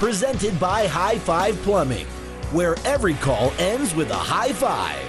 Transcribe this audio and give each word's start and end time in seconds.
Presented 0.00 0.58
by 0.58 0.86
High 0.86 1.18
Five 1.18 1.60
Plumbing, 1.60 2.06
where 2.52 2.74
every 2.86 3.12
call 3.12 3.52
ends 3.58 3.94
with 3.94 4.10
a 4.10 4.14
high 4.14 4.50
five. 4.50 5.04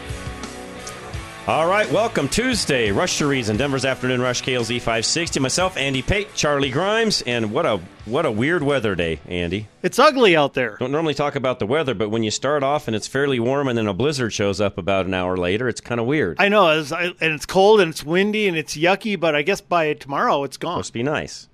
All 1.47 1.65
right, 1.65 1.89
welcome 1.89 2.27
Tuesday, 2.27 2.91
Rush 2.91 3.17
to 3.19 3.25
Reason, 3.25 3.55
Denver's 3.55 3.85
afternoon 3.85 4.19
rush, 4.21 4.43
KLZ 4.43 4.79
560. 4.79 5.39
Myself, 5.39 5.77
Andy 5.77 6.01
Pate, 6.01 6.35
Charlie 6.35 6.71
Grimes, 6.71 7.21
and 7.21 7.53
what 7.53 7.65
a 7.65 7.79
what 8.03 8.25
a 8.25 8.31
weird 8.31 8.63
weather 8.63 8.93
day, 8.93 9.21
Andy. 9.27 9.69
It's 9.81 9.97
ugly 9.97 10.35
out 10.35 10.55
there. 10.55 10.75
Don't 10.77 10.91
normally 10.91 11.13
talk 11.13 11.37
about 11.37 11.59
the 11.59 11.65
weather, 11.65 11.93
but 11.93 12.09
when 12.09 12.23
you 12.23 12.29
start 12.29 12.61
off 12.61 12.89
and 12.89 12.95
it's 12.95 13.07
fairly 13.07 13.39
warm, 13.39 13.69
and 13.69 13.77
then 13.77 13.87
a 13.87 13.93
blizzard 13.93 14.33
shows 14.33 14.59
up 14.59 14.77
about 14.77 15.05
an 15.05 15.13
hour 15.13 15.37
later, 15.37 15.69
it's 15.69 15.79
kind 15.79 16.01
of 16.01 16.05
weird. 16.05 16.35
I 16.37 16.49
know, 16.49 16.67
it's, 16.77 16.91
and 16.91 17.15
it's 17.21 17.45
cold 17.45 17.79
and 17.79 17.91
it's 17.91 18.03
windy 18.03 18.49
and 18.49 18.57
it's 18.57 18.75
yucky, 18.75 19.17
but 19.17 19.35
I 19.35 19.41
guess 19.41 19.61
by 19.61 19.93
tomorrow 19.93 20.43
it's 20.43 20.57
gone. 20.57 20.73
Supposed 20.73 20.87
to 20.87 20.93
be 20.95 21.03
nice. 21.03 21.47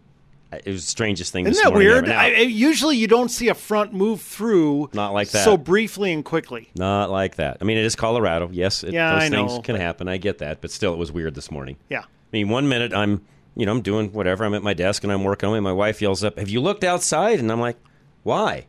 It 0.52 0.66
was 0.68 0.86
the 0.86 0.90
strangest 0.90 1.34
thing. 1.34 1.44
Isn't 1.46 1.54
this 1.56 1.64
that 1.64 1.72
morning 1.72 1.88
weird? 1.90 2.08
Now, 2.08 2.20
I, 2.20 2.26
I- 2.28 2.38
usually 2.40 2.96
you 2.96 3.08
don't 3.08 3.28
see 3.30 3.50
a 3.50 3.54
front 3.54 3.94
move 3.94 4.22
through 4.22 4.90
Not 4.94 5.14
like 5.14 5.30
that. 5.32 5.44
so 5.44 5.58
briefly 5.58 6.14
and 6.14 6.24
quickly. 6.24 6.70
Not 6.76 7.10
like 7.12 7.36
that. 7.36 7.58
I 7.60 7.66
mean, 7.66 7.78
it 7.78 7.84
is 7.84 7.96
Colorado. 7.98 8.50
Yes, 8.52 8.84
it, 8.84 8.94
Yeah, 8.94 9.14
those 9.16 9.24
I 9.24 9.30
things 9.30 9.56
know, 9.56 9.62
can 9.62 9.76
happen. 9.76 10.08
I 10.08 10.16
get 10.18 10.38
that, 10.38 10.62
but 10.62 10.72
still, 10.72 10.94
it 10.94 10.98
was 10.98 11.12
weird 11.12 11.36
this 11.36 11.52
morning. 11.52 11.76
Yeah. 11.90 12.00
I 12.04 12.06
mean, 12.32 12.48
one 12.48 12.70
minute 12.70 12.94
I'm, 12.94 13.26
you 13.58 13.66
know, 13.66 13.74
I'm 13.74 13.82
doing 13.82 14.14
whatever. 14.14 14.46
I'm 14.46 14.54
at 14.54 14.64
my 14.64 14.74
desk 14.74 15.04
and 15.04 15.12
I'm 15.12 15.24
working 15.26 15.50
away. 15.50 15.60
My 15.60 15.74
wife 15.74 16.02
yells 16.02 16.24
up, 16.24 16.38
"Have 16.40 16.48
you 16.50 16.62
looked 16.62 16.84
outside?" 16.86 17.40
And 17.40 17.52
I'm 17.52 17.60
like, 17.60 17.78
"Why?" 18.24 18.68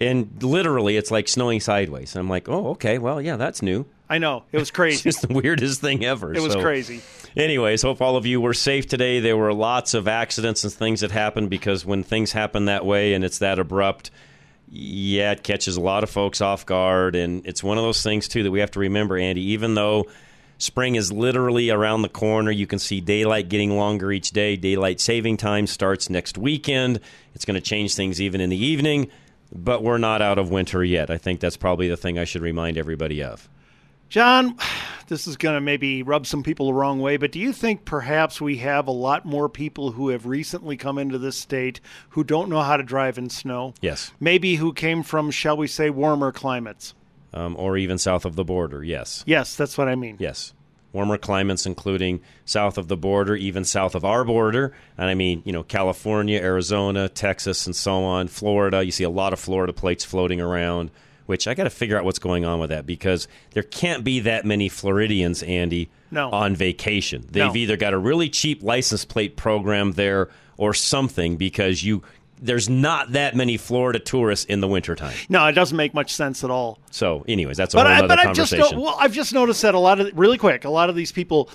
And 0.00 0.42
literally, 0.42 0.96
it's 0.96 1.10
like 1.10 1.28
snowing 1.28 1.60
sideways. 1.60 2.14
And 2.16 2.20
I'm 2.20 2.28
like, 2.28 2.48
"Oh, 2.48 2.68
okay. 2.70 2.98
Well, 2.98 3.20
yeah, 3.22 3.36
that's 3.36 3.62
new." 3.62 3.86
I 4.08 4.18
know. 4.18 4.44
It 4.52 4.58
was 4.58 4.62
It's 4.68 4.70
crazy. 4.70 5.02
just 5.02 5.26
the 5.26 5.32
weirdest 5.34 5.80
thing 5.80 6.04
ever. 6.04 6.34
it 6.34 6.40
was 6.42 6.52
So- 6.54 6.62
crazy. 6.62 7.00
Anyways, 7.36 7.82
hope 7.82 8.00
all 8.00 8.16
of 8.16 8.26
you 8.26 8.40
were 8.40 8.54
safe 8.54 8.86
today. 8.86 9.18
There 9.18 9.36
were 9.36 9.52
lots 9.52 9.92
of 9.94 10.06
accidents 10.06 10.62
and 10.62 10.72
things 10.72 11.00
that 11.00 11.10
happened 11.10 11.50
because 11.50 11.84
when 11.84 12.04
things 12.04 12.30
happen 12.30 12.66
that 12.66 12.86
way 12.86 13.12
and 13.14 13.24
it's 13.24 13.38
that 13.38 13.58
abrupt, 13.58 14.12
yeah, 14.70 15.32
it 15.32 15.42
catches 15.42 15.76
a 15.76 15.80
lot 15.80 16.04
of 16.04 16.10
folks 16.10 16.40
off 16.40 16.64
guard. 16.64 17.16
And 17.16 17.44
it's 17.44 17.62
one 17.62 17.76
of 17.76 17.82
those 17.82 18.02
things, 18.04 18.28
too, 18.28 18.44
that 18.44 18.50
we 18.52 18.60
have 18.60 18.70
to 18.72 18.78
remember, 18.80 19.16
Andy. 19.18 19.40
Even 19.50 19.74
though 19.74 20.06
spring 20.58 20.94
is 20.94 21.10
literally 21.10 21.70
around 21.70 22.02
the 22.02 22.08
corner, 22.08 22.52
you 22.52 22.68
can 22.68 22.78
see 22.78 23.00
daylight 23.00 23.48
getting 23.48 23.76
longer 23.76 24.12
each 24.12 24.30
day. 24.30 24.54
Daylight 24.56 25.00
saving 25.00 25.36
time 25.36 25.66
starts 25.66 26.08
next 26.08 26.38
weekend. 26.38 27.00
It's 27.34 27.44
going 27.44 27.56
to 27.56 27.60
change 27.60 27.96
things 27.96 28.20
even 28.20 28.40
in 28.40 28.50
the 28.50 28.64
evening, 28.64 29.10
but 29.52 29.82
we're 29.82 29.98
not 29.98 30.22
out 30.22 30.38
of 30.38 30.50
winter 30.52 30.84
yet. 30.84 31.10
I 31.10 31.18
think 31.18 31.40
that's 31.40 31.56
probably 31.56 31.88
the 31.88 31.96
thing 31.96 32.16
I 32.16 32.24
should 32.24 32.42
remind 32.42 32.78
everybody 32.78 33.24
of. 33.24 33.48
John, 34.14 34.56
this 35.08 35.26
is 35.26 35.36
going 35.36 35.56
to 35.56 35.60
maybe 35.60 36.04
rub 36.04 36.24
some 36.24 36.44
people 36.44 36.66
the 36.66 36.72
wrong 36.72 37.00
way, 37.00 37.16
but 37.16 37.32
do 37.32 37.40
you 37.40 37.52
think 37.52 37.84
perhaps 37.84 38.40
we 38.40 38.58
have 38.58 38.86
a 38.86 38.92
lot 38.92 39.26
more 39.26 39.48
people 39.48 39.90
who 39.90 40.10
have 40.10 40.24
recently 40.24 40.76
come 40.76 40.98
into 40.98 41.18
this 41.18 41.36
state 41.36 41.80
who 42.10 42.22
don't 42.22 42.48
know 42.48 42.60
how 42.60 42.76
to 42.76 42.84
drive 42.84 43.18
in 43.18 43.28
snow? 43.28 43.74
Yes. 43.80 44.12
Maybe 44.20 44.54
who 44.54 44.72
came 44.72 45.02
from, 45.02 45.32
shall 45.32 45.56
we 45.56 45.66
say, 45.66 45.90
warmer 45.90 46.30
climates? 46.30 46.94
Um, 47.32 47.56
or 47.58 47.76
even 47.76 47.98
south 47.98 48.24
of 48.24 48.36
the 48.36 48.44
border, 48.44 48.84
yes. 48.84 49.24
Yes, 49.26 49.56
that's 49.56 49.76
what 49.76 49.88
I 49.88 49.96
mean. 49.96 50.14
Yes. 50.20 50.54
Warmer 50.92 51.18
climates, 51.18 51.66
including 51.66 52.20
south 52.44 52.78
of 52.78 52.86
the 52.86 52.96
border, 52.96 53.34
even 53.34 53.64
south 53.64 53.96
of 53.96 54.04
our 54.04 54.22
border. 54.22 54.72
And 54.96 55.10
I 55.10 55.14
mean, 55.14 55.42
you 55.44 55.52
know, 55.52 55.64
California, 55.64 56.40
Arizona, 56.40 57.08
Texas, 57.08 57.66
and 57.66 57.74
so 57.74 58.04
on. 58.04 58.28
Florida, 58.28 58.84
you 58.84 58.92
see 58.92 59.02
a 59.02 59.10
lot 59.10 59.32
of 59.32 59.40
Florida 59.40 59.72
plates 59.72 60.04
floating 60.04 60.40
around, 60.40 60.92
which 61.26 61.46
I 61.48 61.54
got 61.54 61.64
to 61.64 61.70
figure 61.70 61.96
out 61.98 62.04
what's 62.04 62.18
going 62.18 62.44
on 62.44 62.60
with 62.60 62.70
that 62.70 62.86
because 62.86 63.28
there 63.52 63.62
can't 63.62 64.04
be 64.04 64.20
that 64.20 64.44
many 64.44 64.68
Floridians, 64.68 65.42
Andy, 65.42 65.88
No. 66.10 66.30
on 66.30 66.54
vacation. 66.54 67.24
They've 67.30 67.46
No. 67.46 67.56
either 67.56 67.76
got 67.76 67.94
a 67.94 67.98
really 67.98 68.28
cheap 68.28 68.62
license 68.62 69.04
plate 69.04 69.36
program 69.36 69.92
there 69.92 70.28
or 70.56 70.74
something 70.74 71.36
because 71.36 71.82
you. 71.82 72.02
There's 72.42 72.68
not 72.68 73.12
that 73.12 73.34
many 73.36 73.56
Florida 73.56 73.98
tourists 74.00 74.44
in 74.46 74.60
the 74.60 74.68
wintertime. 74.68 75.14
No, 75.30 75.46
it 75.46 75.52
doesn't 75.52 75.76
make 75.76 75.94
much 75.94 76.12
sense 76.12 76.44
at 76.44 76.50
all. 76.50 76.78
So, 76.90 77.24
anyways, 77.26 77.56
that's 77.56 77.72
a 77.72 77.76
but 77.78 77.86
whole 77.86 77.94
I, 77.94 77.98
other 78.00 78.08
but 78.08 78.18
I've 78.18 78.34
just 78.36 78.52
well, 78.52 78.96
I've 79.00 79.12
just 79.12 79.32
noticed 79.32 79.62
that 79.62 79.74
a 79.74 79.78
lot 79.78 80.00
of 80.00 80.10
really 80.14 80.36
quick, 80.36 80.64
a 80.64 80.68
lot 80.68 80.90
of 80.90 80.96
these 80.96 81.12
people. 81.12 81.48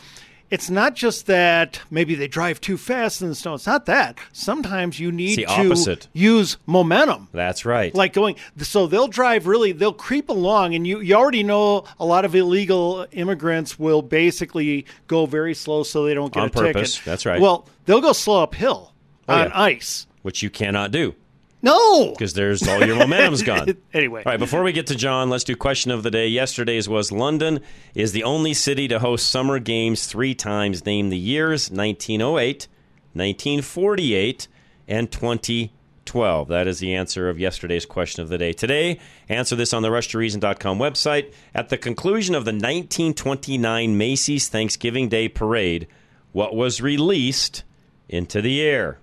It's 0.51 0.69
not 0.69 0.95
just 0.95 1.27
that 1.27 1.79
maybe 1.91 2.15
they 2.15 2.27
drive 2.27 2.59
too 2.59 2.75
fast 2.77 3.21
in 3.21 3.29
the 3.29 3.35
snow. 3.35 3.53
It's 3.53 3.67
not 3.67 3.85
that. 3.85 4.17
Sometimes 4.33 4.99
you 4.99 5.11
need 5.11 5.35
to 5.35 5.43
opposite. 5.45 6.07
use 6.11 6.57
momentum. 6.65 7.27
That's 7.31 7.65
right. 7.65 7.93
Like 7.93 8.13
going, 8.13 8.35
so 8.57 8.87
they'll 8.87 9.07
drive 9.07 9.45
really, 9.45 9.73
they'll 9.73 9.93
creep 9.93 10.29
along, 10.29 10.73
and 10.73 10.87
you, 10.87 11.01
you 11.01 11.13
already 11.13 11.43
know 11.43 11.83
a 11.99 12.05
lot 12.05 12.25
of 12.25 12.33
illegal 12.33 13.05
immigrants 13.11 13.77
will 13.77 14.01
basically 14.01 14.85
go 15.07 15.25
very 15.27 15.53
slow 15.53 15.83
so 15.83 16.05
they 16.05 16.13
don't 16.15 16.33
get 16.33 16.41
On 16.41 16.47
a 16.47 16.51
purpose. 16.51 16.93
ticket. 16.95 17.05
That's 17.05 17.25
right. 17.27 17.39
Well, 17.39 17.67
they'll 17.85 18.01
go 18.01 18.13
slow 18.13 18.41
uphill 18.43 18.93
Oh, 19.27 19.33
on 19.35 19.47
yeah. 19.49 19.61
ice. 19.61 20.07
which 20.23 20.41
you 20.41 20.49
cannot 20.49 20.89
do 20.91 21.13
No. 21.61 22.11
because 22.11 22.33
there's 22.33 22.65
all 22.67 22.85
your 22.85 22.95
momentum's 22.95 23.43
gone. 23.43 23.77
Anyway. 23.93 24.23
All 24.25 24.31
right, 24.31 24.39
before 24.39 24.63
we 24.63 24.71
get 24.71 24.87
to 24.87 24.95
John, 24.95 25.29
let's 25.29 25.43
do 25.43 25.55
question 25.55 25.91
of 25.91 26.03
the 26.03 26.11
day. 26.11 26.27
Yesterday's 26.27 26.87
was 26.87 27.11
London 27.11 27.59
is 27.95 28.11
the 28.11 28.23
only 28.23 28.53
city 28.53 28.87
to 28.87 28.99
host 28.99 29.29
summer 29.29 29.59
games 29.59 30.05
three 30.05 30.35
times. 30.35 30.85
Name 30.85 31.09
the 31.09 31.17
years 31.17 31.69
1908, 31.69 32.67
1948, 33.13 34.47
and 34.87 35.11
2012. 35.11 36.47
That 36.47 36.67
is 36.67 36.79
the 36.79 36.93
answer 36.95 37.29
of 37.29 37.39
yesterday's 37.39 37.85
question 37.85 38.21
of 38.21 38.29
the 38.29 38.37
day. 38.37 38.53
Today, 38.53 38.99
answer 39.27 39.55
this 39.55 39.73
on 39.73 39.81
the 39.81 39.89
RushToReason.com 39.89 40.77
website. 40.79 41.33
At 41.53 41.69
the 41.69 41.77
conclusion 41.77 42.35
of 42.35 42.45
the 42.45 42.51
1929 42.51 43.97
Macy's 43.97 44.47
Thanksgiving 44.47 45.09
Day 45.09 45.27
Parade, 45.27 45.87
what 46.31 46.55
was 46.55 46.79
released 46.79 47.63
into 48.07 48.41
the 48.41 48.61
air? 48.61 48.99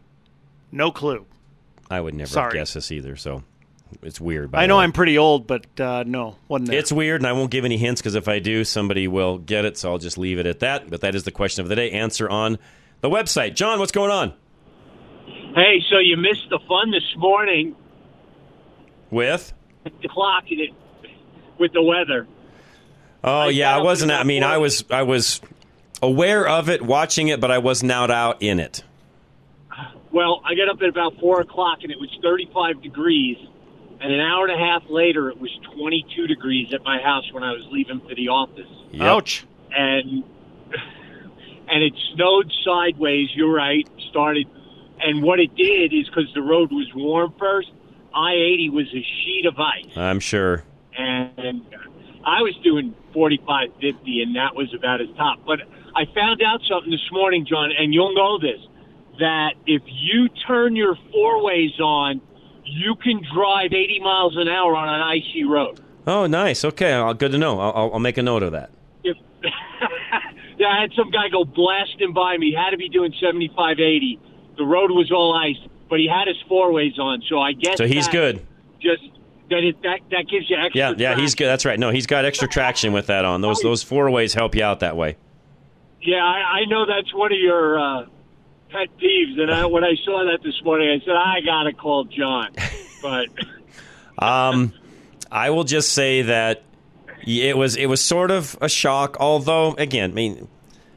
No 0.73 0.91
clue. 0.91 1.27
I 1.91 2.00
would 2.00 2.14
never 2.14 2.28
Sorry. 2.28 2.52
guess 2.54 2.74
this 2.74 2.91
either, 2.91 3.16
so 3.16 3.42
it's 4.02 4.20
weird. 4.20 4.50
by 4.50 4.62
I 4.62 4.66
know 4.66 4.78
way. 4.78 4.84
I'm 4.84 4.92
pretty 4.92 5.19
old, 5.19 5.47
but 5.47 5.66
uh, 5.80 6.04
no, 6.06 6.36
wasn't 6.48 6.70
there. 6.70 6.78
It's 6.78 6.91
weird, 6.92 7.20
and 7.20 7.26
I 7.28 7.32
won't 7.32 7.50
give 7.50 7.64
any 7.64 7.76
hints 7.76 8.00
because 8.00 8.14
if 8.14 8.26
I 8.28 8.38
do, 8.41 8.64
somebody 8.64 9.06
will 9.08 9.38
get 9.38 9.64
it. 9.64 9.78
So 9.78 9.92
I'll 9.92 9.98
just 9.98 10.19
leave 10.19 10.38
it 10.38 10.46
at 10.46 10.60
that. 10.60 10.91
But 10.91 11.00
that 11.02 11.14
is 11.14 11.25
the 11.25 11.30
question 11.30 11.62
of 11.62 11.69
the 11.69 11.76
day. 11.76 11.91
Answer 11.92 12.28
on 12.28 12.58
the 13.00 13.10
website. 13.10 13.54
John, 13.54 13.78
what's 13.78 13.92
going 13.92 14.10
on 14.10 14.34
Hey, 15.55 15.82
so 15.88 15.99
you 15.99 16.16
missed 16.19 16.50
the 16.50 16.58
fun 16.69 16.90
this 16.90 17.14
morning. 17.16 17.75
with? 19.11 19.52
The 20.02 20.08
clock 20.08 20.44
it 20.49 20.75
with 21.58 21.72
the 21.72 21.82
weather. 21.82 22.26
Oh 23.25 23.31
I 23.43 23.49
yeah, 23.49 23.75
I 23.75 23.81
wasn't. 23.81 24.11
I 24.12 24.25
mean, 24.25 24.43
that 24.43 24.50
I 24.50 24.58
was. 24.58 24.84
I 24.90 25.02
was 25.05 25.40
aware 26.02 26.46
of 26.46 26.69
it, 26.69 26.82
watching 26.82 27.28
it, 27.28 27.40
but 27.40 27.50
I 27.50 27.58
was 27.58 27.82
not 27.82 28.11
out 28.11 28.43
in 28.43 28.61
it. 28.61 28.82
Well, 30.16 30.40
I 30.46 30.54
got 30.54 30.70
up 30.70 30.80
at 30.80 30.88
about 30.88 31.20
four 31.20 31.42
o'clock 31.42 31.80
and 31.82 31.92
it 31.92 32.00
was 32.00 32.08
35 32.22 32.80
degrees, 32.80 33.36
and 34.00 34.10
an 34.10 34.18
hour 34.18 34.46
and 34.46 34.54
a 34.54 34.64
half 34.66 34.82
later 34.88 35.28
it 35.28 35.38
was 35.38 35.50
22 35.76 36.26
degrees 36.26 36.72
at 36.72 36.82
my 36.84 36.98
house 37.02 37.30
when 37.34 37.42
I 37.42 37.52
was 37.52 37.66
leaving 37.70 38.00
for 38.00 38.14
the 38.14 38.28
office, 38.28 38.66
Yep. 38.92 39.02
Ouch. 39.02 39.46
and 39.76 40.24
and 41.68 41.82
it 41.82 41.92
snowed 42.14 42.50
sideways. 42.64 43.28
You're 43.34 43.52
right. 43.52 43.86
Started, 44.08 44.46
and 45.00 45.22
what 45.22 45.38
it 45.38 45.54
did 45.54 45.92
is 45.92 46.08
because 46.08 46.32
the 46.32 46.40
road 46.40 46.72
was 46.72 46.90
warm 46.94 47.34
first. 47.38 47.68
I-80 48.14 48.72
was 48.72 48.86
a 48.94 49.02
sheet 49.22 49.44
of 49.44 49.60
ice. 49.60 49.94
I'm 49.98 50.20
sure. 50.20 50.64
and 50.96 51.60
I 52.24 52.40
was 52.40 52.56
doing 52.64 52.94
45, 53.12 53.68
50, 53.82 54.22
and 54.22 54.34
that 54.36 54.54
was 54.56 54.72
about 54.72 55.02
as 55.02 55.08
top. 55.18 55.40
But 55.46 55.60
I 55.94 56.06
found 56.14 56.40
out 56.42 56.62
something 56.66 56.90
this 56.90 57.06
morning, 57.12 57.44
John, 57.44 57.70
and 57.78 57.92
you'll 57.92 58.14
know 58.14 58.38
this, 58.38 58.60
that 59.18 59.54
if 59.66 59.82
you 59.86 60.28
turn 60.46 60.76
your 60.76 60.96
four 61.12 61.42
ways 61.42 61.78
on, 61.80 62.20
you 62.64 62.94
can 62.96 63.22
drive 63.34 63.72
80 63.72 64.00
miles 64.00 64.36
an 64.36 64.48
hour 64.48 64.74
on 64.76 64.88
an 64.88 65.00
icy 65.00 65.44
road. 65.44 65.80
Oh, 66.06 66.26
nice. 66.26 66.64
Okay, 66.64 66.92
I'll, 66.92 67.14
good 67.14 67.32
to 67.32 67.38
know. 67.38 67.58
I'll, 67.58 67.92
I'll- 67.92 67.98
make 67.98 68.18
a 68.18 68.22
note 68.22 68.42
of 68.42 68.52
that. 68.52 68.70
If, 69.02 69.16
yeah, 70.58 70.68
I 70.68 70.80
had 70.82 70.92
some 70.94 71.10
guy 71.10 71.28
go 71.30 71.44
blasting 71.44 72.12
by 72.12 72.36
me. 72.36 72.50
He 72.50 72.54
had 72.54 72.70
to 72.70 72.76
be 72.76 72.88
doing 72.88 73.12
75, 73.20 73.78
80. 73.80 74.20
The 74.56 74.64
road 74.64 74.90
was 74.90 75.10
all 75.12 75.34
ice, 75.34 75.56
but 75.90 75.98
he 75.98 76.08
had 76.08 76.28
his 76.28 76.36
four 76.48 76.72
ways 76.72 76.98
on, 76.98 77.22
so 77.28 77.40
I 77.40 77.52
guess 77.52 77.76
So 77.78 77.86
he's 77.86 78.06
that 78.06 78.12
good. 78.12 78.46
Just 78.80 79.02
that 79.50 79.62
it 79.62 79.80
that 79.82 80.00
that 80.10 80.26
gives 80.28 80.50
you 80.50 80.56
extra. 80.56 80.78
Yeah, 80.78 80.94
yeah, 80.96 81.14
he's 81.16 81.34
good. 81.34 81.46
That's 81.46 81.64
right. 81.64 81.78
No, 81.78 81.90
he's 81.90 82.06
got 82.06 82.24
extra 82.24 82.48
traction 82.48 82.92
with 82.92 83.06
that 83.06 83.24
on. 83.24 83.40
Those 83.40 83.60
those 83.60 83.82
four 83.82 84.10
ways 84.10 84.34
help 84.34 84.54
you 84.54 84.62
out 84.62 84.80
that 84.80 84.96
way. 84.96 85.16
Yeah, 86.02 86.24
I, 86.24 86.60
I 86.60 86.64
know 86.66 86.84
that's 86.86 87.12
one 87.14 87.32
of 87.32 87.38
your 87.38 87.78
uh, 87.78 88.06
pet 88.70 88.88
peeves, 89.00 89.40
and 89.40 89.50
I, 89.50 89.66
when 89.66 89.84
I 89.84 89.94
saw 90.04 90.24
that 90.24 90.42
this 90.42 90.62
morning, 90.64 90.88
I 90.90 91.04
said 91.04 91.14
I 91.14 91.40
gotta 91.44 91.72
call 91.72 92.04
John. 92.04 92.50
But 93.02 93.28
Um, 94.18 94.72
I 95.30 95.50
will 95.50 95.64
just 95.64 95.92
say 95.92 96.22
that 96.22 96.62
it 97.26 97.56
was 97.56 97.76
it 97.76 97.86
was 97.86 98.00
sort 98.00 98.30
of 98.30 98.56
a 98.60 98.68
shock. 98.68 99.16
Although, 99.20 99.74
again, 99.74 100.10
I 100.12 100.14
mean, 100.14 100.48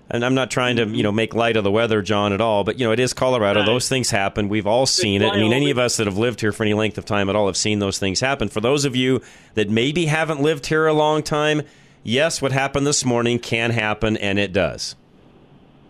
and 0.09 0.23
I'm 0.25 0.33
not 0.33 0.49
trying 0.49 0.77
to 0.77 0.87
you 0.87 1.03
know 1.03 1.11
make 1.11 1.33
light 1.35 1.57
of 1.57 1.63
the 1.63 1.71
weather, 1.71 2.01
John, 2.01 2.33
at 2.33 2.41
all. 2.41 2.63
But 2.63 2.79
you 2.79 2.85
know, 2.85 2.93
it 2.93 2.99
is 2.99 3.13
Colorado. 3.13 3.59
Right. 3.59 3.65
Those 3.65 3.89
things 3.89 4.09
happen. 4.09 4.49
We've 4.49 4.65
all 4.65 4.85
seen 4.85 5.21
it. 5.21 5.31
I 5.33 5.35
mean, 5.37 5.53
any 5.53 5.69
of 5.69 5.77
us 5.77 5.97
that 5.97 6.07
have 6.07 6.17
lived 6.17 6.39
here 6.41 6.51
for 6.51 6.63
any 6.63 6.73
length 6.73 6.97
of 6.97 7.05
time 7.05 7.29
at 7.29 7.35
all 7.35 7.47
have 7.47 7.57
seen 7.57 7.79
those 7.79 7.99
things 7.99 8.19
happen. 8.21 8.47
For 8.47 8.61
those 8.61 8.85
of 8.85 8.95
you 8.95 9.21
that 9.55 9.69
maybe 9.69 10.05
haven't 10.05 10.41
lived 10.41 10.65
here 10.67 10.87
a 10.87 10.93
long 10.93 11.21
time, 11.21 11.61
yes, 12.03 12.41
what 12.41 12.51
happened 12.53 12.87
this 12.87 13.03
morning 13.05 13.37
can 13.39 13.71
happen, 13.71 14.15
and 14.17 14.39
it 14.39 14.53
does. 14.53 14.95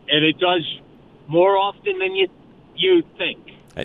and 0.09 0.25
it 0.25 0.37
does 0.39 0.65
more 1.29 1.55
often 1.55 1.97
than 1.99 2.15
you 2.15 2.27
you 2.75 3.03
think. 3.17 3.37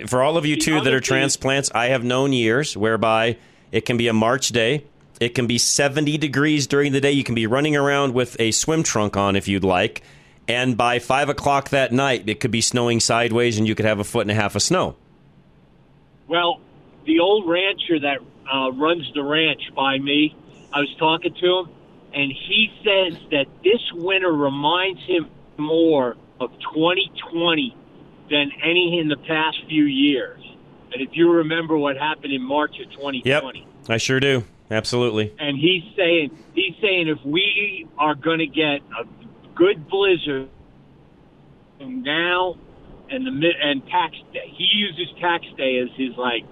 For 0.08 0.22
all 0.22 0.36
of 0.36 0.44
you 0.46 0.56
The 0.56 0.60
too 0.62 0.80
that 0.80 0.92
are 0.92 0.98
thing- 0.98 1.02
transplants, 1.02 1.70
I 1.74 1.86
have 1.88 2.02
known 2.02 2.32
years 2.32 2.76
whereby 2.76 3.36
it 3.70 3.84
can 3.84 3.96
be 3.96 4.08
a 4.08 4.12
March 4.12 4.48
day. 4.48 4.84
It 5.20 5.30
can 5.36 5.46
be 5.46 5.58
70 5.58 6.18
degrees 6.18 6.66
during 6.66 6.90
the 6.92 7.00
day. 7.00 7.12
You 7.12 7.22
can 7.22 7.34
be 7.36 7.46
running 7.46 7.76
around 7.76 8.14
with 8.14 8.36
a 8.40 8.50
swim 8.50 8.82
trunk 8.82 9.16
on 9.16 9.36
if 9.36 9.46
you'd 9.46 9.62
like. 9.64 10.02
And 10.48 10.76
by 10.76 10.98
5 10.98 11.28
o'clock 11.28 11.70
that 11.70 11.92
night, 11.92 12.24
it 12.28 12.40
could 12.40 12.50
be 12.50 12.60
snowing 12.60 12.98
sideways 13.00 13.56
and 13.58 13.66
you 13.68 13.74
could 13.74 13.86
have 13.86 14.00
a 14.00 14.04
foot 14.04 14.22
and 14.22 14.30
a 14.30 14.34
half 14.34 14.54
of 14.56 14.62
snow. 14.62 14.96
Well, 16.28 16.60
the 17.04 17.20
old 17.20 17.48
rancher 17.48 18.00
that 18.00 18.18
uh, 18.52 18.72
runs 18.72 19.10
the 19.14 19.22
ranch 19.22 19.62
by 19.76 19.98
me, 19.98 20.34
I 20.72 20.80
was 20.80 20.94
talking 20.98 21.34
to 21.34 21.58
him, 21.58 21.68
and 22.12 22.32
he 22.32 22.70
says 22.84 23.18
that 23.30 23.46
this 23.62 23.80
winter 23.92 24.32
reminds 24.32 25.00
him 25.02 25.28
more 25.56 26.16
of 26.40 26.50
2020 26.74 27.76
than 28.30 28.50
any 28.62 28.98
in 29.00 29.08
the 29.08 29.16
past 29.16 29.58
few 29.68 29.84
years. 29.84 30.40
And 30.92 31.02
if 31.02 31.10
you 31.12 31.30
remember 31.30 31.76
what 31.76 31.96
happened 31.96 32.32
in 32.32 32.42
March 32.42 32.78
of 32.80 32.90
2020, 32.92 33.22
Yep, 33.24 33.42
I 33.88 33.96
sure 33.98 34.20
do. 34.20 34.44
Absolutely. 34.70 35.32
and 35.38 35.58
he's 35.58 35.82
saying 35.94 36.36
he's 36.54 36.74
saying 36.80 37.08
if 37.08 37.22
we 37.24 37.86
are 37.98 38.14
going 38.14 38.38
to 38.38 38.46
get 38.46 38.80
a 38.98 39.04
good 39.54 39.86
blizzard 39.88 40.48
and 41.80 42.02
now 42.02 42.56
and 43.10 43.26
the 43.26 43.30
mid 43.30 43.54
and 43.62 43.86
tax 43.88 44.16
day, 44.32 44.52
he 44.56 44.64
uses 44.72 45.08
tax 45.20 45.44
day 45.58 45.78
as 45.78 45.90
his 45.96 46.16
like. 46.16 46.44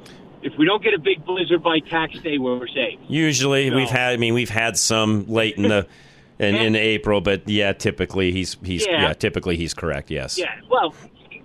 If 0.42 0.52
we 0.58 0.66
don't 0.66 0.82
get 0.82 0.92
a 0.92 0.98
big 0.98 1.24
blizzard 1.24 1.62
by 1.62 1.78
tax 1.78 2.18
day, 2.18 2.36
we're 2.36 2.66
safe. 2.66 2.98
Usually 3.08 3.70
we've 3.70 3.88
had 3.88 4.12
I 4.12 4.16
mean 4.18 4.34
we've 4.34 4.50
had 4.50 4.76
some 4.76 5.26
late 5.28 5.56
in 5.56 5.62
the 5.62 5.86
in, 6.38 6.54
in 6.56 6.76
April, 6.76 7.20
but 7.20 7.48
yeah, 7.48 7.72
typically 7.72 8.32
he's 8.32 8.56
he's 8.62 8.86
Yeah. 8.86 9.02
yeah, 9.02 9.12
typically 9.12 9.56
he's 9.56 9.74
correct. 9.74 10.10
Yes. 10.10 10.38
Yeah, 10.38 10.54
well, 10.70 10.94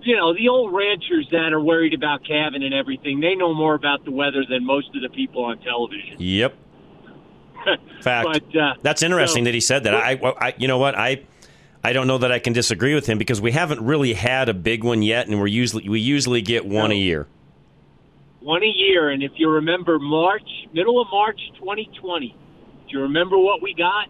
you 0.02 0.16
know, 0.16 0.32
the 0.34 0.48
old 0.48 0.72
ranchers 0.72 1.28
that 1.32 1.52
are 1.52 1.60
worried 1.60 1.94
about 1.94 2.24
calving 2.24 2.62
and 2.62 2.72
everything, 2.74 3.20
they 3.20 3.34
know 3.34 3.54
more 3.54 3.74
about 3.74 4.04
the 4.04 4.10
weather 4.10 4.44
than 4.48 4.64
most 4.64 4.94
of 4.96 5.02
the 5.02 5.08
people 5.10 5.44
on 5.44 5.58
television. 5.58 6.16
Yep. 6.18 6.54
Fact. 8.02 8.28
But, 8.32 8.56
uh, 8.56 8.74
That's 8.82 9.02
interesting 9.02 9.42
so- 9.42 9.46
that 9.46 9.54
he 9.54 9.60
said 9.60 9.84
that. 9.84 9.94
I, 9.94 10.12
I, 10.40 10.54
you 10.58 10.68
know 10.68 10.78
what? 10.78 10.94
I, 10.96 11.22
I 11.82 11.92
don't 11.92 12.06
know 12.06 12.18
that 12.18 12.32
I 12.32 12.38
can 12.38 12.52
disagree 12.52 12.94
with 12.94 13.06
him 13.06 13.18
because 13.18 13.40
we 13.40 13.52
haven't 13.52 13.80
really 13.80 14.12
had 14.14 14.48
a 14.48 14.54
big 14.54 14.84
one 14.84 15.02
yet, 15.02 15.28
and 15.28 15.38
we're 15.38 15.46
usually 15.46 15.88
we 15.88 16.00
usually 16.00 16.42
get 16.42 16.66
one 16.66 16.90
a 16.90 16.94
year. 16.94 17.26
One 18.40 18.62
a 18.62 18.66
year, 18.66 19.10
and 19.10 19.22
if 19.22 19.32
you 19.36 19.50
remember 19.50 19.98
March, 19.98 20.48
middle 20.72 21.00
of 21.00 21.08
March 21.10 21.40
2020, 21.58 22.28
do 22.28 22.34
you 22.88 23.00
remember 23.02 23.36
what 23.38 23.60
we 23.62 23.74
got? 23.74 24.08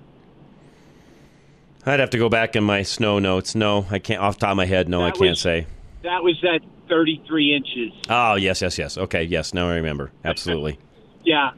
I'd 1.86 2.00
have 2.00 2.10
to 2.10 2.18
go 2.18 2.28
back 2.28 2.54
in 2.56 2.64
my 2.64 2.82
snow 2.82 3.18
notes. 3.18 3.54
No, 3.54 3.86
I 3.90 3.98
can't. 3.98 4.20
Off 4.20 4.34
the 4.36 4.40
top 4.46 4.50
of 4.52 4.56
my 4.56 4.66
head, 4.66 4.88
no, 4.88 5.02
I 5.02 5.10
can't 5.10 5.30
was- 5.30 5.40
say. 5.40 5.66
That 6.02 6.22
was 6.22 6.42
at 6.44 6.62
33 6.88 7.54
inches. 7.54 7.92
Oh 8.08 8.34
yes, 8.36 8.62
yes, 8.62 8.78
yes. 8.78 8.96
Okay, 8.96 9.24
yes. 9.24 9.52
Now 9.52 9.68
I 9.68 9.74
remember. 9.76 10.10
Absolutely. 10.24 10.78
Yeah. 11.24 11.50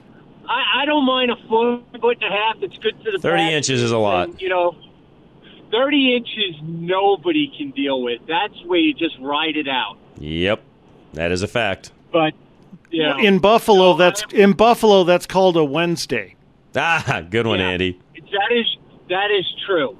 I, 0.49 0.83
I 0.83 0.85
don't 0.87 1.05
mind 1.05 1.31
a 1.31 1.37
foot, 1.49 1.85
foot 2.01 2.19
and 2.21 2.33
a 2.35 2.37
half. 2.37 2.57
It's 2.61 2.77
good 2.79 2.99
to 3.05 3.11
the 3.13 3.19
30 3.21 3.37
back. 3.37 3.53
inches 3.53 3.81
is 3.83 3.93
a 3.93 3.99
lot. 3.99 4.31
And, 4.31 4.41
you 4.41 4.49
know, 4.49 4.75
30 5.71 6.17
inches 6.17 6.57
nobody 6.63 7.53
can 7.57 7.71
deal 7.71 8.03
with. 8.03 8.21
That's 8.27 8.55
where 8.67 8.81
you 8.81 8.93
just 8.95 9.17
ride 9.21 9.57
it 9.57 9.69
out. 9.69 9.97
Yep, 10.19 10.61
that 11.13 11.31
is 11.31 11.43
a 11.43 11.47
fact. 11.47 11.93
But, 12.11 12.33
you 12.91 13.05
know, 13.05 13.19
In 13.19 13.39
Buffalo, 13.39 13.95
that's 13.97 14.25
in 14.33 14.55
Buffalo. 14.55 15.05
That's 15.05 15.27
called 15.27 15.57
a 15.57 15.63
Wednesday. 15.65 16.35
Ah, 16.75 17.23
good 17.31 17.47
one, 17.47 17.61
Yeah. 17.61 17.69
Andy. 17.69 18.01
That 18.15 18.51
is 18.53 18.77
that 19.09 19.31
is 19.31 19.47
true. 19.67 19.97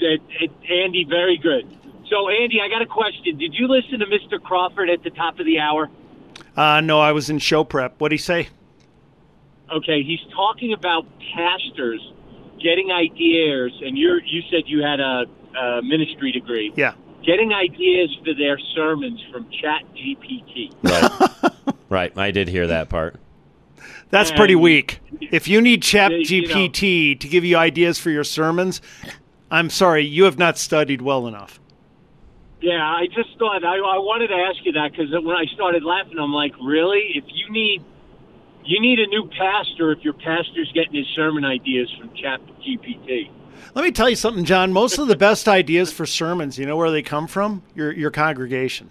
That 0.00 0.18
it, 0.40 0.50
Andy, 0.70 1.04
very 1.08 1.38
good. 1.38 1.66
So, 2.10 2.28
Andy, 2.28 2.60
I 2.60 2.68
got 2.68 2.82
a 2.82 2.86
question. 2.86 3.38
Did 3.38 3.54
you 3.54 3.66
listen 3.68 4.00
to 4.00 4.06
Mr. 4.06 4.42
Crawford 4.42 4.90
at 4.90 5.02
the 5.02 5.10
top 5.10 5.38
of 5.38 5.46
the 5.46 5.58
hour? 5.58 5.88
Uh, 6.56 6.80
no, 6.80 7.00
I 7.00 7.12
was 7.12 7.30
in 7.30 7.38
show 7.38 7.64
prep. 7.64 7.98
What'd 8.00 8.12
he 8.12 8.18
say? 8.18 8.48
Okay, 9.72 10.02
he's 10.02 10.20
talking 10.34 10.72
about 10.72 11.06
pastors 11.34 12.00
getting 12.62 12.90
ideas, 12.92 13.72
and 13.82 13.96
you 13.96 14.20
you 14.24 14.42
said 14.50 14.62
you 14.66 14.82
had 14.82 15.00
a, 15.00 15.24
a 15.58 15.82
ministry 15.82 16.32
degree. 16.32 16.72
Yeah. 16.76 16.94
Getting 17.24 17.54
ideas 17.54 18.14
for 18.22 18.34
their 18.34 18.58
sermons 18.74 19.22
from 19.32 19.48
Chat 19.50 19.82
GPT. 19.94 20.72
Right. 20.82 21.74
right. 21.88 22.18
I 22.18 22.30
did 22.30 22.48
hear 22.48 22.66
that 22.66 22.90
part. 22.90 23.16
That's 24.10 24.30
And- 24.30 24.36
pretty 24.38 24.54
weak. 24.54 25.00
If 25.20 25.48
you 25.48 25.60
need 25.62 25.82
Chat 25.82 26.10
Yeah, 26.12 26.18
you 26.18 26.46
know- 26.48 26.54
GPT 26.54 27.18
to 27.18 27.28
give 27.28 27.44
you 27.44 27.56
ideas 27.56 27.98
for 27.98 28.10
your 28.10 28.24
sermons, 28.24 28.82
I'm 29.54 29.70
sorry, 29.70 30.04
you 30.04 30.24
have 30.24 30.36
not 30.36 30.58
studied 30.58 31.00
well 31.00 31.28
enough. 31.28 31.60
Yeah, 32.60 32.82
I 32.82 33.06
just 33.06 33.38
thought 33.38 33.64
I, 33.64 33.76
I 33.76 33.98
wanted 33.98 34.28
to 34.28 34.34
ask 34.34 34.64
you 34.64 34.72
that 34.72 34.90
because 34.90 35.12
when 35.12 35.36
I 35.36 35.44
started 35.54 35.84
laughing, 35.84 36.18
I'm 36.18 36.32
like, 36.32 36.52
really? 36.60 37.12
If 37.14 37.22
you 37.28 37.52
need 37.52 37.84
you 38.64 38.80
need 38.80 38.98
a 38.98 39.06
new 39.06 39.30
pastor, 39.38 39.92
if 39.92 40.02
your 40.02 40.14
pastor's 40.14 40.72
getting 40.74 40.94
his 40.94 41.06
sermon 41.14 41.44
ideas 41.44 41.88
from 42.00 42.10
Chat 42.16 42.40
GPT. 42.66 43.30
Let 43.74 43.84
me 43.84 43.92
tell 43.92 44.10
you 44.10 44.16
something, 44.16 44.44
John. 44.44 44.72
Most 44.72 44.98
of 44.98 45.06
the 45.06 45.16
best 45.16 45.46
ideas 45.46 45.92
for 45.92 46.04
sermons, 46.04 46.58
you 46.58 46.66
know 46.66 46.76
where 46.76 46.90
they 46.90 47.02
come 47.02 47.28
from? 47.28 47.62
Your 47.76 47.92
your 47.92 48.10
congregation. 48.10 48.90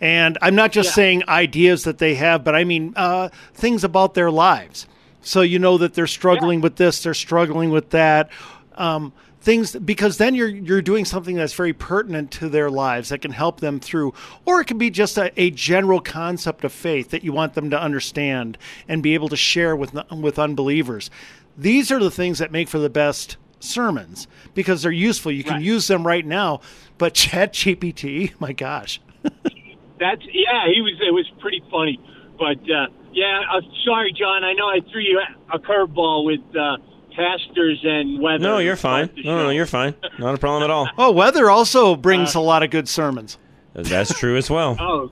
And 0.00 0.38
I'm 0.40 0.54
not 0.54 0.70
just 0.70 0.90
Yeah. 0.90 0.94
saying 0.94 1.22
ideas 1.26 1.82
that 1.82 1.98
they 1.98 2.14
have, 2.14 2.44
but 2.44 2.54
I 2.54 2.62
mean 2.62 2.92
uh, 2.94 3.30
things 3.54 3.82
about 3.82 4.14
their 4.14 4.30
lives. 4.30 4.86
So 5.20 5.40
you 5.40 5.58
know 5.58 5.78
that 5.78 5.94
they're 5.94 6.06
struggling 6.06 6.60
with 6.60 6.76
this, 6.76 7.02
they're 7.02 7.12
struggling 7.14 7.70
with 7.70 7.90
that. 7.90 8.30
Um, 8.76 9.12
things 9.46 9.76
because 9.76 10.18
then 10.18 10.34
you're 10.34 10.48
you're 10.48 10.82
doing 10.82 11.04
something 11.04 11.36
that's 11.36 11.52
very 11.54 11.72
pertinent 11.72 12.32
to 12.32 12.48
their 12.48 12.68
lives 12.68 13.10
that 13.10 13.20
can 13.22 13.30
help 13.30 13.60
them 13.60 13.78
through, 13.78 14.12
or 14.44 14.60
it 14.60 14.66
can 14.66 14.76
be 14.76 14.90
just 14.90 15.16
a, 15.16 15.32
a 15.40 15.50
general 15.52 16.00
concept 16.00 16.64
of 16.64 16.72
faith 16.72 17.10
that 17.10 17.22
you 17.22 17.32
want 17.32 17.54
them 17.54 17.70
to 17.70 17.80
understand 17.80 18.58
and 18.88 19.02
be 19.04 19.14
able 19.14 19.28
to 19.28 19.36
share 19.36 19.76
with 19.76 19.94
with 20.10 20.38
unbelievers. 20.38 21.10
These 21.56 21.90
are 21.92 22.00
the 22.00 22.10
things 22.10 22.40
that 22.40 22.50
make 22.50 22.68
for 22.68 22.80
the 22.80 22.90
best 22.90 23.36
sermons 23.60 24.26
because 24.52 24.82
they're 24.82 24.90
useful. 24.92 25.30
You 25.32 25.44
can 25.44 25.54
Right. 25.54 25.62
use 25.62 25.86
them 25.86 26.04
right 26.06 26.26
now. 26.26 26.60
But 26.98 27.14
Chat 27.22 27.54
GPT, 27.54 28.34
my 28.40 28.52
gosh. 28.52 29.00
That's 29.22 30.22
yeah, 30.32 30.66
he 30.74 30.82
was. 30.82 31.00
It 31.00 31.12
was 31.12 31.30
pretty 31.40 31.62
funny, 31.70 32.00
but 32.36 32.58
uh, 32.68 32.88
yeah. 33.12 33.42
Uh, 33.50 33.60
sorry, 33.84 34.12
John. 34.12 34.42
I 34.42 34.52
know 34.54 34.66
I 34.66 34.80
threw 34.90 35.00
you 35.00 35.20
a 35.54 35.58
curveball 35.60 36.26
with 36.26 36.40
uh, 36.54 36.76
pastors 37.16 37.80
and 37.82 38.20
weather. 38.20 38.38
No, 38.38 38.58
you're 38.58 38.76
fine. 38.76 39.10
No, 39.24 39.42
no, 39.44 39.50
you're 39.50 39.66
fine. 39.66 39.94
Not 40.18 40.34
a 40.34 40.38
problem 40.38 40.62
at 40.62 40.70
all. 40.70 40.88
Oh, 40.98 41.10
weather 41.12 41.50
also 41.50 41.96
brings 41.96 42.36
Uh, 42.36 42.40
a 42.40 42.42
lot 42.42 42.62
of 42.62 42.70
good 42.70 42.88
sermons. 42.88 43.38
That's 43.74 44.16
true 44.18 44.36
as 44.36 44.48
well. 44.50 44.76
Oh, 44.80 45.10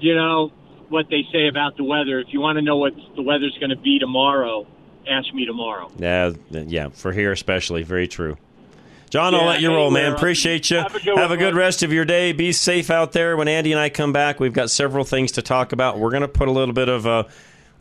you 0.00 0.14
know 0.14 0.50
what 0.88 1.06
they 1.10 1.22
say 1.32 1.46
about 1.48 1.76
the 1.76 1.84
weather. 1.84 2.18
If 2.20 2.28
you 2.32 2.40
want 2.40 2.56
to 2.56 2.62
know 2.62 2.76
what 2.76 2.92
the 3.16 3.22
weather's 3.22 3.56
going 3.60 3.70
to 3.70 3.76
be 3.76 3.98
tomorrow, 3.98 4.66
ask 5.08 5.32
me 5.32 5.44
tomorrow. 5.46 5.90
Yeah, 5.98 6.32
yeah, 6.50 6.88
for 6.88 7.12
here 7.12 7.30
especially, 7.32 7.82
very 7.82 8.08
true. 8.08 8.36
John, 9.10 9.34
I'll 9.34 9.44
let 9.44 9.60
you 9.60 9.68
roll, 9.72 9.90
man. 9.90 10.12
Appreciate 10.14 10.70
you. 10.70 10.78
Have 10.78 10.94
a 10.94 11.00
good 11.00 11.18
Have 11.18 11.30
a 11.30 11.36
good 11.36 11.54
rest 11.54 11.82
of 11.82 11.92
your 11.92 12.04
day. 12.06 12.32
Be 12.32 12.50
safe 12.50 12.90
out 12.90 13.12
there. 13.12 13.36
When 13.36 13.46
Andy 13.46 13.70
and 13.72 13.80
I 13.80 13.90
come 13.90 14.12
back, 14.12 14.40
we've 14.40 14.54
got 14.54 14.70
several 14.70 15.04
things 15.04 15.32
to 15.32 15.42
talk 15.42 15.72
about. 15.72 15.98
We're 15.98 16.10
going 16.10 16.22
to 16.22 16.28
put 16.28 16.48
a 16.48 16.50
little 16.50 16.72
bit 16.74 16.88
of 16.88 17.04
a 17.06 17.26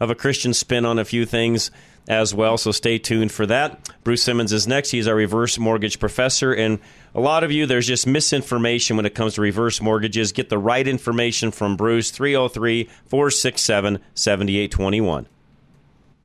of 0.01 0.09
a 0.09 0.15
Christian 0.15 0.53
spin 0.53 0.83
on 0.85 0.99
a 0.99 1.05
few 1.05 1.25
things. 1.25 1.71
As 2.07 2.33
well. 2.33 2.57
So 2.57 2.71
stay 2.71 2.97
tuned 2.97 3.31
for 3.31 3.45
that. 3.45 3.89
Bruce 4.03 4.23
Simmons 4.23 4.51
is 4.51 4.67
next. 4.67 4.91
He's 4.91 5.07
our 5.07 5.15
reverse 5.15 5.57
mortgage 5.57 5.99
professor. 5.99 6.53
And 6.53 6.79
a 7.13 7.19
lot 7.19 7.43
of 7.43 7.51
you, 7.51 7.65
there's 7.65 7.87
just 7.87 8.07
misinformation 8.07 8.97
when 8.97 9.05
it 9.05 9.15
comes 9.15 9.35
to 9.35 9.41
reverse 9.41 9.81
mortgages. 9.81 10.31
Get 10.31 10.49
the 10.49 10.57
right 10.57 10.87
information 10.87 11.51
from 11.51 11.77
Bruce, 11.77 12.11
303 12.11 12.89
467 13.05 13.99
7821. 14.13 15.27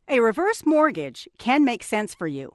A 0.08 0.20
reverse 0.20 0.64
mortgage 0.64 1.28
can 1.38 1.64
make 1.64 1.82
sense 1.82 2.14
for 2.14 2.28
you 2.28 2.54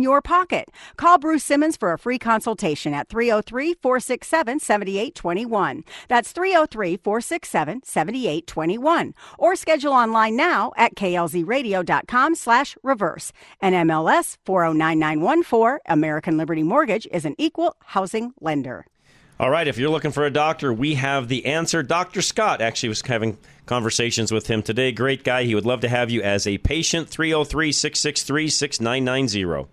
your 0.00 0.22
pocket. 0.22 0.70
Call 0.96 1.18
Bruce 1.18 1.44
Simmons 1.44 1.76
for 1.76 1.92
a 1.92 1.98
free 1.98 2.18
consultation 2.18 2.94
at 2.94 3.08
303 3.08 3.74
467 3.74 4.60
7821. 4.60 5.84
That's 6.08 6.32
303 6.32 6.96
467 6.98 7.82
7821. 7.84 9.14
Or 9.38 9.56
schedule 9.56 9.92
online 9.92 10.36
now 10.36 10.72
at 10.76 10.94
klzradio.com 10.94 12.34
slash 12.36 12.76
reverse. 12.82 13.32
And 13.60 13.74
MLS 13.90 14.38
409914, 14.46 15.80
American 15.86 16.36
Liberty 16.36 16.62
Mortgage, 16.62 17.06
is 17.10 17.24
an 17.24 17.34
equal 17.38 17.76
housing 17.80 18.32
lender. 18.40 18.86
All 19.42 19.50
right, 19.50 19.66
if 19.66 19.76
you're 19.76 19.90
looking 19.90 20.12
for 20.12 20.24
a 20.24 20.30
doctor, 20.30 20.72
we 20.72 20.94
have 20.94 21.26
the 21.26 21.46
answer. 21.46 21.82
Dr. 21.82 22.22
Scott 22.22 22.60
actually 22.60 22.90
was 22.90 23.02
having 23.02 23.38
conversations 23.66 24.30
with 24.30 24.46
him 24.46 24.62
today. 24.62 24.92
Great 24.92 25.24
guy. 25.24 25.42
He 25.42 25.56
would 25.56 25.66
love 25.66 25.80
to 25.80 25.88
have 25.88 26.10
you 26.10 26.22
as 26.22 26.46
a 26.46 26.58
patient. 26.58 27.08
303 27.08 27.72
663 27.72 28.48
6990. 28.48 29.68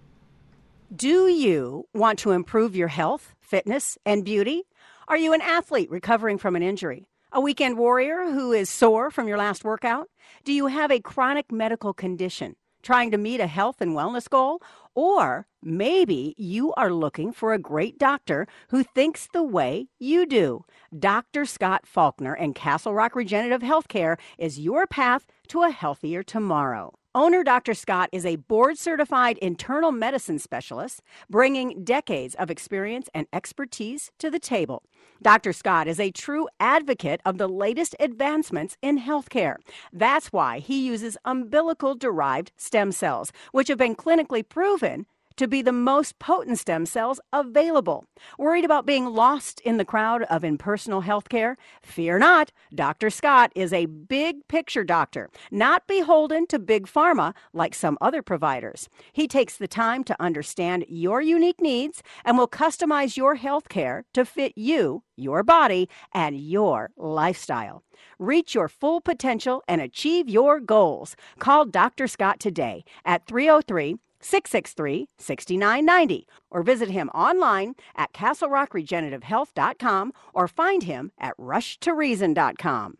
Do 0.95 1.27
you 1.27 1.85
want 1.93 2.17
to 2.19 2.31
improve 2.31 2.75
your 2.75 2.87
health, 2.87 3.35
fitness, 3.41 3.95
and 4.07 4.25
beauty? 4.25 4.63
Are 5.07 5.17
you 5.17 5.33
an 5.33 5.41
athlete 5.41 5.91
recovering 5.91 6.39
from 6.39 6.55
an 6.55 6.63
injury? 6.63 7.05
A 7.31 7.39
weekend 7.39 7.77
warrior 7.77 8.31
who 8.31 8.53
is 8.53 8.71
sore 8.71 9.11
from 9.11 9.27
your 9.27 9.37
last 9.37 9.63
workout? 9.63 10.09
Do 10.43 10.51
you 10.51 10.65
have 10.65 10.89
a 10.89 10.99
chronic 10.99 11.51
medical 11.51 11.93
condition 11.93 12.55
trying 12.81 13.11
to 13.11 13.19
meet 13.19 13.39
a 13.39 13.45
health 13.45 13.81
and 13.81 13.91
wellness 13.91 14.27
goal? 14.27 14.63
Or 14.95 15.45
maybe 15.61 16.33
you 16.39 16.73
are 16.73 16.91
looking 16.91 17.33
for 17.33 17.53
a 17.53 17.59
great 17.59 17.99
doctor 17.99 18.47
who 18.69 18.81
thinks 18.81 19.27
the 19.31 19.43
way 19.43 19.89
you 19.99 20.25
do. 20.25 20.65
Dr. 20.97 21.45
Scott 21.45 21.85
Faulkner 21.85 22.33
and 22.33 22.55
Castle 22.55 22.95
Rock 22.95 23.15
Regenerative 23.15 23.61
Healthcare 23.61 24.17
is 24.39 24.59
your 24.59 24.87
path 24.87 25.27
to 25.49 25.61
a 25.61 25.69
healthier 25.69 26.23
tomorrow. 26.23 26.98
Owner 27.15 27.43
Dr. 27.43 27.73
Scott 27.73 28.09
is 28.11 28.23
a 28.23 28.35
board 28.35 28.77
certified 28.77 29.39
internal 29.39 29.91
medicine 29.91 30.37
specialist, 30.37 31.01
bringing 31.27 31.83
decades 31.83 32.35
of 32.35 32.51
experience 32.51 33.09
and 33.15 33.25
expertise 33.33 34.11
to 34.19 34.29
the 34.29 34.37
table. 34.37 34.83
Dr. 35.19 35.51
Scott 35.51 35.87
is 35.87 35.99
a 35.99 36.11
true 36.11 36.47
advocate 36.59 37.19
of 37.25 37.39
the 37.39 37.47
latest 37.47 37.95
advancements 37.99 38.77
in 38.83 38.99
healthcare. 38.99 39.55
That's 39.91 40.27
why 40.27 40.59
he 40.59 40.85
uses 40.85 41.17
umbilical 41.25 41.95
derived 41.95 42.51
stem 42.57 42.91
cells, 42.91 43.31
which 43.53 43.69
have 43.69 43.79
been 43.79 43.95
clinically 43.95 44.47
proven 44.47 45.07
to 45.39 45.47
be 45.47 45.61
the 45.61 45.71
most 45.71 46.19
potent 46.19 46.59
stem 46.59 46.85
cells 46.85 47.21
available. 47.31 48.03
Worried 48.37 48.65
about 48.65 48.85
being 48.85 49.05
lost 49.05 49.61
in 49.61 49.77
the 49.77 49.85
crowd 49.85 50.23
of 50.23 50.43
impersonal 50.43 51.01
healthcare? 51.01 51.55
Fear 51.81 52.19
not. 52.19 52.51
Dr. 52.75 53.09
Scott 53.09 53.49
is 53.55 53.71
a 53.71 53.85
big 53.85 54.45
picture 54.49 54.83
doctor, 54.83 55.29
not 55.49 55.87
beholden 55.87 56.45
to 56.47 56.59
big 56.59 56.87
pharma 56.87 57.33
like 57.53 57.73
some 57.73 57.97
other 58.01 58.21
providers. 58.21 58.89
He 59.13 59.29
takes 59.29 59.55
the 59.55 59.67
time 59.67 60.03
to 60.03 60.21
understand 60.21 60.83
your 60.89 61.21
unique 61.21 61.61
needs 61.61 62.03
and 62.25 62.37
will 62.37 62.49
customize 62.49 63.15
your 63.15 63.37
healthcare 63.37 64.03
to 64.13 64.25
fit 64.25 64.51
you, 64.57 65.03
your 65.15 65.41
body, 65.41 65.87
and 66.13 66.37
your 66.37 66.91
lifestyle. 66.97 67.81
Reach 68.17 68.53
your 68.53 68.67
full 68.67 68.99
potential 68.99 69.63
and 69.69 69.79
achieve 69.79 70.27
your 70.27 70.59
goals. 70.59 71.15
Call 71.39 71.63
Dr. 71.63 72.07
Scott 72.07 72.41
today 72.41 72.83
at 73.05 73.25
303 73.25 73.95
663 74.21 75.09
6990 75.17 76.27
or 76.49 76.63
visit 76.63 76.89
him 76.89 77.09
online 77.09 77.75
at 77.95 78.13
castlerockregenerativehealth.com 78.13 80.13
or 80.33 80.47
find 80.47 80.83
him 80.83 81.11
at 81.19 81.37
rushtoreason.com. 81.37 82.97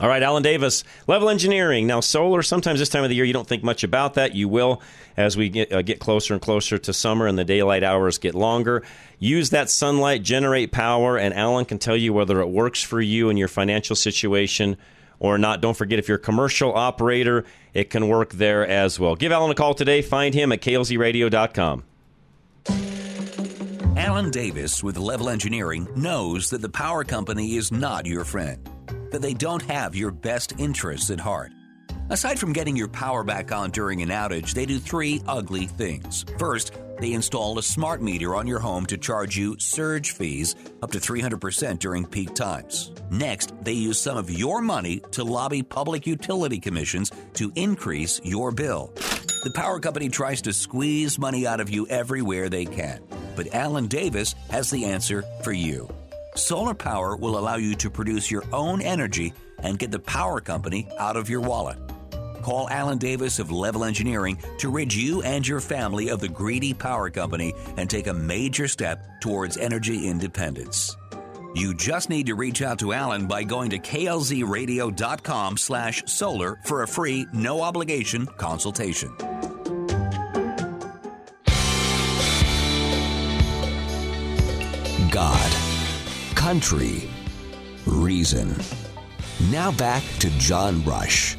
All 0.00 0.08
right, 0.08 0.24
Alan 0.24 0.42
Davis, 0.42 0.82
level 1.06 1.30
engineering. 1.30 1.86
Now, 1.86 2.00
solar, 2.00 2.42
sometimes 2.42 2.80
this 2.80 2.88
time 2.88 3.04
of 3.04 3.10
the 3.10 3.14
year 3.14 3.24
you 3.24 3.32
don't 3.32 3.46
think 3.46 3.62
much 3.62 3.84
about 3.84 4.14
that. 4.14 4.34
You 4.34 4.48
will 4.48 4.82
as 5.16 5.36
we 5.36 5.48
get, 5.48 5.72
uh, 5.72 5.82
get 5.82 6.00
closer 6.00 6.34
and 6.34 6.42
closer 6.42 6.78
to 6.78 6.92
summer 6.92 7.28
and 7.28 7.38
the 7.38 7.44
daylight 7.44 7.84
hours 7.84 8.18
get 8.18 8.34
longer. 8.34 8.82
Use 9.20 9.50
that 9.50 9.70
sunlight, 9.70 10.24
generate 10.24 10.72
power, 10.72 11.16
and 11.16 11.32
Alan 11.32 11.64
can 11.64 11.78
tell 11.78 11.96
you 11.96 12.12
whether 12.12 12.40
it 12.40 12.48
works 12.48 12.82
for 12.82 13.00
you 13.00 13.30
and 13.30 13.38
your 13.38 13.46
financial 13.46 13.94
situation 13.94 14.76
or 15.24 15.38
not. 15.38 15.62
Don't 15.62 15.74
forget, 15.76 15.98
if 15.98 16.06
you're 16.06 16.18
a 16.18 16.20
commercial 16.20 16.74
operator, 16.74 17.46
it 17.72 17.88
can 17.88 18.08
work 18.08 18.34
there 18.34 18.66
as 18.66 19.00
well. 19.00 19.16
Give 19.16 19.32
Alan 19.32 19.50
a 19.50 19.54
call 19.54 19.72
today. 19.72 20.02
Find 20.02 20.34
him 20.34 20.52
at 20.52 20.60
klzradio.com. 20.60 21.84
Alan 23.96 24.30
Davis 24.30 24.82
with 24.82 24.98
Level 24.98 25.30
Engineering 25.30 25.88
knows 25.96 26.50
that 26.50 26.60
the 26.60 26.68
power 26.68 27.04
company 27.04 27.54
is 27.56 27.72
not 27.72 28.04
your 28.04 28.24
friend, 28.24 28.68
that 29.10 29.22
they 29.22 29.32
don't 29.32 29.62
have 29.62 29.96
your 29.96 30.10
best 30.10 30.58
interests 30.58 31.08
at 31.08 31.20
heart. 31.20 31.52
Aside 32.10 32.38
from 32.38 32.52
getting 32.52 32.76
your 32.76 32.88
power 32.88 33.24
back 33.24 33.50
on 33.50 33.70
during 33.70 34.02
an 34.02 34.10
outage, 34.10 34.52
they 34.52 34.66
do 34.66 34.78
three 34.78 35.22
ugly 35.26 35.66
things. 35.66 36.26
First, 36.38 36.74
they 37.04 37.12
install 37.12 37.58
a 37.58 37.62
smart 37.62 38.00
meter 38.00 38.34
on 38.34 38.46
your 38.46 38.58
home 38.58 38.86
to 38.86 38.96
charge 38.96 39.36
you 39.36 39.54
surge 39.58 40.12
fees 40.12 40.54
up 40.82 40.90
to 40.90 40.98
300% 40.98 41.78
during 41.78 42.06
peak 42.06 42.34
times. 42.34 42.92
Next, 43.10 43.52
they 43.62 43.74
use 43.74 44.00
some 44.00 44.16
of 44.16 44.30
your 44.30 44.62
money 44.62 45.02
to 45.10 45.22
lobby 45.22 45.62
public 45.62 46.06
utility 46.06 46.58
commissions 46.58 47.12
to 47.34 47.52
increase 47.56 48.22
your 48.24 48.52
bill. 48.52 48.90
The 49.42 49.52
power 49.54 49.78
company 49.80 50.08
tries 50.08 50.40
to 50.42 50.54
squeeze 50.54 51.18
money 51.18 51.46
out 51.46 51.60
of 51.60 51.68
you 51.68 51.86
everywhere 51.88 52.48
they 52.48 52.64
can, 52.64 53.02
but 53.36 53.54
Alan 53.54 53.86
Davis 53.86 54.34
has 54.48 54.70
the 54.70 54.86
answer 54.86 55.24
for 55.42 55.52
you. 55.52 55.92
Solar 56.36 56.72
power 56.72 57.16
will 57.16 57.36
allow 57.36 57.56
you 57.56 57.74
to 57.74 57.90
produce 57.90 58.30
your 58.30 58.44
own 58.50 58.80
energy 58.80 59.34
and 59.58 59.78
get 59.78 59.90
the 59.90 59.98
power 59.98 60.40
company 60.40 60.88
out 60.98 61.18
of 61.18 61.28
your 61.28 61.42
wallet. 61.42 61.76
Call 62.44 62.68
Alan 62.68 62.98
Davis 62.98 63.38
of 63.38 63.50
Level 63.50 63.84
Engineering 63.84 64.36
to 64.58 64.68
rid 64.68 64.92
you 64.92 65.22
and 65.22 65.48
your 65.48 65.60
family 65.60 66.10
of 66.10 66.20
the 66.20 66.28
greedy 66.28 66.74
power 66.74 67.08
company 67.08 67.54
and 67.78 67.88
take 67.88 68.06
a 68.06 68.12
major 68.12 68.68
step 68.68 69.02
towards 69.22 69.56
energy 69.56 70.06
independence. 70.06 70.94
You 71.54 71.72
just 71.72 72.10
need 72.10 72.26
to 72.26 72.34
reach 72.34 72.60
out 72.60 72.78
to 72.80 72.92
Alan 72.92 73.26
by 73.26 73.44
going 73.44 73.70
to 73.70 73.78
klzradio.com 73.78 75.56
slash 75.56 76.02
solar 76.04 76.58
for 76.64 76.82
a 76.82 76.86
free, 76.86 77.26
no 77.32 77.62
obligation 77.62 78.26
consultation. 78.26 79.10
God, 85.10 85.52
country, 86.34 87.08
reason. 87.86 88.54
Now 89.50 89.72
back 89.72 90.02
to 90.18 90.28
John 90.38 90.84
Rush. 90.84 91.38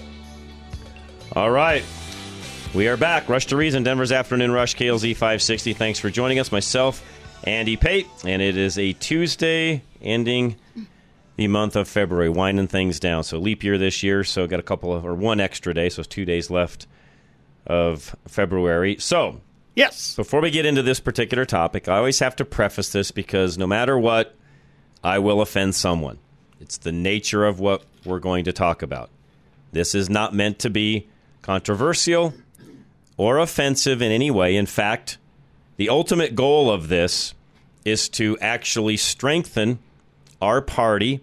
All 1.36 1.52
right. 1.52 1.84
We 2.74 2.88
are 2.88 2.96
back. 2.96 3.28
Rush 3.28 3.48
to 3.48 3.58
Reason, 3.58 3.84
Denver's 3.84 4.14
Afternoon 4.14 4.52
Rush, 4.52 4.74
KLZ 4.74 5.12
560. 5.16 5.74
Thanks 5.74 6.00
for 6.00 6.10
joining 6.10 6.40
us. 6.40 6.50
Myself, 6.50 7.04
Andy 7.44 7.76
Pate, 7.76 8.08
and 8.24 8.42
it 8.42 8.56
is 8.56 8.80
a 8.80 8.94
Tuesday 8.94 9.84
ending 10.02 10.56
the 11.36 11.50
month 11.50 11.76
of 11.76 11.90
February, 11.90 12.30
winding 12.30 12.68
things 12.68 13.02
down. 13.02 13.26
So 13.26 13.38
leap 13.38 13.66
year 13.66 13.78
this 13.78 14.02
year, 14.02 14.24
so 14.24 14.48
got 14.48 14.62
a 14.62 14.64
couple 14.64 14.94
of, 14.94 15.06
or 15.06 15.14
one 15.14 15.42
extra 15.42 15.74
day, 15.74 15.90
so 15.90 16.00
it's 16.00 16.08
two 16.08 16.24
days 16.24 16.50
left 16.50 16.88
of 17.68 18.16
February. 18.30 18.96
So, 19.00 19.42
yes. 19.76 20.16
Before 20.16 20.40
we 20.40 20.52
get 20.52 20.66
into 20.66 20.84
this 20.84 21.02
particular 21.02 21.44
topic, 21.44 21.90
I 21.90 21.98
always 21.98 22.20
have 22.20 22.38
to 22.38 22.46
preface 22.46 22.94
this 22.94 23.12
because 23.12 23.58
no 23.58 23.68
matter 23.68 24.00
what, 24.00 24.38
I 25.04 25.20
will 25.20 25.42
offend 25.42 25.76
someone. 25.76 26.18
It's 26.62 26.78
the 26.78 26.94
nature 26.94 27.44
of 27.44 27.60
what 27.60 27.84
we're 28.06 28.20
going 28.20 28.46
to 28.46 28.54
talk 28.54 28.82
about. 28.82 29.10
This 29.74 29.94
is 29.94 30.10
not 30.10 30.34
meant 30.34 30.60
to 30.60 30.70
be 30.70 31.10
controversial 31.46 32.34
or 33.18 33.38
offensive 33.38 34.02
in 34.02 34.12
any 34.12 34.32
way. 34.32 34.56
In 34.56 34.66
fact, 34.66 35.20
the 35.78 35.90
ultimate 35.90 36.34
goal 36.34 36.72
of 36.72 36.88
this 36.88 37.36
is 37.86 38.10
to 38.10 38.36
actually 38.40 38.98
strengthen 38.98 39.78
our 40.42 40.60
party 40.60 41.22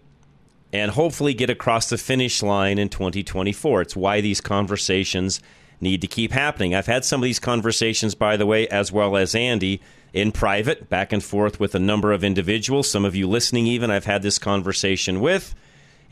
and 0.73 0.93
hopefully 0.93 1.35
get 1.35 1.51
across 1.51 1.91
the 1.91 1.99
finish 1.99 2.41
line 2.41 2.79
in 2.79 2.89
2024. 2.89 3.83
It's 3.83 3.97
why 3.97 4.21
these 4.21 4.41
conversations 4.41 5.41
need 5.81 6.01
to 6.01 6.07
keep 6.07 6.31
happening. 6.31 6.73
I've 6.73 6.87
had 6.87 7.05
some 7.05 7.21
of 7.21 7.25
these 7.25 7.41
conversations, 7.41 8.15
by 8.15 8.37
the 8.37 8.47
way, 8.47 8.69
as 8.69 8.93
well 8.93 9.17
as 9.17 9.35
Andy, 9.35 9.81
in 10.13 10.31
private, 10.31 10.89
back 10.89 11.13
and 11.13 11.23
forth 11.23 11.59
with 11.59 11.75
a 11.75 11.81
number 11.81 12.13
of 12.13 12.23
individuals. 12.23 12.89
Some 12.89 13.05
of 13.05 13.17
you 13.17 13.29
listening, 13.29 13.67
even, 13.67 13.91
I've 13.91 14.05
had 14.05 14.23
this 14.23 14.39
conversation 14.39 15.21
with. 15.21 15.53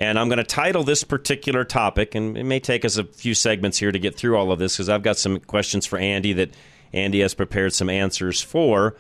And 0.01 0.19
I'm 0.19 0.29
going 0.29 0.39
to 0.39 0.45
title 0.45 0.83
this 0.83 1.05
particular 1.05 1.63
topic, 1.63 2.15
and 2.15 2.37
it 2.37 2.45
may 2.45 2.59
take 2.59 2.87
us 2.87 2.97
a 2.97 3.05
few 3.05 3.35
segments 3.35 3.77
here 3.79 3.93
to 3.93 3.99
get 3.99 4.17
through 4.17 4.35
all 4.35 4.51
of 4.51 4.59
this 4.59 4.77
because 4.77 4.89
I've 4.89 5.03
got 5.03 5.19
some 5.19 5.39
questions 5.41 5.85
for 5.85 5.99
Andy 5.99 6.33
that 6.33 6.55
Andy 6.95 7.21
has 7.21 7.35
prepared 7.35 7.75
some 7.75 7.91
answers 7.91 8.41
for. 8.41 8.97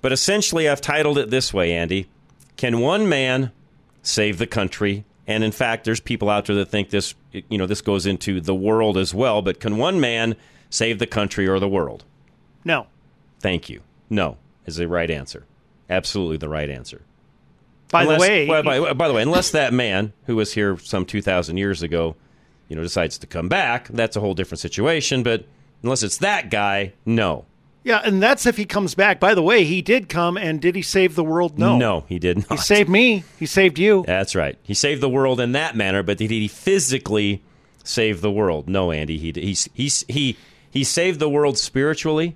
But 0.00 0.12
essentially, 0.12 0.68
I've 0.68 0.80
titled 0.80 1.18
it 1.18 1.30
this 1.30 1.52
way, 1.52 1.72
Andy 1.72 2.06
Can 2.56 2.78
one 2.78 3.08
man 3.08 3.50
save 4.02 4.38
the 4.38 4.46
country? 4.46 5.04
And 5.26 5.42
in 5.42 5.50
fact, 5.50 5.84
there's 5.84 5.98
people 5.98 6.30
out 6.30 6.46
there 6.46 6.54
that 6.56 6.66
think 6.66 6.90
this, 6.90 7.16
you 7.32 7.58
know, 7.58 7.66
this 7.66 7.80
goes 7.80 8.06
into 8.06 8.40
the 8.40 8.54
world 8.54 8.96
as 8.96 9.12
well. 9.12 9.42
But 9.42 9.58
can 9.58 9.76
one 9.76 10.00
man 10.00 10.36
save 10.70 11.00
the 11.00 11.08
country 11.08 11.48
or 11.48 11.58
the 11.58 11.68
world? 11.68 12.04
No. 12.64 12.86
Thank 13.40 13.68
you. 13.68 13.80
No 14.08 14.38
is 14.64 14.76
the 14.76 14.86
right 14.86 15.10
answer. 15.10 15.44
Absolutely 15.90 16.36
the 16.36 16.48
right 16.48 16.70
answer. 16.70 17.02
By 17.90 18.02
Unless- 18.02 18.20
the 18.20 18.28
way, 18.28 18.48
well, 18.48 18.62
by, 18.62 18.92
by 18.92 19.08
the 19.08 19.14
way, 19.14 19.22
unless 19.22 19.50
that 19.52 19.72
man 19.72 20.12
who 20.24 20.36
was 20.36 20.52
here 20.54 20.76
some 20.78 21.04
two 21.04 21.22
thousand 21.22 21.56
years 21.56 21.82
ago, 21.82 22.16
you 22.68 22.76
know, 22.76 22.82
decides 22.82 23.18
to 23.18 23.26
come 23.26 23.48
back, 23.48 23.88
that's 23.88 24.16
a 24.16 24.20
whole 24.20 24.34
different 24.34 24.60
situation. 24.60 25.22
But 25.22 25.46
unless 25.82 26.02
it's 26.02 26.18
that 26.18 26.50
guy, 26.50 26.94
no, 27.04 27.44
yeah, 27.86 28.00
and 28.04 28.20
that's 28.20 28.46
if 28.46 28.56
he 28.56 28.64
comes 28.64 28.96
back. 28.96 29.20
By 29.20 29.36
the 29.36 29.44
way, 29.44 29.62
he 29.62 29.80
did 29.80 30.08
come, 30.08 30.36
and 30.36 30.60
did 30.60 30.74
he 30.74 30.82
save 30.82 31.14
the 31.14 31.22
world? 31.22 31.56
No. 31.56 31.78
no, 31.78 32.04
he 32.08 32.18
did 32.18 32.38
not. 32.38 32.50
He 32.50 32.56
saved 32.56 32.88
me. 32.88 33.22
He 33.38 33.46
saved 33.46 33.78
you. 33.78 34.02
That's 34.04 34.34
right. 34.34 34.58
He 34.64 34.74
saved 34.74 35.00
the 35.00 35.08
world 35.08 35.38
in 35.38 35.52
that 35.52 35.76
manner, 35.76 36.02
but 36.02 36.18
did 36.18 36.32
he 36.32 36.48
physically 36.48 37.44
save 37.84 38.22
the 38.22 38.30
world? 38.30 38.68
No, 38.68 38.90
Andy. 38.90 39.18
He 39.18 39.30
he 39.36 39.56
he 39.72 39.88
he 40.08 40.36
he 40.68 40.82
saved 40.82 41.20
the 41.20 41.28
world 41.28 41.58
spiritually, 41.58 42.34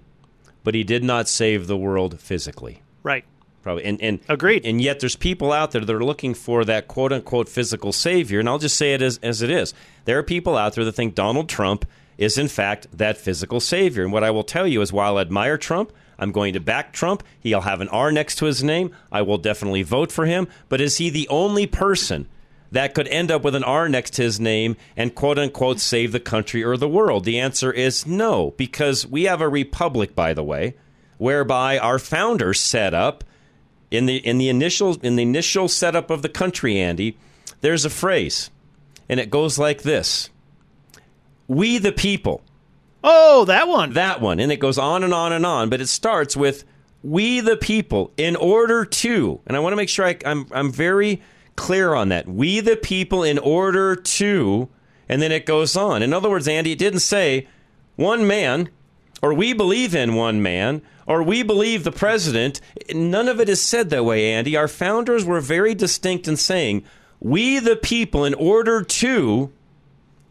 but 0.62 0.76
he 0.76 0.84
did 0.84 1.02
not 1.02 1.26
save 1.26 1.66
the 1.66 1.76
world 1.76 2.20
physically. 2.20 2.82
Right. 3.02 3.24
Probably 3.62 3.84
and, 3.84 4.00
and 4.00 4.20
agreed. 4.28 4.64
And 4.64 4.80
yet 4.80 5.00
there's 5.00 5.16
people 5.16 5.52
out 5.52 5.72
there 5.72 5.82
that 5.82 5.94
are 5.94 6.04
looking 6.04 6.32
for 6.32 6.64
that 6.64 6.88
quote 6.88 7.12
unquote 7.12 7.48
physical 7.48 7.92
savior. 7.92 8.40
And 8.40 8.48
I'll 8.48 8.58
just 8.58 8.76
say 8.76 8.94
it 8.94 9.02
as, 9.02 9.18
as 9.22 9.42
it 9.42 9.50
is. 9.50 9.74
There 10.06 10.18
are 10.18 10.22
people 10.22 10.56
out 10.56 10.74
there 10.74 10.84
that 10.84 10.92
think 10.92 11.14
Donald 11.14 11.48
Trump 11.48 11.84
is 12.16 12.38
in 12.38 12.48
fact 12.48 12.86
that 12.92 13.18
physical 13.18 13.60
savior. 13.60 14.02
And 14.02 14.12
what 14.12 14.24
I 14.24 14.30
will 14.30 14.44
tell 14.44 14.66
you 14.66 14.80
is 14.80 14.92
while 14.92 15.18
I 15.18 15.22
admire 15.22 15.58
Trump, 15.58 15.92
I'm 16.18 16.32
going 16.32 16.52
to 16.52 16.60
back 16.60 16.92
Trump. 16.92 17.22
He'll 17.40 17.62
have 17.62 17.80
an 17.80 17.88
R 17.88 18.12
next 18.12 18.36
to 18.36 18.44
his 18.46 18.62
name. 18.62 18.94
I 19.10 19.22
will 19.22 19.38
definitely 19.38 19.82
vote 19.82 20.12
for 20.12 20.26
him. 20.26 20.48
But 20.68 20.80
is 20.80 20.98
he 20.98 21.10
the 21.10 21.28
only 21.28 21.66
person 21.66 22.28
that 22.72 22.94
could 22.94 23.08
end 23.08 23.30
up 23.30 23.42
with 23.42 23.54
an 23.54 23.64
R 23.64 23.88
next 23.88 24.12
to 24.14 24.22
his 24.22 24.38
name 24.38 24.76
and 24.96 25.14
quote 25.14 25.38
unquote 25.38 25.80
save 25.80 26.12
the 26.12 26.20
country 26.20 26.62
or 26.62 26.76
the 26.76 26.88
world? 26.88 27.24
The 27.24 27.40
answer 27.40 27.72
is 27.72 28.06
no, 28.06 28.52
because 28.58 29.06
we 29.06 29.24
have 29.24 29.40
a 29.40 29.48
republic, 29.48 30.14
by 30.14 30.34
the 30.34 30.44
way, 30.44 30.76
whereby 31.16 31.78
our 31.78 31.98
founders 31.98 32.60
set 32.60 32.94
up 32.94 33.24
in 33.90 34.06
the 34.06 34.16
in 34.16 34.38
the 34.38 34.48
initial 34.48 34.96
in 35.02 35.16
the 35.16 35.22
initial 35.22 35.68
setup 35.68 36.10
of 36.10 36.22
the 36.22 36.28
country, 36.28 36.78
Andy, 36.78 37.16
there's 37.60 37.84
a 37.84 37.90
phrase, 37.90 38.50
and 39.08 39.18
it 39.18 39.30
goes 39.30 39.58
like 39.58 39.82
this: 39.82 40.30
"We 41.48 41.78
the 41.78 41.92
people." 41.92 42.42
Oh, 43.02 43.44
that 43.46 43.66
one. 43.66 43.94
That 43.94 44.20
one, 44.20 44.40
and 44.40 44.52
it 44.52 44.60
goes 44.60 44.76
on 44.78 45.02
and 45.02 45.14
on 45.14 45.32
and 45.32 45.46
on. 45.46 45.70
But 45.70 45.80
it 45.80 45.88
starts 45.88 46.36
with 46.36 46.64
"We 47.02 47.40
the 47.40 47.56
people," 47.56 48.12
in 48.16 48.36
order 48.36 48.84
to, 48.84 49.40
and 49.46 49.56
I 49.56 49.60
want 49.60 49.72
to 49.72 49.76
make 49.76 49.88
sure 49.88 50.06
I, 50.06 50.16
I'm 50.24 50.46
I'm 50.52 50.70
very 50.70 51.22
clear 51.56 51.94
on 51.94 52.10
that. 52.10 52.28
We 52.28 52.60
the 52.60 52.76
people, 52.76 53.24
in 53.24 53.38
order 53.38 53.96
to, 53.96 54.68
and 55.08 55.20
then 55.20 55.32
it 55.32 55.46
goes 55.46 55.76
on. 55.76 56.02
In 56.02 56.12
other 56.12 56.30
words, 56.30 56.46
Andy, 56.46 56.72
it 56.72 56.78
didn't 56.78 57.00
say 57.00 57.48
one 57.96 58.26
man 58.26 58.70
or 59.22 59.34
we 59.34 59.52
believe 59.52 59.94
in 59.94 60.14
one 60.14 60.42
man, 60.42 60.82
or 61.06 61.22
we 61.22 61.42
believe 61.42 61.84
the 61.84 61.92
president. 61.92 62.60
None 62.94 63.28
of 63.28 63.40
it 63.40 63.48
is 63.48 63.60
said 63.60 63.90
that 63.90 64.04
way, 64.04 64.32
Andy. 64.32 64.56
Our 64.56 64.68
founders 64.68 65.24
were 65.24 65.40
very 65.40 65.74
distinct 65.74 66.28
in 66.28 66.36
saying, 66.36 66.84
we 67.20 67.58
the 67.58 67.76
people, 67.76 68.24
in 68.24 68.34
order 68.34 68.82
to, 68.82 69.52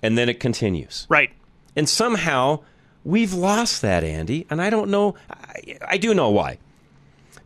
and 0.01 0.17
then 0.17 0.29
it 0.29 0.39
continues. 0.39 1.05
Right. 1.09 1.31
And 1.75 1.87
somehow 1.87 2.61
we've 3.03 3.33
lost 3.33 3.81
that, 3.81 4.03
Andy. 4.03 4.47
And 4.49 4.61
I 4.61 4.69
don't 4.69 4.89
know, 4.89 5.15
I, 5.29 5.77
I 5.87 5.97
do 5.97 6.13
know 6.13 6.29
why. 6.29 6.57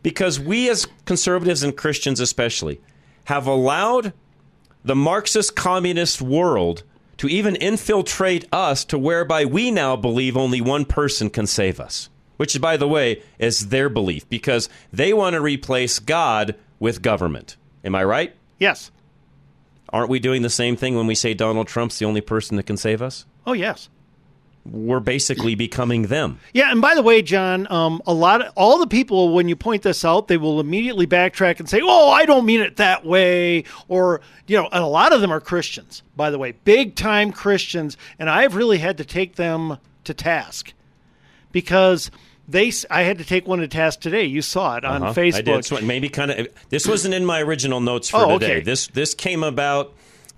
Because 0.02 0.40
we 0.40 0.70
as 0.70 0.86
conservatives 1.04 1.62
and 1.62 1.76
Christians, 1.76 2.20
especially, 2.20 2.80
have 3.24 3.46
allowed 3.46 4.12
the 4.84 4.94
Marxist 4.94 5.56
communist 5.56 6.20
world 6.20 6.84
to 7.24 7.30
even 7.30 7.56
infiltrate 7.56 8.46
us 8.52 8.84
to 8.84 8.98
whereby 8.98 9.46
we 9.46 9.70
now 9.70 9.96
believe 9.96 10.36
only 10.36 10.60
one 10.60 10.84
person 10.84 11.30
can 11.30 11.46
save 11.46 11.80
us. 11.80 12.10
Which, 12.36 12.60
by 12.60 12.76
the 12.76 12.86
way, 12.86 13.22
is 13.38 13.70
their 13.70 13.88
belief 13.88 14.28
because 14.28 14.68
they 14.92 15.14
want 15.14 15.32
to 15.32 15.40
replace 15.40 16.00
God 16.00 16.54
with 16.78 17.00
government. 17.00 17.56
Am 17.82 17.94
I 17.94 18.04
right? 18.04 18.36
Yes. 18.58 18.90
Aren't 19.88 20.10
we 20.10 20.18
doing 20.18 20.42
the 20.42 20.50
same 20.50 20.76
thing 20.76 20.96
when 20.96 21.06
we 21.06 21.14
say 21.14 21.32
Donald 21.32 21.66
Trump's 21.66 21.98
the 21.98 22.04
only 22.04 22.20
person 22.20 22.58
that 22.58 22.66
can 22.66 22.76
save 22.76 23.00
us? 23.00 23.24
Oh, 23.46 23.54
yes. 23.54 23.88
We're 24.70 25.00
basically 25.00 25.54
becoming 25.54 26.04
them. 26.04 26.40
Yeah, 26.54 26.70
and 26.70 26.80
by 26.80 26.94
the 26.94 27.02
way, 27.02 27.20
John, 27.20 27.70
um, 27.70 28.00
a 28.06 28.14
lot 28.14 28.40
of 28.40 28.52
all 28.56 28.78
the 28.78 28.86
people 28.86 29.34
when 29.34 29.46
you 29.46 29.56
point 29.56 29.82
this 29.82 30.04
out, 30.06 30.26
they 30.28 30.38
will 30.38 30.58
immediately 30.58 31.06
backtrack 31.06 31.60
and 31.60 31.68
say, 31.68 31.80
"Oh, 31.82 32.08
I 32.10 32.24
don't 32.24 32.46
mean 32.46 32.60
it 32.62 32.76
that 32.76 33.04
way," 33.04 33.64
or 33.88 34.22
you 34.46 34.56
know, 34.56 34.66
and 34.72 34.82
a 34.82 34.86
lot 34.86 35.12
of 35.12 35.20
them 35.20 35.30
are 35.30 35.40
Christians, 35.40 36.02
by 36.16 36.30
the 36.30 36.38
way, 36.38 36.54
big 36.64 36.94
time 36.94 37.30
Christians, 37.30 37.98
and 38.18 38.30
I've 38.30 38.54
really 38.54 38.78
had 38.78 38.96
to 38.98 39.04
take 39.04 39.36
them 39.36 39.76
to 40.04 40.14
task 40.14 40.72
because 41.52 42.10
they. 42.48 42.72
I 42.90 43.02
had 43.02 43.18
to 43.18 43.24
take 43.24 43.46
one 43.46 43.58
to 43.58 43.68
task 43.68 44.00
today. 44.00 44.24
You 44.24 44.40
saw 44.42 44.76
it 44.76 44.84
on 44.86 45.02
Uh-huh. 45.02 45.12
Facebook. 45.12 45.34
I 45.36 45.42
did. 45.42 45.64
So 45.66 45.80
maybe 45.82 46.08
kind 46.08 46.30
of. 46.30 46.48
This 46.70 46.86
wasn't 46.86 47.12
in 47.14 47.24
my 47.26 47.40
original 47.42 47.80
notes 47.80 48.08
for 48.08 48.18
Oh, 48.24 48.38
today. 48.38 48.54
okay. 48.56 48.60
This 48.60 48.86
this 48.88 49.14
came 49.14 49.42
about 49.42 49.92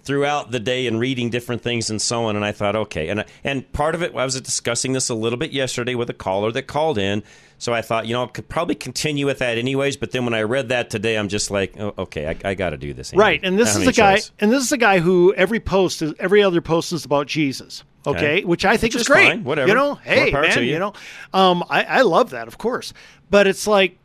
throughout 0.07 0.53
the 0.53 0.61
day 0.61 0.87
and 0.87 0.99
reading 0.99 1.29
different 1.29 1.61
things 1.62 1.90
and 1.90 2.01
so 2.01 2.25
on. 2.25 2.37
And 2.37 2.45
I 2.45 2.53
thought, 2.53 2.77
okay, 2.77 3.09
and 3.09 3.25
and 3.45 3.71
part 3.73 3.95
of 3.95 4.03
it, 4.03 4.14
I 4.14 4.25
was 4.25 4.40
discussing 4.40 4.92
this 4.92 5.09
a 5.11 5.14
little 5.14 5.38
bit 5.38 5.51
yesterday 5.51 5.95
with 5.95 6.09
a 6.09 6.14
caller 6.14 6.51
that 6.53 6.62
called 6.69 6.97
in. 6.97 7.23
So 7.59 7.73
I 7.75 7.83
thought, 7.83 8.07
you 8.07 8.12
know, 8.12 8.23
I 8.25 8.27
could 8.29 8.49
probably 8.49 8.75
continue 8.75 9.27
with 9.27 9.38
that 9.38 9.59
anyways. 9.59 9.97
But 9.97 10.12
then 10.12 10.25
when 10.25 10.35
I 10.35 10.42
read 10.42 10.69
that 10.69 10.90
today, 10.90 11.16
I'm 11.16 11.29
just 11.29 11.51
like, 11.51 11.75
oh, 11.81 11.95
okay, 11.99 12.29
I, 12.29 12.51
I 12.51 12.55
got 12.55 12.71
to 12.71 12.77
do 12.77 12.92
this. 12.95 13.12
Right, 13.14 13.40
and 13.42 13.59
this 13.59 13.77
is 13.77 13.87
a 13.87 13.92
guy, 13.92 14.16
choice. 14.16 14.31
and 14.40 14.53
this 14.53 14.62
is 14.62 14.73
a 14.73 14.77
guy 14.79 14.99
who 15.01 15.35
every 15.35 15.61
post 15.61 16.03
is 16.03 16.14
every 16.19 16.42
other 16.42 16.61
post 16.61 16.92
is 16.92 17.05
about 17.05 17.27
Jesus. 17.27 17.83
Okay, 18.07 18.19
Okay. 18.38 18.45
which 18.45 18.64
I 18.64 18.77
think 18.77 18.92
Which 18.95 18.97
is 18.97 19.01
is 19.03 19.09
great. 19.09 19.27
fine, 19.29 19.42
whatever. 19.42 19.69
You 19.69 19.75
know, 19.75 19.95
hey 19.97 20.31
man, 20.31 20.59
you. 20.59 20.75
you 20.75 20.79
know, 20.79 20.92
um, 21.33 21.64
I, 21.69 21.83
I 21.83 22.03
love 22.03 22.31
that, 22.31 22.47
of 22.47 22.57
course. 22.57 22.92
But 23.31 23.49
it's 23.49 23.66
like 23.66 23.99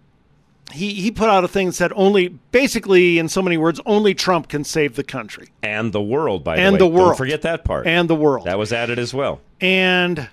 he 0.71 0.93
he 0.95 1.12
put 1.12 1.29
out 1.29 1.43
a 1.43 1.47
thing 1.47 1.67
that 1.67 1.73
said 1.73 1.91
only, 1.95 2.29
basically, 2.51 3.19
in 3.19 3.29
so 3.29 3.41
many 3.41 3.57
words, 3.57 3.79
only 3.86 4.13
Trump 4.13 4.47
can 4.47 4.63
save 4.63 4.95
the 4.95 5.03
country 5.03 5.49
and 5.63 5.93
the 5.93 6.01
world, 6.01 6.43
by 6.43 6.57
And 6.57 6.75
the 6.75 6.79
the 6.79 6.88
world. 6.88 7.07
Don't 7.10 7.17
forget 7.17 7.41
that 7.43 7.63
part. 7.63 7.86
and 7.88 8.10
the 8.10 8.15
world. 8.15 8.45
that 8.47 8.57
was 8.57 8.71
added 8.73 8.97
as 8.99 9.13
well. 9.13 9.41
And 9.60 10.29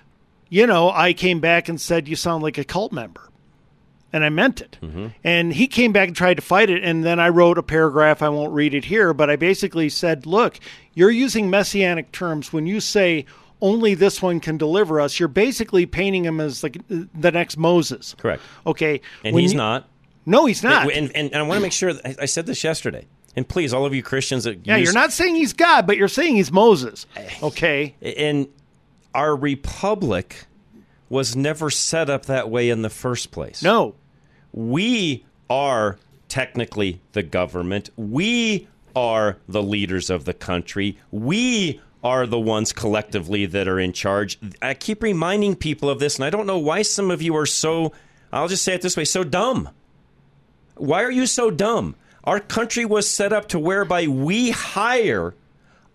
you 0.49 0.65
know, 0.65 0.89
I 0.91 1.13
came 1.13 1.39
back 1.39 1.69
and 1.69 1.79
said 1.79 2.07
you 2.07 2.15
sound 2.15 2.41
like 2.43 2.57
a 2.57 2.63
cult 2.63 2.91
member. 2.91 3.21
And 4.11 4.25
I 4.25 4.29
meant 4.29 4.59
it. 4.59 4.79
Mm-hmm. 4.81 5.07
And 5.23 5.53
he 5.53 5.67
came 5.67 5.91
back 5.91 6.07
and 6.07 6.17
tried 6.17 6.33
to 6.37 6.41
fight 6.41 6.71
it. 6.71 6.83
And 6.83 7.03
then 7.03 7.19
I 7.19 7.29
wrote 7.29 7.59
a 7.59 7.61
paragraph. 7.63 8.23
I 8.23 8.29
won't 8.29 8.51
read 8.53 8.73
it 8.73 8.85
here, 8.85 9.13
but 9.13 9.29
I 9.29 9.35
basically 9.35 9.87
said, 9.89 10.25
look, 10.25 10.59
you're 10.95 11.11
using 11.11 11.47
messianic 11.51 12.11
terms 12.11 12.51
when 12.51 12.65
you 12.65 12.79
say 12.79 13.25
only 13.61 13.93
this 13.93 14.19
one 14.19 14.39
can 14.39 14.57
deliver 14.57 14.99
us. 14.99 15.19
You're 15.19 15.27
basically 15.29 15.85
painting 15.85 16.25
him 16.25 16.39
as 16.41 16.63
like 16.63 16.79
the 16.87 17.31
next 17.31 17.55
Moses. 17.57 18.15
Correct. 18.17 18.41
Okay. 18.65 18.99
And 19.23 19.35
when 19.35 19.43
he's 19.43 19.51
you- 19.51 19.57
not. 19.59 19.87
No, 20.25 20.45
he's 20.45 20.63
not. 20.63 20.91
And, 20.91 21.11
and, 21.15 21.31
and 21.33 21.35
I 21.35 21.41
want 21.43 21.57
to 21.57 21.61
make 21.61 21.71
sure 21.71 21.93
that 21.93 22.05
I, 22.05 22.23
I 22.23 22.25
said 22.25 22.45
this 22.45 22.63
yesterday. 22.63 23.07
And 23.35 23.47
please, 23.47 23.73
all 23.73 23.85
of 23.85 23.93
you 23.93 24.03
Christians 24.03 24.43
that 24.43 24.65
yeah, 24.65 24.77
use- 24.77 24.85
you're 24.85 24.93
not 24.93 25.11
saying 25.13 25.35
he's 25.35 25.53
God, 25.53 25.87
but 25.87 25.97
you're 25.97 26.07
saying 26.07 26.35
he's 26.35 26.51
Moses. 26.51 27.05
Eh, 27.15 27.29
okay. 27.43 27.95
And 28.01 28.47
our 29.13 29.35
republic 29.35 30.45
was 31.09 31.35
never 31.35 31.69
set 31.69 32.09
up 32.09 32.25
that 32.25 32.49
way 32.49 32.69
in 32.69 32.81
the 32.81 32.89
first 32.89 33.31
place. 33.31 33.63
No. 33.63 33.95
We 34.51 35.25
are 35.49 35.97
technically 36.27 37.01
the 37.13 37.23
government. 37.23 37.89
We 37.95 38.67
are 38.95 39.37
the 39.47 39.63
leaders 39.63 40.09
of 40.09 40.25
the 40.25 40.33
country. 40.33 40.97
We 41.11 41.81
are 42.03 42.25
the 42.25 42.39
ones 42.39 42.71
collectively 42.71 43.45
that 43.47 43.67
are 43.67 43.79
in 43.79 43.93
charge. 43.93 44.39
I 44.61 44.73
keep 44.73 45.03
reminding 45.03 45.55
people 45.55 45.89
of 45.89 45.99
this, 45.99 46.15
and 46.15 46.23
I 46.25 46.29
don't 46.29 46.47
know 46.47 46.57
why 46.59 46.81
some 46.81 47.11
of 47.11 47.21
you 47.21 47.35
are 47.35 47.45
so, 47.45 47.91
I'll 48.31 48.47
just 48.47 48.63
say 48.63 48.73
it 48.73 48.81
this 48.81 48.95
way, 48.95 49.05
so 49.05 49.23
dumb. 49.23 49.69
Why 50.79 51.03
are 51.03 51.11
you 51.11 51.25
so 51.25 51.51
dumb? 51.51 51.95
Our 52.23 52.39
country 52.39 52.85
was 52.85 53.09
set 53.09 53.33
up 53.33 53.49
to 53.49 53.59
whereby 53.59 54.07
we 54.07 54.51
hire 54.51 55.35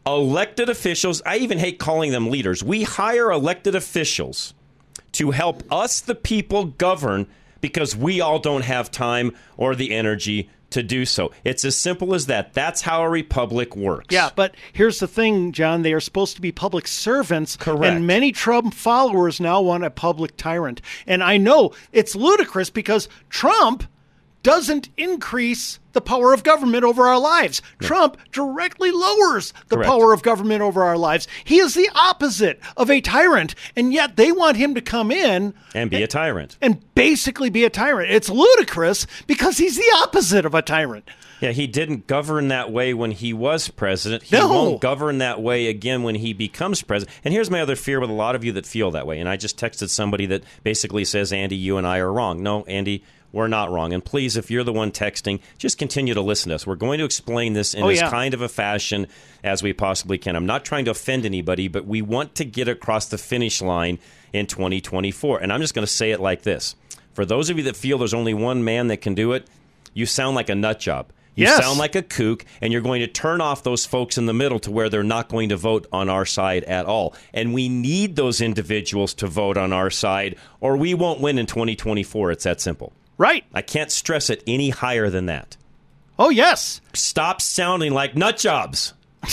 elected 0.06 0.68
officials. 0.68 1.22
I 1.24 1.38
even 1.38 1.58
hate 1.58 1.78
calling 1.78 2.12
them 2.12 2.30
leaders. 2.30 2.62
We 2.62 2.82
hire 2.82 3.30
elected 3.30 3.74
officials 3.74 4.54
to 5.12 5.30
help 5.30 5.62
us, 5.72 6.00
the 6.00 6.14
people, 6.14 6.64
govern 6.64 7.26
because 7.60 7.96
we 7.96 8.20
all 8.20 8.38
don't 8.38 8.64
have 8.64 8.90
time 8.90 9.34
or 9.56 9.74
the 9.74 9.92
energy 9.92 10.50
to 10.70 10.82
do 10.82 11.06
so. 11.06 11.30
It's 11.44 11.64
as 11.64 11.76
simple 11.76 12.14
as 12.14 12.26
that. 12.26 12.52
That's 12.52 12.82
how 12.82 13.02
a 13.02 13.08
republic 13.08 13.76
works. 13.76 14.08
Yeah, 14.10 14.30
but 14.34 14.56
here's 14.72 14.98
the 14.98 15.06
thing, 15.06 15.52
John. 15.52 15.82
They 15.82 15.92
are 15.92 16.00
supposed 16.00 16.34
to 16.36 16.42
be 16.42 16.52
public 16.52 16.88
servants. 16.88 17.56
Correct. 17.56 17.84
And 17.96 18.06
many 18.06 18.32
Trump 18.32 18.74
followers 18.74 19.40
now 19.40 19.62
want 19.62 19.84
a 19.84 19.90
public 19.90 20.36
tyrant. 20.36 20.80
And 21.06 21.22
I 21.22 21.36
know 21.36 21.72
it's 21.92 22.16
ludicrous 22.16 22.70
because 22.70 23.08
Trump 23.30 23.84
doesn't 24.44 24.88
increase 24.96 25.80
the 25.94 26.00
power 26.00 26.32
of 26.32 26.42
government 26.44 26.84
over 26.84 27.06
our 27.08 27.18
lives. 27.18 27.60
Trump 27.80 28.16
directly 28.32 28.90
lowers 28.92 29.52
the 29.68 29.76
Correct. 29.76 29.88
power 29.90 30.12
of 30.12 30.22
government 30.22 30.60
over 30.62 30.84
our 30.84 30.96
lives. 30.98 31.26
He 31.44 31.58
is 31.58 31.74
the 31.74 31.88
opposite 31.94 32.60
of 32.76 32.90
a 32.90 33.00
tyrant, 33.00 33.54
and 33.74 33.92
yet 33.92 34.16
they 34.16 34.30
want 34.32 34.56
him 34.56 34.74
to 34.74 34.80
come 34.80 35.10
in 35.10 35.54
And 35.74 35.90
be 35.90 36.02
a 36.02 36.06
tyrant. 36.06 36.56
and 36.60 36.80
basically 36.94 37.48
be 37.50 37.64
a 37.64 37.70
tyrant. 37.70 38.10
It's 38.10 38.28
ludicrous 38.28 39.06
because 39.26 39.58
he's 39.58 39.76
the 39.76 39.92
opposite 40.02 40.44
of 40.44 40.54
a 40.54 40.62
tyrant. 40.62 41.08
Yeah, 41.40 41.50
he 41.50 41.66
didn't 41.66 42.06
govern 42.06 42.48
that 42.48 42.72
way 42.72 42.94
when 42.94 43.10
he 43.10 43.32
was 43.32 43.68
president. 43.68 44.22
He 44.24 44.36
No. 44.36 44.48
won't 44.48 44.80
govern 44.80 45.18
that 45.18 45.42
way 45.42 45.66
again 45.66 46.02
when 46.02 46.14
he 46.16 46.32
becomes 46.32 46.80
president. 46.82 47.16
And 47.24 47.34
here's 47.34 47.50
my 47.50 47.60
other 47.60 47.76
fear 47.76 48.00
with 48.00 48.08
a 48.10 48.14
lot 48.14 48.34
of 48.34 48.44
you 48.44 48.52
that 48.52 48.66
feel 48.66 48.90
that 48.92 49.06
way. 49.06 49.18
And 49.20 49.28
I 49.28 49.36
just 49.36 49.58
texted 49.58 49.90
somebody 49.90 50.26
that 50.26 50.42
basically 50.62 51.04
says, 51.04 51.32
Andy, 51.32 51.56
you 51.56 51.76
and 51.76 51.86
I 51.86 51.98
are 51.98 52.12
wrong. 52.12 52.42
No, 52.42 52.62
Andy, 52.64 53.04
we're 53.34 53.48
not 53.48 53.70
wrong. 53.70 53.92
And 53.92 54.02
please, 54.04 54.36
if 54.36 54.50
you're 54.50 54.64
the 54.64 54.72
one 54.72 54.90
texting, 54.92 55.40
just 55.58 55.76
continue 55.76 56.14
to 56.14 56.20
listen 56.22 56.48
to 56.50 56.54
us. 56.54 56.66
We're 56.66 56.76
going 56.76 56.98
to 57.00 57.04
explain 57.04 57.52
this 57.52 57.74
in 57.74 57.82
Oh, 57.82 57.88
as 57.88 58.00
yeah. 58.00 58.08
kind 58.10 58.32
of 58.32 58.40
a 58.40 58.48
fashion 58.48 59.06
as 59.42 59.62
we 59.62 59.72
possibly 59.72 60.16
can. 60.16 60.36
I'm 60.36 60.46
not 60.46 60.64
trying 60.64 60.84
to 60.86 60.92
offend 60.92 61.26
anybody, 61.26 61.68
but 61.68 61.84
we 61.86 62.00
want 62.00 62.34
to 62.36 62.44
get 62.44 62.68
across 62.68 63.06
the 63.06 63.18
finish 63.18 63.60
line 63.60 63.98
in 64.32 64.46
2024. 64.46 65.40
And 65.40 65.52
I'm 65.52 65.60
just 65.60 65.74
going 65.74 65.86
to 65.86 65.92
say 65.92 66.12
it 66.12 66.20
like 66.20 66.42
this. 66.42 66.76
For 67.12 67.24
those 67.26 67.50
of 67.50 67.58
you 67.58 67.64
that 67.64 67.76
feel 67.76 67.98
there's 67.98 68.14
only 68.14 68.34
one 68.34 68.64
man 68.64 68.86
that 68.88 68.98
can 68.98 69.14
do 69.14 69.32
it, 69.32 69.46
you 69.92 70.06
sound 70.06 70.34
like 70.36 70.48
a 70.48 70.54
nut 70.54 70.80
job. 70.80 71.10
You 71.36 71.46
Yes. 71.46 71.60
sound 71.64 71.80
like 71.80 71.96
a 71.96 72.02
kook, 72.02 72.44
and 72.60 72.72
you're 72.72 72.80
going 72.82 73.00
to 73.00 73.08
turn 73.08 73.40
off 73.40 73.64
those 73.64 73.84
folks 73.84 74.16
in 74.18 74.26
the 74.26 74.32
middle 74.32 74.60
to 74.60 74.70
where 74.70 74.88
they're 74.88 75.02
not 75.02 75.28
going 75.28 75.48
to 75.48 75.56
vote 75.56 75.88
on 75.92 76.08
our 76.08 76.24
side 76.24 76.62
at 76.64 76.86
all. 76.86 77.12
And 77.32 77.52
we 77.52 77.68
need 77.68 78.14
those 78.14 78.40
individuals 78.40 79.14
to 79.14 79.26
vote 79.26 79.56
on 79.56 79.72
our 79.72 79.90
side, 79.90 80.36
or 80.60 80.76
we 80.76 80.94
won't 80.94 81.20
win 81.20 81.38
in 81.38 81.46
2024. 81.46 82.30
It's 82.30 82.44
that 82.44 82.60
simple. 82.60 82.92
Right. 83.18 83.44
I 83.54 83.62
can't 83.62 83.90
stress 83.90 84.30
it 84.30 84.42
any 84.46 84.70
higher 84.70 85.08
than 85.10 85.26
that. 85.26 85.56
Oh, 86.18 86.30
yes. 86.30 86.80
Stop 86.94 87.40
sounding 87.40 87.92
like 87.92 88.16
nut 88.16 88.36
jobs. 88.36 88.94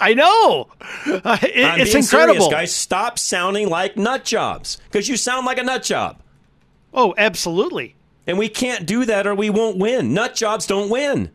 I 0.00 0.14
know. 0.14 0.68
Uh, 1.06 1.38
it- 1.42 1.64
I'm 1.64 1.80
it's 1.80 1.92
being 1.92 2.04
incredible. 2.04 2.34
serious, 2.34 2.48
guys. 2.48 2.74
Stop 2.74 3.18
sounding 3.18 3.68
like 3.68 3.96
nut 3.96 4.24
jobs 4.24 4.78
because 4.90 5.08
you 5.08 5.16
sound 5.16 5.46
like 5.46 5.58
a 5.58 5.62
nut 5.62 5.82
job. 5.82 6.20
Oh, 6.94 7.14
absolutely. 7.18 7.96
And 8.26 8.38
we 8.38 8.48
can't 8.48 8.86
do 8.86 9.04
that 9.06 9.26
or 9.26 9.34
we 9.34 9.50
won't 9.50 9.78
win. 9.78 10.14
Nut 10.14 10.34
jobs 10.34 10.66
don't 10.66 10.90
win. 10.90 11.30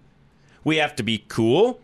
We 0.63 0.77
have 0.77 0.95
to 0.97 1.03
be 1.03 1.25
cool, 1.27 1.79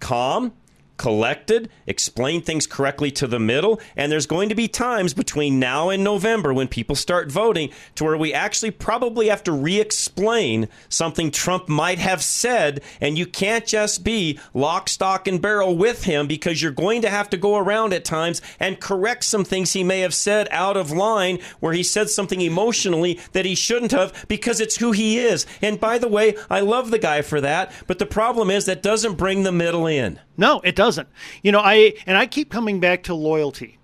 calm, 0.00 0.52
collected, 0.98 1.70
explain 1.86 2.42
things 2.42 2.66
correctly 2.66 3.10
to 3.12 3.26
the 3.26 3.38
middle, 3.38 3.80
and 3.96 4.12
there's 4.12 4.26
going 4.26 4.48
to 4.50 4.54
be 4.54 4.68
times 4.68 5.14
between 5.14 5.58
now 5.58 5.88
and 5.88 6.04
November 6.04 6.52
when 6.52 6.68
people 6.68 6.96
start 6.96 7.32
voting 7.32 7.70
to 7.94 8.04
where 8.04 8.16
we 8.16 8.34
actually 8.34 8.70
probably 8.70 9.28
have 9.28 9.42
to 9.44 9.52
re-explain 9.52 10.68
something 10.88 11.30
Trump 11.30 11.68
might 11.68 11.98
have 11.98 12.22
said, 12.22 12.82
and 13.00 13.16
you 13.16 13.24
can't 13.24 13.66
just 13.66 14.04
be 14.04 14.38
lock, 14.52 14.88
stock, 14.88 15.26
and 15.26 15.40
barrel 15.40 15.76
with 15.76 16.04
him 16.04 16.26
because 16.26 16.60
you're 16.60 16.72
going 16.72 17.00
to 17.02 17.08
have 17.08 17.30
to 17.30 17.36
go 17.36 17.56
around 17.56 17.92
at 17.92 18.04
times 18.04 18.42
and 18.60 18.80
correct 18.80 19.24
some 19.24 19.44
things 19.44 19.72
he 19.72 19.84
may 19.84 20.00
have 20.00 20.14
said 20.14 20.48
out 20.50 20.76
of 20.76 20.90
line 20.90 21.38
where 21.60 21.72
he 21.72 21.82
said 21.82 22.10
something 22.10 22.40
emotionally 22.40 23.18
that 23.32 23.46
he 23.46 23.54
shouldn't 23.54 23.92
have 23.92 24.26
because 24.28 24.60
it's 24.60 24.76
who 24.76 24.92
he 24.92 25.18
is. 25.18 25.46
And 25.62 25.78
by 25.78 25.98
the 25.98 26.08
way, 26.08 26.36
I 26.50 26.60
love 26.60 26.90
the 26.90 26.98
guy 26.98 27.22
for 27.22 27.40
that, 27.40 27.72
but 27.86 27.98
the 27.98 28.06
problem 28.06 28.50
is 28.50 28.66
that 28.66 28.82
doesn't 28.82 29.16
bring 29.16 29.44
the 29.44 29.52
middle 29.52 29.86
in. 29.86 30.18
No, 30.38 30.60
it 30.60 30.76
doesn't. 30.76 31.08
You 31.42 31.52
know, 31.52 31.60
I 31.60 31.94
and 32.06 32.16
I 32.16 32.26
keep 32.26 32.50
coming 32.50 32.80
back 32.80 33.02
to 33.04 33.14
loyalty. 33.14 33.78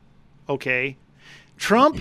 Okay, 0.48 0.96
Trump 1.58 2.00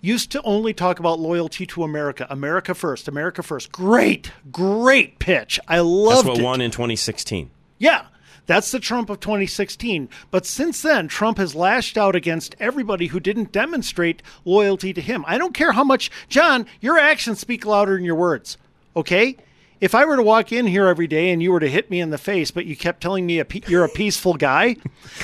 used 0.00 0.30
to 0.32 0.42
only 0.42 0.72
talk 0.72 1.00
about 1.00 1.18
loyalty 1.18 1.66
to 1.66 1.82
America, 1.82 2.26
America 2.30 2.74
first, 2.74 3.08
America 3.08 3.42
first. 3.42 3.72
Great, 3.72 4.30
great 4.52 5.18
pitch. 5.18 5.58
I 5.66 5.80
loved 5.80 6.26
That's 6.26 6.28
what 6.28 6.38
it. 6.38 6.44
won 6.44 6.60
in 6.60 6.70
2016. 6.70 7.50
Yeah, 7.78 8.06
that's 8.46 8.70
the 8.70 8.78
Trump 8.78 9.10
of 9.10 9.20
2016. 9.20 10.08
But 10.30 10.46
since 10.46 10.82
then, 10.82 11.08
Trump 11.08 11.38
has 11.38 11.54
lashed 11.54 11.98
out 11.98 12.14
against 12.14 12.54
everybody 12.60 13.08
who 13.08 13.20
didn't 13.20 13.52
demonstrate 13.52 14.22
loyalty 14.44 14.92
to 14.92 15.00
him. 15.00 15.24
I 15.26 15.38
don't 15.38 15.54
care 15.54 15.72
how 15.72 15.84
much, 15.84 16.10
John, 16.28 16.66
your 16.80 16.98
actions 16.98 17.40
speak 17.40 17.64
louder 17.66 17.94
than 17.94 18.04
your 18.04 18.14
words. 18.14 18.56
Okay? 18.96 19.36
If 19.80 19.94
I 19.94 20.04
were 20.04 20.16
to 20.16 20.22
walk 20.22 20.52
in 20.52 20.66
here 20.66 20.86
every 20.86 21.06
day 21.06 21.30
and 21.30 21.42
you 21.42 21.52
were 21.52 21.60
to 21.60 21.68
hit 21.68 21.90
me 21.90 22.00
in 22.00 22.10
the 22.10 22.18
face, 22.18 22.50
but 22.50 22.66
you 22.66 22.76
kept 22.76 23.00
telling 23.00 23.26
me 23.26 23.38
a 23.38 23.44
pe- 23.44 23.62
you're 23.66 23.84
a 23.84 23.88
peaceful 23.88 24.34
guy, 24.34 24.76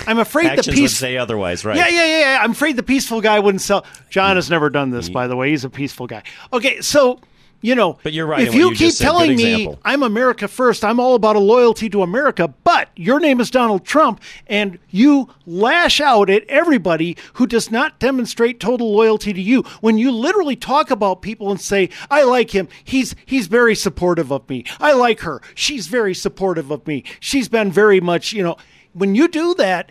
I'm 0.07 0.19
afraid 0.19 0.47
Actions 0.47 0.75
the 0.75 0.83
would 0.83 0.91
say 0.91 1.17
otherwise, 1.17 1.65
right? 1.65 1.77
Yeah, 1.77 1.89
yeah, 1.89 2.07
yeah, 2.07 2.21
yeah. 2.21 2.39
I'm 2.41 2.53
afraid 2.53 2.77
the 2.77 2.83
peaceful 2.83 3.21
guy 3.21 3.39
wouldn't 3.41 3.63
sell. 3.63 3.85
John 4.11 4.33
hmm. 4.33 4.37
has 4.37 4.51
never 4.51 4.71
done 4.71 4.91
this, 4.91 5.09
hmm. 5.09 5.13
by 5.13 5.27
the 5.27 5.37
way. 5.37 5.51
He's 5.51 5.65
a 5.65 5.71
peaceful 5.71 6.07
guy. 6.07 6.23
Okay, 6.53 6.81
so 6.81 7.21
you 7.65 7.75
know, 7.75 7.99
But 8.03 8.13
you're 8.13 8.27
right 8.27 8.47
If 8.47 8.55
you, 8.55 8.69
you 8.69 8.71
keep 8.73 8.79
just 8.79 8.99
said. 8.99 9.05
Good 9.07 9.11
telling 9.11 9.37
me. 9.37 9.75
I'm 9.87 10.03
America 10.03 10.49
first, 10.49 10.85
I'm 10.85 11.01
all 11.01 11.15
about 11.15 11.35
a 11.35 11.41
loyalty 11.41 11.89
to 11.89 12.03
America, 12.03 12.49
but 12.63 12.91
your 12.95 13.19
name 13.19 13.41
is 13.41 13.51
Donald 13.51 13.87
Trump, 13.87 14.21
and 14.47 14.79
you 14.91 15.31
lash 15.47 15.99
out 15.99 16.29
at 16.29 16.45
everybody 16.47 17.17
who 17.35 17.47
does 17.47 17.71
not 17.71 17.99
demonstrate 17.99 18.61
total 18.61 18.93
loyalty 18.93 19.33
to 19.33 19.41
you. 19.41 19.63
When 19.81 19.97
you 19.97 20.13
literally 20.13 20.57
talk 20.57 20.91
about 20.91 21.23
people 21.23 21.51
and 21.51 21.59
say, 21.59 21.89
"I 22.11 22.25
like 22.25 22.51
him. 22.51 22.69
He's 22.85 23.17
he's 23.25 23.47
very 23.47 23.75
supportive 23.75 24.31
of 24.31 24.47
me. 24.47 24.67
I 24.79 24.93
like 24.93 25.21
her. 25.21 25.41
She's 25.55 25.87
very 25.87 26.13
supportive 26.13 26.71
of 26.71 26.87
me. 26.87 27.03
She's 27.19 27.49
been 27.49 27.73
very 27.73 27.99
much, 27.99 28.35
you 28.35 28.43
know." 28.43 28.59
When 28.93 29.15
you 29.15 29.27
do 29.27 29.55
that, 29.55 29.91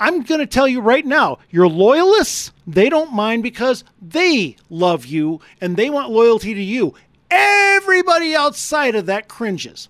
I'm 0.00 0.22
going 0.22 0.40
to 0.40 0.46
tell 0.46 0.68
you 0.68 0.80
right 0.80 1.04
now, 1.04 1.38
your 1.50 1.68
loyalists, 1.68 2.52
they 2.66 2.88
don't 2.88 3.12
mind 3.12 3.42
because 3.42 3.84
they 4.00 4.56
love 4.70 5.06
you 5.06 5.40
and 5.60 5.76
they 5.76 5.90
want 5.90 6.10
loyalty 6.10 6.54
to 6.54 6.62
you. 6.62 6.94
Everybody 7.30 8.34
outside 8.34 8.94
of 8.94 9.06
that 9.06 9.28
cringes. 9.28 9.88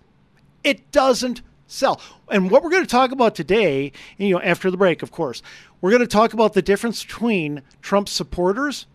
It 0.65 0.91
doesn't 0.93 1.43
sell. 1.67 2.01
And 2.31 2.51
what 2.51 2.63
we're 2.63 2.71
going 2.71 2.85
to 2.85 2.89
talk 2.89 3.13
about 3.13 3.35
today, 3.35 3.93
you 4.17 4.31
know, 4.31 4.41
after 4.41 4.71
the 4.71 4.77
break, 4.77 5.03
of 5.03 5.11
course, 5.11 5.43
we're 5.81 5.91
going 5.91 6.01
to 6.01 6.07
talk 6.07 6.33
about 6.33 6.55
the 6.55 6.63
difference 6.63 7.05
between 7.05 7.63
Trump 7.83 8.09
supporters 8.09 8.87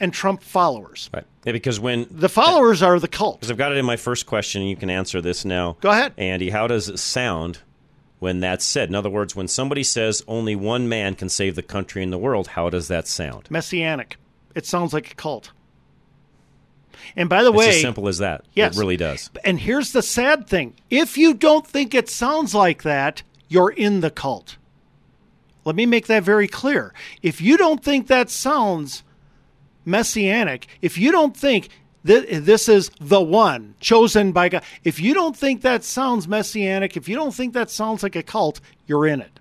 and 0.00 0.12
Trump 0.12 0.42
followers. 0.42 1.08
Right. 1.14 1.24
Yeah, 1.44 1.52
because 1.52 1.78
when 1.78 2.06
The 2.10 2.28
followers 2.28 2.82
are 2.82 2.98
the 2.98 3.08
cult. 3.08 3.40
Because 3.40 3.50
I've 3.50 3.56
got 3.56 3.72
it 3.72 3.78
in 3.78 3.84
my 3.84 3.96
first 3.96 4.26
question, 4.26 4.62
and 4.62 4.70
you 4.70 4.76
can 4.76 4.90
answer 4.90 5.20
this 5.20 5.44
now. 5.44 5.76
Go 5.80 5.90
ahead. 5.90 6.14
Andy. 6.16 6.50
How 6.50 6.66
does 6.66 6.88
it 6.88 6.98
sound 6.98 7.60
when 8.24 8.40
that's 8.40 8.64
said? 8.64 8.88
In 8.88 8.94
other 8.94 9.10
words, 9.10 9.36
when 9.36 9.48
somebody 9.48 9.82
says 9.82 10.24
only 10.26 10.56
one 10.56 10.88
man 10.88 11.14
can 11.14 11.28
save 11.28 11.56
the 11.56 11.62
country 11.62 12.02
and 12.02 12.10
the 12.10 12.16
world, 12.16 12.46
how 12.48 12.70
does 12.70 12.88
that 12.88 13.06
sound? 13.06 13.50
Messianic. 13.50 14.16
It 14.54 14.64
sounds 14.64 14.94
like 14.94 15.12
a 15.12 15.14
cult. 15.14 15.52
And 17.16 17.28
by 17.28 17.42
the 17.42 17.52
way 17.52 17.66
It's 17.66 17.72
way, 17.74 17.76
as 17.76 17.82
simple 17.82 18.08
as 18.08 18.18
that. 18.18 18.46
Yes. 18.54 18.74
It 18.74 18.80
really 18.80 18.96
does. 18.96 19.28
And 19.44 19.60
here's 19.60 19.92
the 19.92 20.00
sad 20.00 20.48
thing 20.48 20.72
if 20.88 21.18
you 21.18 21.34
don't 21.34 21.66
think 21.66 21.94
it 21.94 22.08
sounds 22.08 22.54
like 22.54 22.82
that, 22.84 23.22
you're 23.48 23.70
in 23.70 24.00
the 24.00 24.10
cult. 24.10 24.56
Let 25.66 25.76
me 25.76 25.84
make 25.84 26.06
that 26.06 26.22
very 26.22 26.48
clear. 26.48 26.94
If 27.20 27.42
you 27.42 27.58
don't 27.58 27.84
think 27.84 28.06
that 28.06 28.30
sounds 28.30 29.02
messianic, 29.84 30.66
if 30.80 30.96
you 30.96 31.12
don't 31.12 31.36
think 31.36 31.68
this 32.04 32.68
is 32.68 32.90
the 33.00 33.20
one 33.20 33.74
chosen 33.80 34.32
by 34.32 34.50
God, 34.50 34.62
if 34.84 35.00
you 35.00 35.14
don't 35.14 35.36
think 35.36 35.62
that 35.62 35.82
sounds 35.82 36.28
messianic, 36.28 36.96
if 36.96 37.08
you 37.08 37.16
don't 37.16 37.34
think 37.34 37.54
that 37.54 37.70
sounds 37.70 38.02
like 38.02 38.14
a 38.14 38.22
cult, 38.22 38.60
you're 38.86 39.06
in 39.06 39.20
it. 39.20 39.40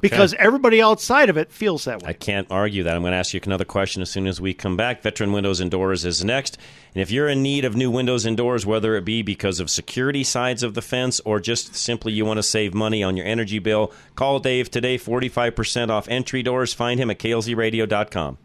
Because 0.00 0.32
everybody 0.34 0.80
outside 0.80 1.28
of 1.28 1.36
it 1.36 1.50
feels 1.50 1.86
that 1.86 2.02
way. 2.02 2.10
I 2.10 2.12
can't 2.12 2.46
argue 2.52 2.84
that. 2.84 2.94
I'm 2.94 3.02
going 3.02 3.10
to 3.10 3.16
ask 3.16 3.34
you 3.34 3.40
another 3.44 3.64
question 3.64 4.00
as 4.00 4.08
soon 4.08 4.28
as 4.28 4.40
we 4.40 4.54
come 4.54 4.76
back. 4.76 5.02
Veteran 5.02 5.32
Windows 5.32 5.58
and 5.58 5.72
Doors 5.72 6.04
is 6.04 6.22
next. 6.24 6.56
And 6.94 7.02
if 7.02 7.10
you're 7.10 7.28
in 7.28 7.42
need 7.42 7.64
of 7.64 7.74
new 7.74 7.90
windows 7.90 8.24
and 8.24 8.36
doors, 8.36 8.64
whether 8.64 8.94
it 8.94 9.04
be 9.04 9.22
because 9.22 9.58
of 9.58 9.68
security 9.68 10.22
sides 10.22 10.62
of 10.62 10.74
the 10.74 10.82
fence 10.82 11.20
or 11.24 11.40
just 11.40 11.74
simply 11.74 12.12
you 12.12 12.24
want 12.24 12.38
to 12.38 12.44
save 12.44 12.74
money 12.74 13.02
on 13.02 13.16
your 13.16 13.26
energy 13.26 13.58
bill, 13.58 13.92
call 14.14 14.38
Dave 14.38 14.70
today, 14.70 14.98
45% 14.98 15.90
off 15.90 16.06
entry 16.08 16.44
doors. 16.44 16.72
Find 16.72 17.00
him 17.00 17.10
at 17.10 17.18
klzradio.com. 17.18 18.38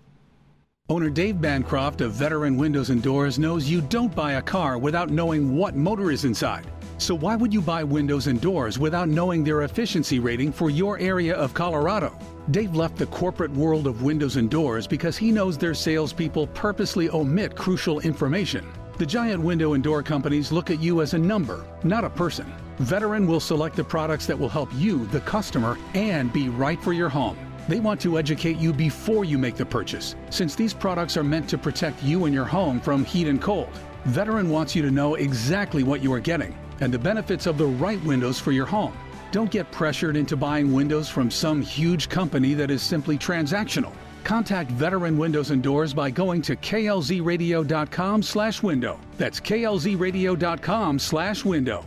Owner 0.89 1.09
Dave 1.09 1.39
Bancroft 1.39 2.01
of 2.01 2.11
Veteran 2.11 2.57
Windows 2.57 2.89
and 2.89 3.01
Doors 3.01 3.39
knows 3.39 3.69
you 3.69 3.79
don't 3.79 4.13
buy 4.13 4.33
a 4.33 4.41
car 4.41 4.77
without 4.77 5.09
knowing 5.09 5.55
what 5.55 5.77
motor 5.77 6.11
is 6.11 6.25
inside. 6.25 6.67
So 6.97 7.15
why 7.15 7.37
would 7.37 7.53
you 7.53 7.61
buy 7.61 7.85
windows 7.85 8.27
and 8.27 8.41
doors 8.41 8.77
without 8.77 9.07
knowing 9.07 9.45
their 9.45 9.61
efficiency 9.61 10.19
rating 10.19 10.51
for 10.51 10.69
your 10.69 10.99
area 10.99 11.35
of 11.35 11.53
Colorado? 11.53 12.13
Dave 12.51 12.75
left 12.75 12.97
the 12.97 13.05
corporate 13.05 13.51
world 13.51 13.87
of 13.87 14.03
windows 14.03 14.35
and 14.35 14.49
doors 14.49 14.85
because 14.85 15.15
he 15.15 15.31
knows 15.31 15.57
their 15.57 15.73
salespeople 15.73 16.47
purposely 16.47 17.09
omit 17.11 17.55
crucial 17.55 18.01
information. 18.01 18.67
The 18.97 19.05
giant 19.05 19.41
window 19.41 19.75
and 19.75 19.83
door 19.83 20.03
companies 20.03 20.51
look 20.51 20.69
at 20.69 20.81
you 20.81 21.01
as 21.01 21.13
a 21.13 21.17
number, 21.17 21.65
not 21.85 22.03
a 22.03 22.09
person. 22.09 22.53
Veteran 22.79 23.25
will 23.25 23.39
select 23.39 23.77
the 23.77 23.85
products 23.85 24.25
that 24.25 24.37
will 24.37 24.49
help 24.49 24.69
you, 24.75 25.05
the 25.07 25.21
customer, 25.21 25.77
and 25.93 26.33
be 26.33 26.49
right 26.49 26.83
for 26.83 26.91
your 26.91 27.07
home. 27.07 27.37
They 27.67 27.79
want 27.79 28.01
to 28.01 28.17
educate 28.17 28.57
you 28.57 28.73
before 28.73 29.23
you 29.23 29.37
make 29.37 29.55
the 29.55 29.65
purchase, 29.65 30.15
since 30.29 30.55
these 30.55 30.73
products 30.73 31.15
are 31.15 31.23
meant 31.23 31.49
to 31.49 31.57
protect 31.57 32.03
you 32.03 32.25
and 32.25 32.33
your 32.33 32.45
home 32.45 32.79
from 32.81 33.05
heat 33.05 33.27
and 33.27 33.41
cold. 33.41 33.69
Veteran 34.05 34.49
wants 34.49 34.75
you 34.75 34.81
to 34.81 34.91
know 34.91 35.15
exactly 35.15 35.83
what 35.83 36.03
you 36.03 36.11
are 36.11 36.19
getting 36.19 36.55
and 36.81 36.93
the 36.93 36.99
benefits 36.99 37.45
of 37.45 37.57
the 37.57 37.65
right 37.65 38.03
windows 38.03 38.39
for 38.39 38.51
your 38.51 38.65
home. 38.65 38.93
Don't 39.31 39.49
get 39.49 39.71
pressured 39.71 40.17
into 40.17 40.35
buying 40.35 40.73
windows 40.73 41.07
from 41.09 41.31
some 41.31 41.61
huge 41.61 42.09
company 42.09 42.53
that 42.53 42.69
is 42.69 42.81
simply 42.81 43.17
transactional. 43.17 43.93
Contact 44.23 44.69
Veteran 44.71 45.17
Windows 45.17 45.51
and 45.51 45.63
Doors 45.63 45.93
by 45.93 46.09
going 46.11 46.41
to 46.43 46.55
klzradio.com 46.55 48.23
slash 48.23 48.61
window. 48.61 48.99
That's 49.17 49.39
klzradio.com 49.39 50.99
slash 50.99 51.45
window. 51.45 51.85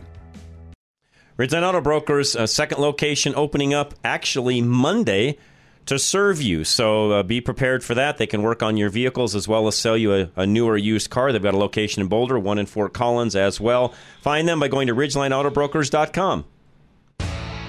Ridgeline 1.37 1.63
Auto 1.63 1.81
Brokers, 1.81 2.35
uh, 2.35 2.47
second 2.47 2.79
location 2.79 3.33
opening 3.35 3.73
up 3.73 3.93
actually 4.03 4.59
Monday 4.59 5.37
to 5.87 5.97
serve 5.97 6.41
you. 6.41 6.63
So 6.63 7.11
uh, 7.11 7.23
be 7.23 7.41
prepared 7.41 7.83
for 7.83 7.95
that. 7.95 8.17
They 8.17 8.27
can 8.27 8.41
work 8.43 8.61
on 8.61 8.77
your 8.77 8.89
vehicles 8.89 9.35
as 9.35 9.47
well 9.47 9.67
as 9.67 9.75
sell 9.75 9.97
you 9.97 10.13
a, 10.13 10.29
a, 10.35 10.45
newer 10.45 10.77
used 10.77 11.09
car. 11.09 11.31
They've 11.31 11.41
got 11.41 11.53
a 11.53 11.57
location 11.57 12.01
in 12.01 12.07
Boulder, 12.07 12.37
one 12.37 12.59
in 12.59 12.65
Fort 12.65 12.93
Collins 12.93 13.35
as 13.35 13.59
well. 13.59 13.93
Find 14.21 14.47
them 14.47 14.59
by 14.59 14.67
going 14.67 14.87
to 14.87 14.95
ridgelineautobrokers.com. 14.95 16.45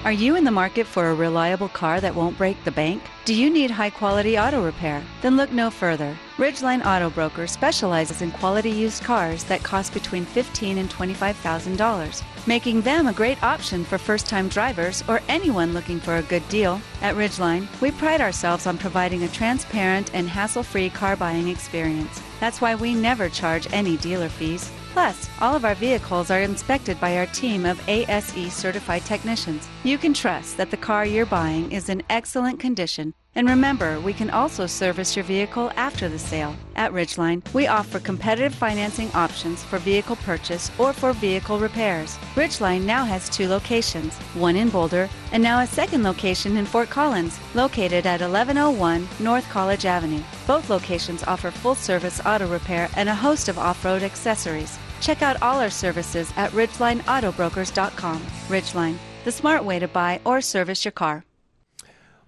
Are 0.05 0.11
you 0.13 0.35
in 0.37 0.45
the 0.45 0.51
market 0.51 0.87
for 0.87 1.09
a 1.09 1.13
reliable 1.13 1.67
car 1.67 1.99
that 1.99 2.15
won't 2.15 2.37
break 2.37 2.63
the 2.63 2.71
bank? 2.71 3.03
Do 3.29 3.35
you 3.35 3.51
need 3.51 3.69
high 3.69 3.91
quality 3.91 4.39
auto 4.39 4.65
repair? 4.65 5.03
Then 5.21 5.37
look 5.37 5.51
no 5.51 5.69
further. 5.69 6.17
Ridgeline 6.37 6.83
Auto 6.83 7.11
Broker 7.11 7.45
specializes 7.45 8.23
in 8.23 8.31
quality 8.31 8.71
used 8.71 9.03
cars 9.03 9.43
that 9.43 9.61
cost 9.61 9.93
between 9.93 10.25
$15,000 10.25 10.77
and 10.79 10.89
$25,000, 10.89 12.23
making 12.47 12.81
them 12.81 13.05
a 13.05 13.13
great 13.13 13.43
option 13.43 13.85
for 13.85 13.99
first 13.99 14.25
time 14.25 14.47
drivers 14.47 15.03
or 15.07 15.21
anyone 15.27 15.75
looking 15.75 15.99
for 15.99 16.15
a 16.15 16.23
good 16.23 16.41
deal. 16.49 16.81
At 17.03 17.13
Ridgeline, 17.13 17.67
we 17.81 17.91
pride 17.91 18.19
ourselves 18.19 18.65
on 18.65 18.79
providing 18.79 19.21
a 19.21 19.27
transparent 19.27 20.09
and 20.15 20.27
hassle 20.27 20.63
free 20.63 20.89
car 20.89 21.15
buying 21.15 21.49
experience. 21.49 22.23
That's 22.39 22.61
why 22.61 22.73
we 22.73 22.95
never 22.95 23.29
charge 23.29 23.71
any 23.71 23.97
dealer 23.97 24.29
fees. 24.29 24.71
Plus, 24.93 25.29
all 25.39 25.55
of 25.55 25.65
our 25.65 25.75
vehicles 25.75 26.31
are 26.31 26.41
inspected 26.41 26.99
by 26.99 27.17
our 27.17 27.27
team 27.27 27.67
of 27.67 27.79
ASE 27.87 28.51
certified 28.51 29.05
technicians. 29.05 29.67
You 29.83 29.99
can 29.99 30.15
trust 30.15 30.57
that 30.57 30.71
the 30.71 30.77
car 30.77 31.05
you're 31.05 31.27
buying 31.27 31.71
is 31.71 31.89
in 31.89 32.01
excellent 32.09 32.59
condition. 32.59 33.13
And 33.35 33.47
remember, 33.47 33.99
we 33.99 34.13
can 34.13 34.29
also 34.31 34.65
service 34.65 35.15
your 35.15 35.23
vehicle 35.23 35.71
after 35.75 36.09
the 36.09 36.19
sale. 36.19 36.55
At 36.75 36.91
Ridgeline, 36.91 37.41
we 37.53 37.67
offer 37.67 37.99
competitive 37.99 38.53
financing 38.55 39.11
options 39.13 39.63
for 39.63 39.77
vehicle 39.77 40.15
purchase 40.17 40.71
or 40.79 40.93
for 40.93 41.13
vehicle 41.13 41.59
repairs. 41.59 42.17
Ridgeline 42.35 42.83
now 42.83 43.05
has 43.05 43.29
two 43.29 43.47
locations, 43.47 44.17
one 44.35 44.55
in 44.55 44.69
Boulder 44.69 45.09
and 45.31 45.43
now 45.43 45.59
a 45.59 45.67
second 45.67 46.03
location 46.03 46.57
in 46.57 46.65
Fort 46.65 46.89
Collins, 46.89 47.39
located 47.53 48.05
at 48.05 48.21
1101 48.21 49.07
North 49.19 49.47
College 49.49 49.85
Avenue. 49.85 50.23
Both 50.47 50.69
locations 50.69 51.23
offer 51.23 51.51
full 51.51 51.75
service 51.75 52.19
auto 52.25 52.47
repair 52.47 52.89
and 52.95 53.09
a 53.09 53.15
host 53.15 53.47
of 53.47 53.59
off 53.59 53.85
road 53.85 54.01
accessories. 54.03 54.77
Check 55.01 55.21
out 55.21 55.41
all 55.41 55.59
our 55.59 55.69
services 55.69 56.33
at 56.35 56.51
ridgelineautobrokers.com. 56.51 58.21
Ridgeline, 58.47 58.97
the 59.23 59.31
smart 59.31 59.63
way 59.63 59.79
to 59.79 59.87
buy 59.87 60.19
or 60.25 60.41
service 60.41 60.83
your 60.83 60.91
car. 60.91 61.23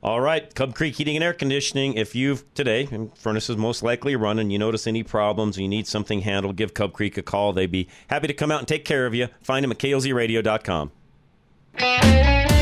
All 0.03 0.19
right, 0.19 0.53
Cub 0.55 0.73
Creek 0.73 0.95
Heating 0.95 1.15
and 1.15 1.23
Air 1.23 1.33
Conditioning. 1.33 1.93
If 1.93 2.15
you've 2.15 2.51
today, 2.55 2.87
and 2.91 3.15
furnace 3.15 3.49
most 3.49 3.83
likely 3.83 4.15
running, 4.15 4.49
you 4.49 4.57
notice 4.57 4.87
any 4.87 5.03
problems, 5.03 5.59
you 5.59 5.67
need 5.67 5.85
something 5.85 6.21
handled, 6.21 6.55
give 6.55 6.73
Cub 6.73 6.91
Creek 6.91 7.17
a 7.17 7.21
call. 7.21 7.53
They'd 7.53 7.71
be 7.71 7.87
happy 8.07 8.25
to 8.25 8.33
come 8.33 8.49
out 8.49 8.57
and 8.59 8.67
take 8.67 8.83
care 8.83 9.05
of 9.05 9.13
you. 9.13 9.27
Find 9.41 9.63
them 9.63 9.71
at 9.71 9.77
klzradio.com. 9.77 10.91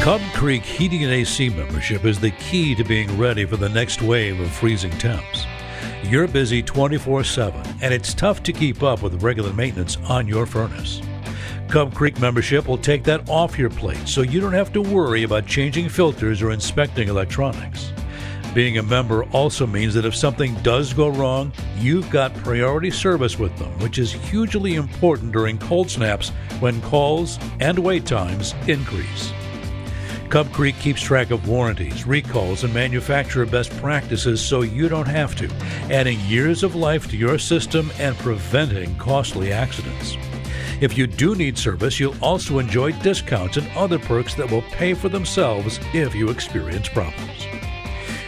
Cub 0.02 0.22
Creek 0.34 0.64
Heating 0.64 1.06
and 1.06 1.14
AC 1.14 1.48
membership 1.50 2.04
is 2.04 2.20
the 2.20 2.32
key 2.32 2.76
to 2.76 2.84
being 2.84 3.18
ready 3.18 3.46
for 3.46 3.56
the 3.56 3.70
next 3.70 4.02
wave 4.02 4.38
of 4.42 4.52
freezing 4.52 4.92
temps. 4.98 5.46
You're 6.04 6.28
busy 6.28 6.62
24 6.62 7.24
7, 7.24 7.76
and 7.82 7.94
it's 7.94 8.14
tough 8.14 8.44
to 8.44 8.52
keep 8.52 8.84
up 8.84 9.02
with 9.02 9.24
regular 9.24 9.54
maintenance 9.54 9.96
on 10.10 10.28
your 10.28 10.46
furnace. 10.46 11.02
Cub 11.70 11.94
Creek 11.94 12.20
membership 12.20 12.68
will 12.68 12.80
take 12.80 13.04
that 13.04 13.30
off 13.30 13.60
your 13.60 13.70
plate 13.70 14.08
so 14.08 14.24
you 14.24 14.42
don't 14.42 14.54
have 14.54 14.74
to 14.74 14.82
worry 14.82 15.22
about 15.22 15.46
changing 15.46 15.88
filters 15.88 16.42
or 16.42 16.50
inspecting 16.50 17.10
electronics. 17.10 17.94
Being 18.56 18.80
a 18.80 18.84
member 18.84 19.26
also 19.26 19.68
means 19.68 19.94
that 19.94 20.04
if 20.04 20.16
something 20.16 20.56
does 20.64 20.94
go 20.94 21.10
wrong, 21.10 21.54
you've 21.78 22.10
got 22.10 22.34
priority 22.38 22.90
service 22.90 23.38
with 23.38 23.56
them, 23.60 23.70
which 23.82 24.00
is 24.00 24.12
hugely 24.12 24.74
important 24.76 25.32
during 25.32 25.60
cold 25.60 25.92
snaps 25.92 26.30
when 26.60 26.82
calls 26.82 27.38
and 27.60 27.78
wait 27.78 28.08
times 28.08 28.56
increase. 28.68 29.32
Cub 30.30 30.52
Creek 30.52 30.78
keeps 30.80 31.02
track 31.02 31.30
of 31.30 31.48
warranties, 31.48 32.04
recalls, 32.04 32.64
and 32.64 32.74
manufacturer 32.74 33.46
best 33.46 33.70
practices 33.78 34.42
so 34.44 34.62
you 34.62 34.90
don't 34.90 35.08
have 35.08 35.36
to, 35.36 35.48
adding 35.92 36.20
years 36.22 36.64
of 36.64 36.74
life 36.74 37.08
to 37.12 37.18
your 37.18 37.38
system 37.38 37.92
and 38.00 38.18
preventing 38.18 38.96
costly 38.96 39.52
accidents. 39.52 40.18
If 40.82 40.98
you 40.98 41.08
do 41.08 41.36
need 41.36 41.58
service, 41.58 42.00
you'll 42.00 42.18
also 42.24 42.60
enjoy 42.60 42.94
discounts 43.02 43.58
and 43.58 43.70
other 43.76 44.00
perks 44.00 44.34
that 44.36 44.50
will 44.50 44.62
pay 44.62 44.94
for 44.94 45.10
themselves 45.10 45.78
if 45.94 46.16
you 46.16 46.30
experience 46.30 46.88
problems. 46.88 47.46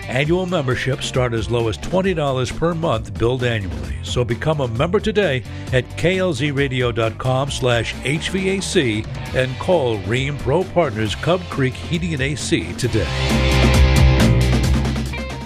Annual 0.09 0.47
memberships 0.47 1.05
start 1.05 1.33
as 1.33 1.49
low 1.49 1.69
as 1.69 1.77
$20 1.77 2.57
per 2.57 2.73
month 2.73 3.17
billed 3.17 3.45
annually. 3.45 3.95
So 4.03 4.25
become 4.25 4.59
a 4.59 4.67
member 4.67 4.99
today 4.99 5.43
at 5.71 5.85
klzradio.com 5.91 7.51
slash 7.51 7.93
HVAC 7.95 9.07
and 9.33 9.57
call 9.57 9.99
Rheem 9.99 10.37
Pro 10.39 10.65
Partners 10.65 11.15
Cub 11.15 11.39
Creek 11.43 11.73
Heating 11.73 12.13
and 12.13 12.21
AC 12.21 12.73
today. 12.73 13.07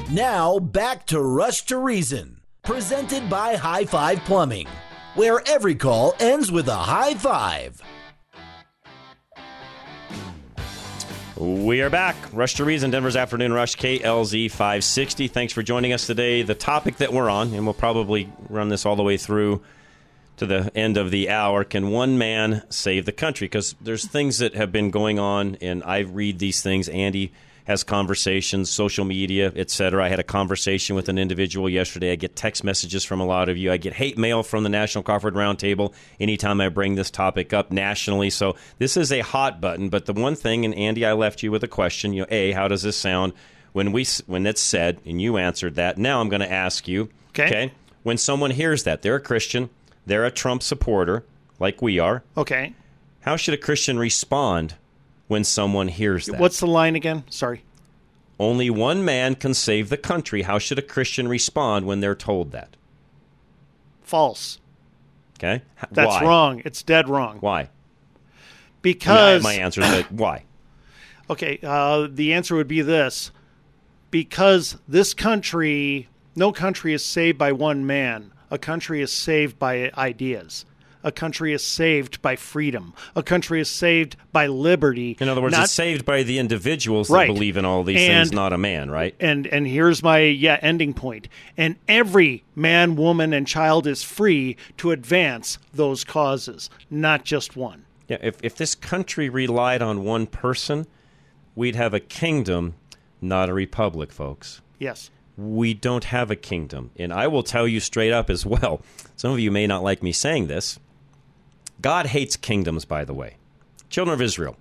Now 0.09 0.57
back 0.57 1.05
to 1.07 1.21
Rush 1.21 1.65
to 1.65 1.77
Reason, 1.77 2.41
presented 2.63 3.29
by 3.29 3.57
High 3.57 3.85
Five 3.85 4.21
Plumbing 4.21 4.65
where 5.15 5.41
every 5.47 5.75
call 5.75 6.13
ends 6.19 6.51
with 6.51 6.67
a 6.67 6.75
high 6.75 7.15
five. 7.15 7.81
We 11.37 11.81
are 11.81 11.89
back. 11.89 12.15
Rush 12.31 12.53
to 12.55 12.65
Reason, 12.65 12.91
Denver's 12.91 13.17
Afternoon 13.17 13.51
Rush, 13.51 13.75
KLZ 13.75 14.49
560. 14.49 15.27
Thanks 15.27 15.51
for 15.51 15.63
joining 15.63 15.91
us 15.91 16.07
today. 16.07 16.43
The 16.43 16.55
topic 16.55 16.97
that 16.97 17.11
we're 17.11 17.29
on, 17.29 17.53
and 17.53 17.65
we'll 17.65 17.73
probably 17.73 18.31
run 18.47 18.69
this 18.69 18.85
all 18.85 18.95
the 18.95 19.03
way 19.03 19.17
through 19.17 19.61
to 20.37 20.45
the 20.45 20.71
end 20.75 20.97
of 20.97 21.11
the 21.11 21.29
hour 21.29 21.63
can 21.63 21.91
one 21.91 22.17
man 22.17 22.63
save 22.69 23.05
the 23.05 23.11
country? 23.11 23.47
Because 23.47 23.75
there's 23.81 24.05
things 24.05 24.39
that 24.39 24.55
have 24.55 24.71
been 24.71 24.91
going 24.91 25.19
on, 25.19 25.55
and 25.61 25.83
I 25.83 25.99
read 25.99 26.39
these 26.39 26.61
things. 26.61 26.87
Andy 26.87 27.33
has 27.65 27.83
conversations, 27.83 28.69
social 28.69 29.05
media, 29.05 29.51
etc. 29.55 30.03
I 30.03 30.07
had 30.07 30.19
a 30.19 30.23
conversation 30.23 30.95
with 30.95 31.09
an 31.09 31.17
individual 31.17 31.69
yesterday. 31.69 32.11
I 32.11 32.15
get 32.15 32.35
text 32.35 32.63
messages 32.63 33.03
from 33.03 33.19
a 33.19 33.25
lot 33.25 33.49
of 33.49 33.57
you. 33.57 33.71
I 33.71 33.77
get 33.77 33.93
hate 33.93 34.17
mail 34.17 34.43
from 34.43 34.63
the 34.63 34.69
National 34.69 35.03
Crawford 35.03 35.33
Roundtable 35.33 35.93
anytime 36.19 36.61
I 36.61 36.69
bring 36.69 36.95
this 36.95 37.11
topic 37.11 37.53
up 37.53 37.71
nationally. 37.71 38.29
So 38.29 38.55
this 38.77 38.97
is 38.97 39.11
a 39.11 39.21
hot 39.21 39.59
button. 39.59 39.89
But 39.89 40.05
the 40.05 40.13
one 40.13 40.35
thing, 40.35 40.63
and 40.63 40.73
Andy, 40.75 41.05
I 41.05 41.13
left 41.13 41.43
you 41.43 41.51
with 41.51 41.63
a 41.63 41.67
question. 41.67 42.13
You 42.13 42.21
know, 42.21 42.27
a, 42.29 42.51
how 42.51 42.67
does 42.67 42.83
this 42.83 42.97
sound 42.97 43.33
when 43.75 43.91
we 43.91 44.05
when 44.25 44.47
it's 44.47 44.61
said, 44.61 45.01
and 45.05 45.21
you 45.21 45.35
answered 45.35 45.75
that. 45.75 45.97
Now 45.97 46.21
I'm 46.21 46.29
going 46.29 46.39
to 46.39 46.51
ask 46.51 46.87
you. 46.87 47.09
Okay. 47.31 47.45
okay. 47.45 47.73
When 48.03 48.17
someone 48.17 48.51
hears 48.51 48.83
that, 48.83 49.01
they're 49.01 49.15
a 49.15 49.19
Christian, 49.19 49.69
they're 50.05 50.23
a 50.23 50.31
Trump 50.31 50.63
supporter, 50.63 51.25
like 51.59 51.81
we 51.81 51.99
are. 51.99 52.23
Okay. 52.37 52.73
How 53.19 53.35
should 53.35 53.53
a 53.53 53.57
Christian 53.57 53.99
respond 53.99 54.75
when 55.27 55.43
someone 55.43 55.87
hears 55.87 56.25
that. 56.27 56.39
What's 56.39 56.59
the 56.59 56.67
line 56.67 56.95
again? 56.95 57.23
Sorry. 57.29 57.63
Only 58.39 58.69
one 58.69 59.05
man 59.05 59.35
can 59.35 59.53
save 59.53 59.89
the 59.89 59.97
country. 59.97 60.41
How 60.41 60.59
should 60.59 60.77
a 60.77 60.81
Christian 60.81 61.27
respond 61.27 61.85
when 61.85 62.01
they're 62.01 62.15
told 62.15 62.51
that? 62.51 62.75
False. 64.03 64.59
Okay. 65.37 65.63
That's 65.91 66.07
why? 66.07 66.23
wrong. 66.23 66.61
It's 66.65 66.83
dead 66.83 67.09
wrong. 67.09 67.37
Why? 67.39 67.69
Because 68.81 69.43
my, 69.43 69.55
my 69.57 69.61
answer 69.61 69.81
is 69.81 69.89
that 69.89 70.11
why? 70.11 70.43
Okay, 71.29 71.59
uh, 71.63 72.07
the 72.11 72.33
answer 72.33 72.55
would 72.55 72.67
be 72.67 72.81
this: 72.81 73.31
because 74.11 74.77
this 74.87 75.13
country, 75.13 76.07
no 76.35 76.51
country 76.51 76.93
is 76.93 77.03
saved 77.03 77.37
by 77.37 77.51
one 77.51 77.85
man. 77.87 78.31
A 78.51 78.57
country 78.59 79.01
is 79.01 79.11
saved 79.11 79.57
by 79.57 79.91
ideas. 79.97 80.65
A 81.05 81.11
country 81.11 81.53
is 81.53 81.63
saved 81.63 82.19
by 82.23 82.35
freedom. 82.35 82.93
A 83.15 83.21
country 83.21 83.61
is 83.61 83.69
saved 83.69 84.17
by 84.33 84.47
liberty. 84.47 85.15
In 85.19 85.29
other 85.29 85.39
words, 85.41 85.53
not, 85.55 85.65
it's 85.65 85.71
saved 85.71 86.03
by 86.03 86.23
the 86.23 86.39
individuals 86.39 87.11
right. 87.11 87.27
that 87.27 87.33
believe 87.33 87.57
in 87.57 87.63
all 87.63 87.83
these 87.83 88.01
and, 88.01 88.27
things, 88.27 88.31
not 88.31 88.51
a 88.53 88.57
man, 88.57 88.89
right? 88.89 89.15
And 89.19 89.45
and 89.45 89.67
here's 89.67 90.01
my 90.01 90.19
yeah 90.19 90.57
ending 90.63 90.95
point. 90.95 91.27
And 91.55 91.75
every 91.87 92.43
man, 92.55 92.95
woman, 92.95 93.33
and 93.33 93.45
child 93.45 93.85
is 93.85 94.01
free 94.01 94.57
to 94.77 94.89
advance 94.89 95.59
those 95.71 96.03
causes, 96.03 96.71
not 96.89 97.23
just 97.23 97.55
one. 97.55 97.85
Yeah, 98.07 98.17
if 98.21 98.37
if 98.41 98.55
this 98.55 98.73
country 98.73 99.29
relied 99.29 99.83
on 99.83 100.03
one 100.03 100.25
person, 100.25 100.87
we'd 101.53 101.75
have 101.75 101.93
a 101.93 101.99
kingdom, 101.99 102.73
not 103.21 103.47
a 103.47 103.53
republic, 103.53 104.11
folks. 104.11 104.61
Yes. 104.79 105.11
We 105.37 105.73
don't 105.73 106.05
have 106.05 106.31
a 106.31 106.35
kingdom. 106.35 106.91
And 106.95 107.13
I 107.13 107.27
will 107.27 107.43
tell 107.43 107.67
you 107.67 107.79
straight 107.79 108.11
up 108.11 108.29
as 108.29 108.45
well. 108.45 108.81
Some 109.15 109.31
of 109.31 109.39
you 109.39 109.51
may 109.51 109.67
not 109.67 109.83
like 109.83 110.01
me 110.01 110.11
saying 110.11 110.47
this. 110.47 110.79
God 111.81 112.07
hates 112.07 112.35
kingdoms, 112.35 112.85
by 112.85 113.05
the 113.05 113.13
way. 113.13 113.35
Children 113.89 114.13
of 114.13 114.21
Israel. 114.21 114.57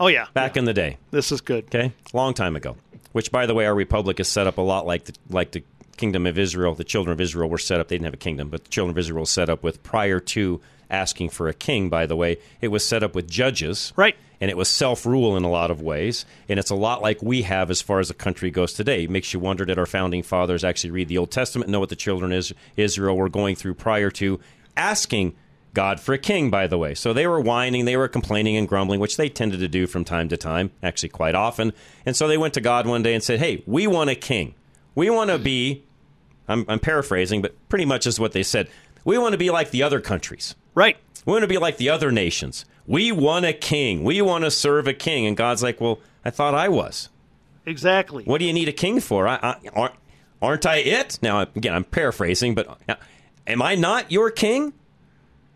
Oh, 0.00 0.08
yeah. 0.08 0.26
Back 0.34 0.54
yeah. 0.54 0.60
in 0.60 0.64
the 0.64 0.74
day. 0.74 0.98
This 1.10 1.32
is 1.32 1.40
good. 1.40 1.64
Okay. 1.64 1.92
Long 2.12 2.34
time 2.34 2.56
ago. 2.56 2.76
Which, 3.12 3.32
by 3.32 3.46
the 3.46 3.54
way, 3.54 3.66
our 3.66 3.74
republic 3.74 4.20
is 4.20 4.28
set 4.28 4.46
up 4.46 4.58
a 4.58 4.62
lot 4.62 4.86
like 4.86 5.04
the, 5.04 5.14
like 5.30 5.52
the 5.52 5.64
kingdom 5.98 6.26
of 6.26 6.38
Israel, 6.38 6.74
the 6.74 6.84
children 6.84 7.12
of 7.12 7.20
Israel 7.20 7.50
were 7.50 7.58
set 7.58 7.80
up. 7.80 7.88
They 7.88 7.96
didn't 7.96 8.06
have 8.06 8.14
a 8.14 8.18
kingdom, 8.18 8.48
but 8.48 8.64
the 8.64 8.70
children 8.70 8.94
of 8.94 8.98
Israel 8.98 9.22
were 9.22 9.26
set 9.26 9.50
up 9.50 9.62
with 9.62 9.82
prior 9.82 10.20
to 10.20 10.60
asking 10.90 11.28
for 11.30 11.48
a 11.48 11.54
king. 11.54 11.90
By 11.90 12.06
the 12.06 12.16
way, 12.16 12.38
it 12.60 12.68
was 12.68 12.86
set 12.86 13.02
up 13.02 13.14
with 13.14 13.28
judges, 13.28 13.92
right? 13.96 14.16
And 14.40 14.50
it 14.50 14.56
was 14.56 14.68
self 14.68 15.04
rule 15.04 15.36
in 15.36 15.44
a 15.44 15.50
lot 15.50 15.70
of 15.70 15.82
ways, 15.82 16.24
and 16.48 16.58
it's 16.58 16.70
a 16.70 16.76
lot 16.76 17.02
like 17.02 17.22
we 17.22 17.42
have 17.42 17.70
as 17.70 17.82
far 17.82 17.98
as 17.98 18.08
the 18.08 18.14
country 18.14 18.50
goes 18.50 18.72
today. 18.72 19.04
It 19.04 19.10
makes 19.10 19.34
you 19.34 19.40
wonder 19.40 19.64
did 19.64 19.78
our 19.78 19.86
founding 19.86 20.22
fathers 20.22 20.64
actually 20.64 20.92
read 20.92 21.08
the 21.08 21.18
Old 21.18 21.30
Testament, 21.30 21.70
know 21.70 21.80
what 21.80 21.90
the 21.90 21.96
children 21.96 22.32
of 22.32 22.52
Israel 22.76 23.16
were 23.16 23.28
going 23.28 23.56
through 23.56 23.74
prior 23.74 24.10
to 24.12 24.40
asking 24.76 25.34
God 25.78 26.00
for 26.00 26.12
a 26.12 26.18
king, 26.18 26.50
by 26.50 26.66
the 26.66 26.76
way. 26.76 26.92
So 26.92 27.12
they 27.12 27.28
were 27.28 27.40
whining, 27.40 27.84
they 27.84 27.96
were 27.96 28.08
complaining 28.08 28.56
and 28.56 28.66
grumbling, 28.66 28.98
which 28.98 29.16
they 29.16 29.28
tended 29.28 29.60
to 29.60 29.68
do 29.68 29.86
from 29.86 30.04
time 30.04 30.28
to 30.30 30.36
time, 30.36 30.72
actually 30.82 31.10
quite 31.10 31.36
often. 31.36 31.72
And 32.04 32.16
so 32.16 32.26
they 32.26 32.36
went 32.36 32.54
to 32.54 32.60
God 32.60 32.84
one 32.84 33.04
day 33.04 33.14
and 33.14 33.22
said, 33.22 33.38
Hey, 33.38 33.62
we 33.64 33.86
want 33.86 34.10
a 34.10 34.16
king. 34.16 34.56
We 34.96 35.08
want 35.08 35.30
to 35.30 35.38
be, 35.38 35.84
I'm, 36.48 36.64
I'm 36.66 36.80
paraphrasing, 36.80 37.42
but 37.42 37.54
pretty 37.68 37.84
much 37.84 38.08
is 38.08 38.18
what 38.18 38.32
they 38.32 38.42
said. 38.42 38.68
We 39.04 39.18
want 39.18 39.34
to 39.34 39.38
be 39.38 39.50
like 39.50 39.70
the 39.70 39.84
other 39.84 40.00
countries. 40.00 40.56
Right. 40.74 40.96
We 41.24 41.30
want 41.30 41.44
to 41.44 41.48
be 41.48 41.58
like 41.58 41.76
the 41.76 41.90
other 41.90 42.10
nations. 42.10 42.64
We 42.88 43.12
want 43.12 43.44
a 43.44 43.52
king. 43.52 44.02
We 44.02 44.20
want 44.20 44.42
to 44.42 44.50
serve 44.50 44.88
a 44.88 44.94
king. 44.94 45.26
And 45.26 45.36
God's 45.36 45.62
like, 45.62 45.80
Well, 45.80 46.00
I 46.24 46.30
thought 46.30 46.56
I 46.56 46.68
was. 46.68 47.08
Exactly. 47.66 48.24
What 48.24 48.38
do 48.38 48.46
you 48.46 48.52
need 48.52 48.68
a 48.68 48.72
king 48.72 48.98
for? 48.98 49.28
I, 49.28 49.36
I, 49.36 49.56
aren't, 49.72 49.94
aren't 50.42 50.66
I 50.66 50.78
it? 50.78 51.20
Now, 51.22 51.42
again, 51.42 51.72
I'm 51.72 51.84
paraphrasing, 51.84 52.56
but 52.56 52.66
uh, 52.88 52.96
am 53.46 53.62
I 53.62 53.76
not 53.76 54.10
your 54.10 54.32
king? 54.32 54.72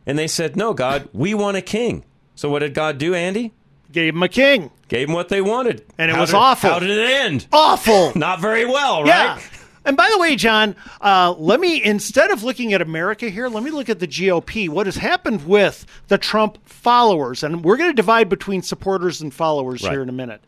And 0.07 0.19
they 0.19 0.27
said, 0.27 0.57
No, 0.57 0.75
God, 0.75 1.09
we 1.13 1.35
want 1.35 1.57
a 1.57 1.63
king. 1.63 2.05
So 2.35 2.49
what 2.51 2.61
did 2.61 2.75
God 2.75 2.99
do, 2.99 3.15
Andy? 3.15 3.53
Gave 3.91 4.15
him 4.15 4.23
a 4.23 4.29
king. 4.29 4.71
Gave 4.89 5.09
him 5.09 5.15
what 5.15 5.29
they 5.29 5.43
wanted. 5.43 5.85
And 5.99 6.11
it 6.11 6.15
how 6.15 6.23
was 6.23 6.31
did, 6.31 6.37
awful. 6.37 6.71
How 6.71 6.79
did 6.79 6.91
it 6.91 7.11
end? 7.11 7.47
Awful. 7.53 8.13
Not 8.17 8.41
very 8.41 8.65
well, 8.65 9.01
right? 9.03 9.07
Yeah. 9.09 9.41
And 9.85 9.97
by 9.97 10.09
the 10.13 10.19
way, 10.19 10.37
John, 10.37 10.77
uh, 11.01 11.35
let 11.37 11.59
me 11.61 11.83
instead 11.83 12.31
of 12.31 12.43
looking 12.45 12.73
at 12.73 12.81
America 12.81 13.29
here, 13.29 13.49
let 13.49 13.63
me 13.65 13.71
look 13.71 13.89
at 13.89 13.99
the 13.99 14.07
GOP. 14.07 14.69
What 14.69 14.87
has 14.87 14.97
happened 14.97 15.47
with 15.47 15.85
the 16.09 16.19
Trump 16.19 16.59
followers, 16.67 17.43
and 17.43 17.65
we're 17.65 17.77
going 17.77 17.91
to 17.91 17.95
divide 17.97 18.29
between 18.29 18.63
supporters 18.63 19.21
and 19.21 19.35
followers 19.35 19.83
Right. 19.83 19.91
here 19.93 20.03
in 20.03 20.09
a 20.09 20.13
minute. 20.13 20.41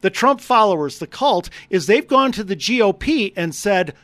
The 0.00 0.10
Trump 0.10 0.40
followers, 0.40 0.98
the 0.98 1.06
cult, 1.06 1.48
is 1.70 1.86
they've 1.86 2.06
gone 2.06 2.32
to 2.32 2.42
the 2.44 2.56
GOP 2.56 3.32
and 3.36 3.54
said, 3.54 3.94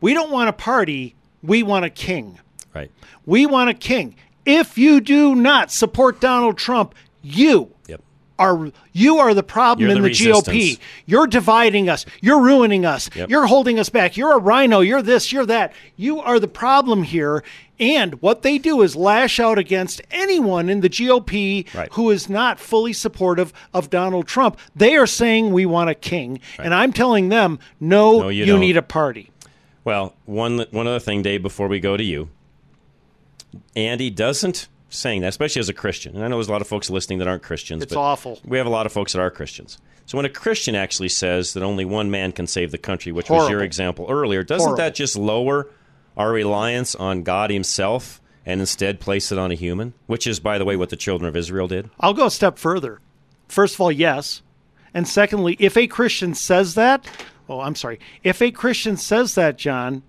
"We 0.00 0.14
don't 0.14 0.30
want 0.30 0.48
a 0.48 0.52
party, 0.54 1.14
we 1.42 1.62
want 1.62 1.84
a 1.84 1.90
king. 1.90 2.38
Right. 2.74 2.90
We 3.26 3.46
want 3.46 3.70
a 3.70 3.74
king. 3.74 4.14
If 4.44 4.76
you 4.76 5.00
do 5.00 5.34
not 5.34 5.70
support 5.70 6.20
Donald 6.20 6.56
Trump, 6.58 6.94
you." 7.22 7.70
Yep. 7.86 8.00
Are 8.38 8.72
you 8.92 9.18
are 9.18 9.34
the 9.34 9.42
problem 9.42 9.86
You're 9.88 9.96
in 9.96 10.02
the 10.02 10.08
the, 10.08 10.14
GOP? 10.14 10.78
You're 11.06 11.28
dividing 11.28 11.88
us. 11.88 12.04
You're 12.20 12.42
ruining 12.42 12.84
us. 12.84 13.08
Yep. 13.14 13.30
You're 13.30 13.46
holding 13.46 13.78
us 13.78 13.88
back. 13.88 14.16
You're 14.16 14.32
a 14.32 14.40
RINO. 14.40 14.80
You're 14.80 15.02
this. 15.02 15.30
You're 15.32 15.46
that. 15.46 15.72
You 15.96 16.18
are 16.18 16.40
the 16.40 16.48
problem 16.48 17.04
here. 17.04 17.44
And 17.78 18.20
what 18.22 18.42
they 18.42 18.58
do 18.58 18.82
is 18.82 18.96
lash 18.96 19.38
out 19.38 19.58
against 19.58 20.00
anyone 20.10 20.68
in 20.68 20.80
the 20.80 20.88
GOP 20.88 21.66
Right. 21.74 21.88
who 21.92 22.10
is 22.10 22.28
not 22.28 22.58
fully 22.58 22.92
supportive 22.92 23.52
of 23.74 23.90
Donald 23.90 24.26
Trump. 24.26 24.58
They 24.74 24.96
are 24.96 25.06
saying 25.06 25.52
we 25.52 25.66
want 25.66 25.90
a 25.90 25.94
king, 25.94 26.40
and 26.58 26.72
I'm 26.74 26.92
telling 26.92 27.28
them, 27.28 27.58
no, 27.80 28.20
No, 28.20 28.28
you 28.28 28.44
you 28.44 28.58
need 28.58 28.76
a 28.76 28.82
party. 28.82 29.30
Well, 29.84 30.14
one 30.26 30.64
one 30.70 30.86
other 30.86 31.00
thing, 31.00 31.22
Dave, 31.22 31.42
before 31.42 31.68
we 31.68 31.80
go 31.80 31.96
to 31.96 32.04
you, 32.04 32.28
Andy 33.76 34.10
doesn't 34.10 34.68
saying 34.88 35.22
that, 35.22 35.28
especially 35.28 35.60
as 35.60 35.68
a 35.68 35.74
Christian. 35.74 36.14
And 36.14 36.24
I 36.24 36.28
know 36.28 36.36
there's 36.36 36.48
a 36.48 36.52
lot 36.52 36.60
of 36.60 36.68
folks 36.68 36.90
listening 36.90 37.18
that 37.20 37.28
aren't 37.28 37.42
Christians. 37.42 37.82
It's 37.82 37.94
but 37.94 38.00
awful. 38.00 38.40
We 38.44 38.58
have 38.58 38.66
a 38.66 38.70
lot 38.70 38.86
of 38.86 38.92
folks 38.92 39.12
that 39.12 39.20
are 39.20 39.30
Christians. 39.30 39.78
So 40.06 40.18
when 40.18 40.26
a 40.26 40.30
Christian 40.30 40.74
actually 40.74 41.08
says 41.08 41.54
that 41.54 41.62
only 41.62 41.84
one 41.84 42.10
man 42.10 42.32
can 42.32 42.46
save 42.46 42.70
the 42.72 42.78
country, 42.78 43.12
which 43.12 43.30
was 43.30 43.48
your 43.48 43.62
example 43.62 44.06
earlier, 44.10 44.42
doesn't 44.42 44.66
Horrible. 44.66 44.84
that 44.84 44.94
just 44.94 45.16
lower 45.16 45.68
our 46.16 46.30
reliance 46.32 46.94
on 46.94 47.22
God 47.22 47.50
Himself 47.50 48.20
and 48.44 48.60
instead 48.60 49.00
place 49.00 49.32
it 49.32 49.38
on 49.38 49.52
a 49.52 49.54
human? 49.54 49.94
Which 50.06 50.26
is, 50.26 50.40
by 50.40 50.58
the 50.58 50.64
way, 50.64 50.76
what 50.76 50.90
the 50.90 50.96
children 50.96 51.28
of 51.28 51.36
Israel 51.36 51.68
did. 51.68 51.88
I'll 52.00 52.14
go 52.14 52.26
a 52.26 52.30
step 52.30 52.58
further. 52.58 53.00
First 53.48 53.74
of 53.74 53.80
all, 53.80 53.92
yes. 53.92 54.42
And 54.92 55.08
secondly, 55.08 55.56
if 55.58 55.76
a 55.76 55.86
Christian 55.86 56.34
says 56.34 56.74
that, 56.74 57.06
oh, 57.48 57.60
I'm 57.60 57.76
sorry, 57.76 58.00
if 58.22 58.42
a 58.42 58.50
Christian 58.50 58.96
says 58.96 59.36
that, 59.36 59.56
John, 59.56 60.02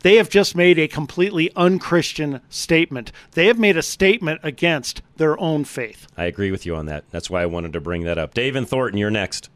they 0.00 0.16
have 0.16 0.28
just 0.28 0.54
made 0.54 0.78
a 0.78 0.88
completely 0.88 1.50
unchristian 1.56 2.40
statement. 2.48 3.12
They 3.32 3.46
have 3.46 3.58
made 3.58 3.76
a 3.76 3.82
statement 3.82 4.40
against 4.42 5.02
their 5.16 5.38
own 5.40 5.64
faith. 5.64 6.06
I 6.16 6.24
agree 6.24 6.50
with 6.50 6.64
you 6.64 6.76
on 6.76 6.86
that. 6.86 7.04
That's 7.10 7.28
why 7.28 7.42
I 7.42 7.46
wanted 7.46 7.72
to 7.72 7.80
bring 7.80 8.04
that 8.04 8.18
up. 8.18 8.34
Dave 8.34 8.56
and 8.56 8.68
Thornton, 8.68 8.98
you're 8.98 9.10
next. 9.10 9.50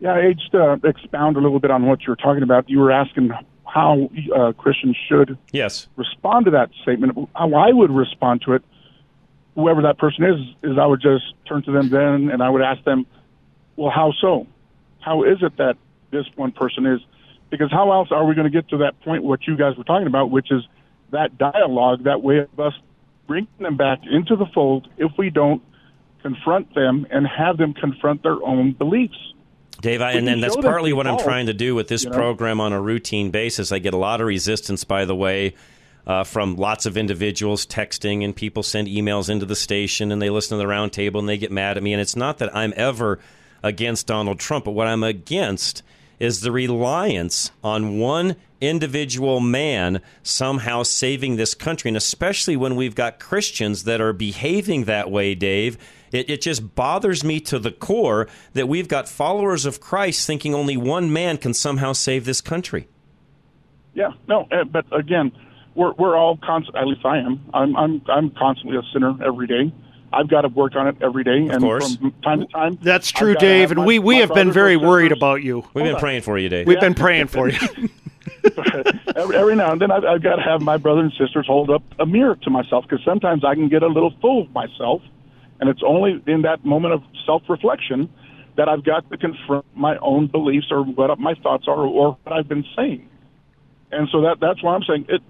Yeah, 0.00 0.14
I 0.14 0.32
just 0.32 0.54
uh, 0.54 0.76
expound 0.84 1.36
a 1.36 1.40
little 1.40 1.60
bit 1.60 1.70
on 1.70 1.86
what 1.86 2.02
you 2.02 2.10
were 2.10 2.16
talking 2.16 2.42
about. 2.42 2.68
You 2.68 2.80
were 2.80 2.90
asking 2.92 3.30
how 3.64 4.08
uh, 4.34 4.52
Christians 4.52 4.96
should 5.08 5.38
Yes. 5.52 5.88
respond 5.96 6.44
to 6.46 6.50
that 6.52 6.70
statement. 6.82 7.28
How 7.34 7.52
I 7.54 7.72
would 7.72 7.90
respond 7.90 8.42
to 8.42 8.52
it, 8.54 8.62
whoever 9.54 9.82
that 9.82 9.98
person 9.98 10.24
is, 10.24 10.40
is 10.62 10.78
I 10.78 10.86
would 10.86 11.00
just 11.00 11.24
turn 11.46 11.62
to 11.62 11.72
them 11.72 11.88
then 11.88 12.30
and 12.30 12.42
I 12.42 12.50
would 12.50 12.62
ask 12.62 12.82
them, 12.84 13.06
well, 13.76 13.90
how 13.90 14.12
so? 14.20 14.46
How 15.00 15.22
is 15.24 15.38
it 15.42 15.56
that 15.56 15.76
this 16.10 16.26
one 16.36 16.52
person 16.52 16.86
is? 16.86 17.00
Because 17.58 17.70
how 17.70 17.92
else 17.92 18.08
are 18.10 18.24
we 18.24 18.34
going 18.34 18.50
to 18.50 18.50
get 18.50 18.68
to 18.70 18.78
that 18.78 19.00
point, 19.02 19.22
what 19.22 19.46
you 19.46 19.56
guys 19.56 19.76
were 19.76 19.84
talking 19.84 20.06
about, 20.06 20.30
which 20.30 20.50
is 20.50 20.62
that 21.12 21.38
dialogue, 21.38 22.04
that 22.04 22.22
way 22.22 22.38
of 22.38 22.60
us 22.60 22.74
bringing 23.26 23.48
them 23.60 23.76
back 23.76 24.00
into 24.10 24.36
the 24.36 24.46
fold 24.46 24.88
if 24.98 25.12
we 25.16 25.30
don't 25.30 25.62
confront 26.22 26.74
them 26.74 27.06
and 27.10 27.26
have 27.26 27.56
them 27.56 27.72
confront 27.74 28.22
their 28.22 28.42
own 28.42 28.72
beliefs. 28.72 29.16
Dave, 29.80 30.00
I, 30.00 30.12
and 30.12 30.26
then 30.26 30.40
that's 30.40 30.56
partly 30.56 30.92
what 30.92 31.06
I'm 31.06 31.18
trying 31.18 31.46
to 31.46 31.54
do 31.54 31.74
with 31.74 31.88
this 31.88 32.04
you 32.04 32.10
know? 32.10 32.16
program 32.16 32.60
on 32.60 32.72
a 32.72 32.80
routine 32.80 33.30
basis. 33.30 33.70
I 33.70 33.78
get 33.78 33.94
a 33.94 33.98
lot 33.98 34.20
of 34.20 34.26
resistance, 34.26 34.82
by 34.82 35.04
the 35.04 35.14
way, 35.14 35.54
uh, 36.06 36.24
from 36.24 36.56
lots 36.56 36.86
of 36.86 36.96
individuals 36.96 37.66
texting, 37.66 38.24
and 38.24 38.34
people 38.34 38.62
send 38.62 38.88
emails 38.88 39.28
into 39.28 39.46
the 39.46 39.56
station, 39.56 40.10
and 40.10 40.22
they 40.22 40.30
listen 40.30 40.58
to 40.58 40.64
the 40.64 40.70
roundtable, 40.70 41.18
and 41.18 41.28
they 41.28 41.36
get 41.36 41.52
mad 41.52 41.76
at 41.76 41.82
me. 41.82 41.92
And 41.92 42.00
it's 42.00 42.16
not 42.16 42.38
that 42.38 42.54
I'm 42.56 42.72
ever 42.76 43.20
against 43.62 44.06
Donald 44.06 44.40
Trump, 44.40 44.64
but 44.64 44.72
what 44.72 44.86
I'm 44.86 45.02
against 45.02 45.82
is 46.18 46.40
the 46.40 46.52
reliance 46.52 47.50
on 47.62 47.98
one 47.98 48.36
individual 48.60 49.40
man 49.40 50.00
somehow 50.22 50.82
saving 50.82 51.36
this 51.36 51.54
country, 51.54 51.88
and 51.88 51.96
especially 51.96 52.56
when 52.56 52.76
we've 52.76 52.94
got 52.94 53.20
Christians 53.20 53.84
that 53.84 54.00
are 54.00 54.12
behaving 54.12 54.84
that 54.84 55.10
way, 55.10 55.34
Dave. 55.34 55.76
It, 56.12 56.30
it 56.30 56.40
just 56.40 56.74
bothers 56.74 57.24
me 57.24 57.40
to 57.40 57.58
the 57.58 57.72
core 57.72 58.28
that 58.52 58.68
we've 58.68 58.88
got 58.88 59.08
followers 59.08 59.66
of 59.66 59.80
Christ 59.80 60.26
thinking 60.26 60.54
only 60.54 60.76
one 60.76 61.12
man 61.12 61.38
can 61.38 61.54
somehow 61.54 61.92
save 61.92 62.24
this 62.24 62.40
country. 62.40 62.88
Yeah, 63.94 64.10
no, 64.28 64.48
uh, 64.50 64.64
but 64.64 64.86
again, 64.92 65.32
we're 65.74 65.92
we're 65.94 66.16
all 66.16 66.36
constant. 66.36 66.76
At 66.76 66.86
least 66.86 67.04
I 67.04 67.18
am. 67.18 67.44
I'm 67.52 67.76
I'm 67.76 68.02
I'm 68.08 68.30
constantly 68.30 68.76
a 68.78 68.82
sinner 68.92 69.14
every 69.24 69.46
day. 69.46 69.72
I've 70.14 70.28
got 70.28 70.42
to 70.42 70.48
work 70.48 70.76
on 70.76 70.88
it 70.88 70.96
every 71.00 71.24
day, 71.24 71.48
and 71.48 71.60
course. 71.60 71.96
from 71.96 72.12
time 72.22 72.40
to 72.40 72.46
time. 72.46 72.78
That's 72.80 73.10
true, 73.10 73.34
Dave, 73.34 73.70
and 73.70 73.80
my- 73.80 73.86
we, 73.86 73.98
we 73.98 74.14
my 74.14 74.20
have 74.20 74.34
been 74.34 74.52
very 74.52 74.76
worried 74.76 75.12
about 75.12 75.42
you. 75.42 75.66
We've 75.74 75.84
been 75.84 75.94
on. 75.94 76.00
praying 76.00 76.22
for 76.22 76.38
you, 76.38 76.48
Dave. 76.48 76.66
We've 76.66 76.80
been 76.80 76.94
praying 76.94 77.28
for 77.28 77.48
you. 77.48 77.58
every, 79.16 79.36
every 79.36 79.56
now 79.56 79.72
and 79.72 79.80
then, 79.80 79.90
I've, 79.90 80.04
I've 80.04 80.22
got 80.22 80.36
to 80.36 80.42
have 80.42 80.60
my 80.62 80.76
brothers 80.76 81.12
and 81.18 81.26
sisters 81.26 81.46
hold 81.46 81.70
up 81.70 81.82
a 81.98 82.06
mirror 82.06 82.36
to 82.36 82.50
myself 82.50 82.84
because 82.88 83.04
sometimes 83.04 83.44
I 83.44 83.54
can 83.54 83.68
get 83.68 83.82
a 83.82 83.86
little 83.86 84.12
full 84.20 84.42
of 84.42 84.50
myself, 84.52 85.02
and 85.60 85.68
it's 85.68 85.82
only 85.84 86.22
in 86.26 86.42
that 86.42 86.64
moment 86.64 86.94
of 86.94 87.02
self-reflection 87.26 88.10
that 88.56 88.68
I've 88.68 88.84
got 88.84 89.10
to 89.10 89.16
confront 89.16 89.64
my 89.74 89.96
own 89.98 90.26
beliefs 90.26 90.66
or 90.70 90.84
what 90.84 91.18
my 91.18 91.34
thoughts 91.34 91.66
are 91.66 91.76
or 91.76 92.18
what 92.22 92.32
I've 92.32 92.48
been 92.48 92.64
saying. 92.76 93.08
And 93.90 94.08
so 94.10 94.22
that 94.22 94.38
that's 94.40 94.62
why 94.62 94.74
I'm 94.74 94.82
saying 94.82 95.06
it. 95.08 95.22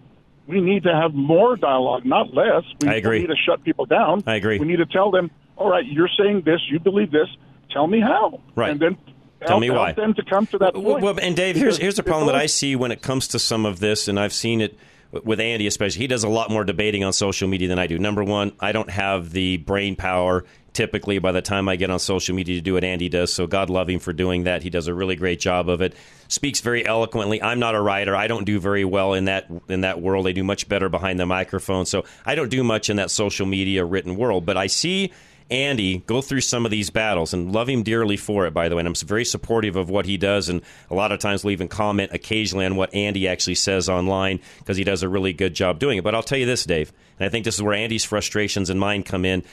We 0.46 0.60
need 0.60 0.82
to 0.82 0.94
have 0.94 1.14
more 1.14 1.56
dialogue, 1.56 2.04
not 2.04 2.34
less. 2.34 2.64
We 2.80 2.88
I 2.88 2.94
agree. 2.94 3.20
need 3.20 3.28
to 3.28 3.36
shut 3.36 3.64
people 3.64 3.86
down. 3.86 4.22
I 4.26 4.34
agree. 4.36 4.58
We 4.58 4.66
need 4.66 4.76
to 4.76 4.86
tell 4.86 5.10
them, 5.10 5.30
all 5.56 5.70
right, 5.70 5.84
you're 5.86 6.10
saying 6.18 6.42
this, 6.44 6.60
you 6.70 6.78
believe 6.78 7.10
this. 7.10 7.28
Tell 7.70 7.86
me 7.86 8.00
how. 8.00 8.40
Right. 8.54 8.70
And 8.70 8.80
then 8.80 8.96
Tell 9.40 9.48
help, 9.48 9.60
me 9.60 9.66
help 9.68 9.78
why. 9.78 9.92
them 9.92 10.14
to 10.14 10.22
come 10.24 10.46
to 10.48 10.58
that 10.58 10.74
point. 10.74 11.02
well, 11.02 11.18
and 11.20 11.34
Dave, 11.36 11.56
here's 11.56 11.76
here's 11.76 11.96
the 11.96 12.02
problem 12.02 12.26
that 12.28 12.36
I 12.36 12.46
see 12.46 12.76
when 12.76 12.92
it 12.92 13.02
comes 13.02 13.28
to 13.28 13.38
some 13.38 13.66
of 13.66 13.78
this, 13.80 14.08
and 14.08 14.18
I've 14.18 14.32
seen 14.32 14.60
it 14.60 14.78
with 15.22 15.38
Andy 15.40 15.66
especially. 15.66 16.00
He 16.00 16.06
does 16.06 16.24
a 16.24 16.28
lot 16.28 16.50
more 16.50 16.64
debating 16.64 17.04
on 17.04 17.12
social 17.12 17.46
media 17.48 17.68
than 17.68 17.78
I 17.78 17.86
do. 17.86 17.98
Number 17.98 18.24
one, 18.24 18.52
I 18.60 18.72
don't 18.72 18.90
have 18.90 19.32
the 19.32 19.58
brain 19.58 19.96
power 19.96 20.44
typically 20.74 21.18
by 21.18 21.32
the 21.32 21.40
time 21.40 21.68
I 21.68 21.76
get 21.76 21.88
on 21.88 21.98
social 21.98 22.34
media 22.34 22.56
to 22.56 22.60
do 22.60 22.74
what 22.74 22.84
Andy 22.84 23.08
does. 23.08 23.32
So 23.32 23.46
God 23.46 23.70
love 23.70 23.88
him 23.88 24.00
for 24.00 24.12
doing 24.12 24.44
that. 24.44 24.62
He 24.62 24.70
does 24.70 24.88
a 24.88 24.94
really 24.94 25.16
great 25.16 25.40
job 25.40 25.68
of 25.68 25.80
it. 25.80 25.94
Speaks 26.28 26.60
very 26.60 26.84
eloquently. 26.84 27.40
I'm 27.40 27.60
not 27.60 27.74
a 27.74 27.80
writer. 27.80 28.14
I 28.14 28.26
don't 28.26 28.44
do 28.44 28.60
very 28.60 28.84
well 28.84 29.14
in 29.14 29.26
that 29.26 29.48
in 29.68 29.82
that 29.82 30.02
world. 30.02 30.26
I 30.26 30.32
do 30.32 30.44
much 30.44 30.68
better 30.68 30.88
behind 30.88 31.18
the 31.18 31.26
microphone. 31.26 31.86
So 31.86 32.04
I 32.26 32.34
don't 32.34 32.50
do 32.50 32.62
much 32.62 32.90
in 32.90 32.96
that 32.96 33.10
social 33.10 33.46
media 33.46 33.84
written 33.84 34.16
world. 34.16 34.44
But 34.44 34.56
I 34.56 34.66
see 34.66 35.12
Andy 35.50 35.98
go 35.98 36.20
through 36.20 36.40
some 36.40 36.64
of 36.64 36.70
these 36.70 36.90
battles 36.90 37.34
and 37.34 37.52
love 37.52 37.68
him 37.68 37.82
dearly 37.82 38.16
for 38.16 38.46
it, 38.46 38.54
by 38.54 38.68
the 38.68 38.74
way. 38.74 38.80
And 38.80 38.88
I'm 38.88 38.94
very 39.06 39.24
supportive 39.24 39.76
of 39.76 39.90
what 39.90 40.06
he 40.06 40.16
does. 40.16 40.48
And 40.48 40.62
a 40.90 40.94
lot 40.94 41.12
of 41.12 41.20
times 41.20 41.44
we'll 41.44 41.52
even 41.52 41.68
comment 41.68 42.10
occasionally 42.12 42.64
on 42.64 42.76
what 42.76 42.94
Andy 42.94 43.28
actually 43.28 43.56
says 43.56 43.88
online 43.88 44.40
because 44.58 44.76
he 44.76 44.84
does 44.84 45.02
a 45.02 45.08
really 45.08 45.32
good 45.32 45.54
job 45.54 45.78
doing 45.78 45.98
it. 45.98 46.04
But 46.04 46.14
I'll 46.14 46.22
tell 46.22 46.38
you 46.38 46.46
this, 46.46 46.64
Dave, 46.64 46.92
and 47.18 47.26
I 47.26 47.28
think 47.28 47.44
this 47.44 47.54
is 47.54 47.62
where 47.62 47.74
Andy's 47.74 48.04
frustrations 48.04 48.70
and 48.70 48.80
mine 48.80 49.02
come 49.02 49.24
in. 49.24 49.44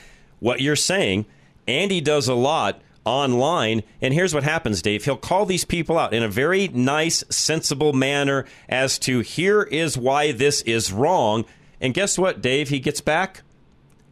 What 0.42 0.60
you're 0.60 0.74
saying, 0.74 1.26
Andy 1.68 2.00
does 2.00 2.26
a 2.26 2.34
lot 2.34 2.82
online. 3.04 3.84
And 4.00 4.12
here's 4.12 4.34
what 4.34 4.42
happens, 4.42 4.82
Dave. 4.82 5.04
He'll 5.04 5.16
call 5.16 5.46
these 5.46 5.64
people 5.64 5.96
out 5.96 6.12
in 6.12 6.24
a 6.24 6.28
very 6.28 6.66
nice, 6.66 7.22
sensible 7.30 7.92
manner 7.92 8.44
as 8.68 8.98
to 9.00 9.20
here 9.20 9.62
is 9.62 9.96
why 9.96 10.32
this 10.32 10.60
is 10.62 10.92
wrong. 10.92 11.44
And 11.80 11.94
guess 11.94 12.18
what, 12.18 12.42
Dave? 12.42 12.70
He 12.70 12.80
gets 12.80 13.00
back 13.00 13.42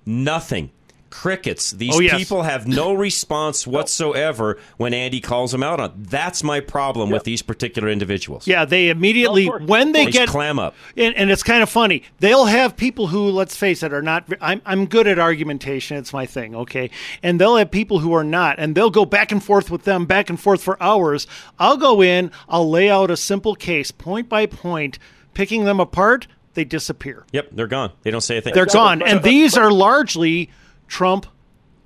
nothing. 0.07 0.71
Crickets. 1.11 1.73
These 1.73 1.97
Oh, 1.97 2.01
yes. 2.01 2.17
people 2.17 2.43
have 2.43 2.67
no 2.69 2.93
response 3.09 3.67
whatsoever 3.67 4.59
when 4.77 4.95
Andy 4.95 5.21
calls 5.21 5.53
them 5.53 5.63
out 5.63 5.81
on. 5.81 5.93
That's 5.97 6.43
my 6.43 6.61
problem 6.61 7.11
with 7.11 7.25
these 7.25 7.43
particular 7.43 7.89
individuals. 7.89 8.47
Yeah, 8.47 8.65
they 8.65 8.89
immediately 8.89 9.47
when 9.47 9.93
they 9.93 10.07
They 10.07 10.11
get 10.13 10.29
clam 10.29 10.59
up. 10.59 10.75
and, 10.97 11.15
and 11.17 11.31
it's 11.31 11.43
kind 11.43 11.63
of 11.63 11.69
funny. 11.69 12.05
They'll 12.21 12.45
have 12.47 12.77
people 12.77 13.09
who, 13.09 13.31
let's 13.31 13.57
face 13.57 13.83
it, 13.83 13.93
are 13.93 14.03
not. 14.03 14.25
I'm 14.41 14.63
I'm 14.65 14.87
good 14.87 15.07
at 15.07 15.19
argumentation. 15.19 15.97
It's 15.97 16.13
my 16.13 16.27
thing. 16.27 16.55
Okay, 16.55 16.91
and 17.23 17.41
they'll 17.41 17.57
have 17.57 17.71
people 17.71 17.99
who 17.99 18.13
are 18.15 18.25
not, 18.25 18.59
and 18.59 18.75
they'll 18.75 18.91
go 18.91 19.05
back 19.05 19.33
and 19.33 19.43
forth 19.43 19.71
with 19.71 19.85
them, 19.85 20.07
back 20.07 20.31
and 20.31 20.39
forth 20.41 20.63
for 20.63 20.81
hours. 20.83 21.27
I'll 21.59 21.77
go 21.77 22.03
in. 22.03 22.31
I'll 22.49 22.71
lay 22.71 22.89
out 22.89 23.11
a 23.11 23.17
simple 23.17 23.55
case, 23.57 23.91
point 23.91 24.29
by 24.29 24.47
point, 24.47 24.99
picking 25.35 25.65
them 25.65 25.81
apart. 25.81 26.27
They 26.55 26.65
disappear. 26.65 27.25
Yep, 27.33 27.49
they're 27.53 27.67
gone. 27.69 27.93
They 28.03 28.11
don't 28.11 28.21
say 28.21 28.37
a 28.39 28.41
thing. 28.41 28.55
They're 28.55 28.67
gone, 28.67 29.03
and 29.03 29.23
these 29.23 29.57
are 29.57 29.71
largely 29.71 30.51
Trump 30.91 31.27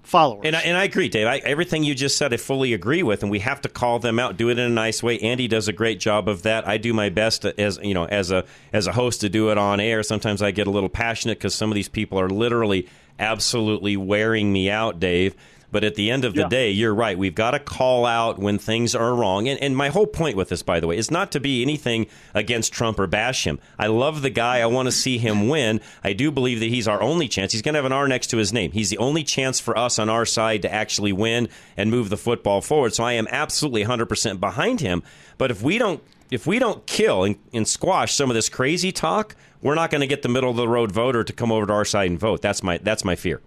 followers. 0.02 0.42
And 0.44 0.56
I, 0.56 0.60
and 0.62 0.76
I 0.76 0.84
agree, 0.84 1.08
Dave. 1.08 1.26
I, 1.26 1.36
everything 1.38 1.84
you 1.84 1.94
just 1.94 2.16
said, 2.16 2.32
I 2.32 2.38
fully 2.38 2.72
agree 2.72 3.02
with, 3.02 3.22
and 3.22 3.30
we 3.30 3.38
have 3.40 3.60
to 3.60 3.68
call 3.68 3.98
them 3.98 4.18
out, 4.18 4.36
do 4.36 4.48
it 4.48 4.58
in 4.58 4.64
a 4.64 4.68
nice 4.68 5.02
way. 5.02 5.18
Andy 5.20 5.46
does 5.46 5.68
a 5.68 5.72
great 5.72 6.00
job 6.00 6.28
of 6.28 6.42
that. 6.42 6.66
I 6.66 6.78
do 6.78 6.92
my 6.92 7.10
best 7.10 7.44
as 7.44 7.78
you 7.82 7.94
know, 7.94 8.06
as 8.06 8.30
a 8.30 8.44
as 8.72 8.86
a 8.86 8.92
host 8.92 9.20
to 9.20 9.28
do 9.28 9.50
it 9.50 9.58
on 9.58 9.78
air. 9.78 10.02
Sometimes 10.02 10.42
I 10.42 10.50
get 10.50 10.66
a 10.66 10.70
little 10.70 10.88
passionate 10.88 11.38
because 11.38 11.54
some 11.54 11.70
of 11.70 11.74
these 11.74 11.88
people 11.88 12.18
are 12.18 12.28
literally 12.28 12.88
absolutely 13.18 13.96
wearing 13.96 14.52
me 14.52 14.70
out, 14.70 14.98
Dave. 14.98 15.36
But 15.74 15.82
at 15.82 15.96
the 15.96 16.08
end 16.12 16.24
of 16.24 16.34
the 16.34 16.42
Yeah. 16.42 16.48
day, 16.48 16.70
you're 16.70 16.94
right. 16.94 17.18
We've 17.18 17.34
got 17.34 17.50
to 17.50 17.58
call 17.58 18.06
out 18.06 18.38
when 18.38 18.58
things 18.58 18.94
are 18.94 19.12
wrong. 19.12 19.48
And, 19.48 19.60
and 19.60 19.76
my 19.76 19.88
whole 19.88 20.06
point 20.06 20.36
with 20.36 20.48
this, 20.50 20.62
by 20.62 20.78
the 20.78 20.86
way, 20.86 20.96
is 20.96 21.10
not 21.10 21.32
to 21.32 21.40
be 21.40 21.62
anything 21.62 22.06
against 22.32 22.72
Trump 22.72 23.00
or 23.00 23.08
bash 23.08 23.44
him. 23.44 23.58
I 23.76 23.88
love 23.88 24.22
the 24.22 24.30
guy. 24.30 24.60
I 24.60 24.66
want 24.66 24.86
to 24.86 24.92
see 24.92 25.18
him 25.18 25.48
win. 25.48 25.80
I 26.04 26.12
do 26.12 26.30
believe 26.30 26.60
that 26.60 26.68
he's 26.68 26.86
our 26.86 27.02
only 27.02 27.26
chance. 27.26 27.50
He's 27.50 27.60
going 27.60 27.72
to 27.72 27.78
have 27.78 27.84
an 27.86 27.90
R 27.92 28.06
next 28.06 28.28
to 28.28 28.36
his 28.36 28.52
name. 28.52 28.70
He's 28.70 28.88
the 28.90 28.98
only 28.98 29.24
chance 29.24 29.58
for 29.58 29.76
us 29.76 29.98
on 29.98 30.08
our 30.08 30.24
side 30.24 30.62
to 30.62 30.72
actually 30.72 31.12
win 31.12 31.48
and 31.76 31.90
move 31.90 32.08
the 32.08 32.16
football 32.16 32.60
forward. 32.60 32.94
So 32.94 33.02
I 33.02 33.14
am 33.14 33.26
absolutely 33.32 33.84
100% 33.84 34.38
behind 34.38 34.80
him. 34.80 35.02
But 35.38 35.50
if 35.50 35.60
we 35.60 35.76
don't 35.78 36.00
if 36.30 36.46
we 36.46 36.60
don't 36.60 36.86
kill 36.86 37.24
and, 37.24 37.36
and 37.52 37.66
squash 37.66 38.14
some 38.14 38.30
of 38.30 38.34
this 38.34 38.48
crazy 38.48 38.92
talk, 38.92 39.34
we're 39.60 39.74
not 39.74 39.90
going 39.90 40.00
to 40.02 40.06
get 40.06 40.22
the 40.22 40.28
middle 40.28 40.50
of 40.50 40.56
the 40.56 40.68
road 40.68 40.92
voter 40.92 41.24
to 41.24 41.32
come 41.32 41.50
over 41.50 41.66
to 41.66 41.72
our 41.72 41.84
side 41.84 42.10
and 42.10 42.18
vote. 42.20 42.42
That's 42.42 42.62
my 42.62 42.78
that's 42.78 43.04
my 43.04 43.16
fear. 43.16 43.40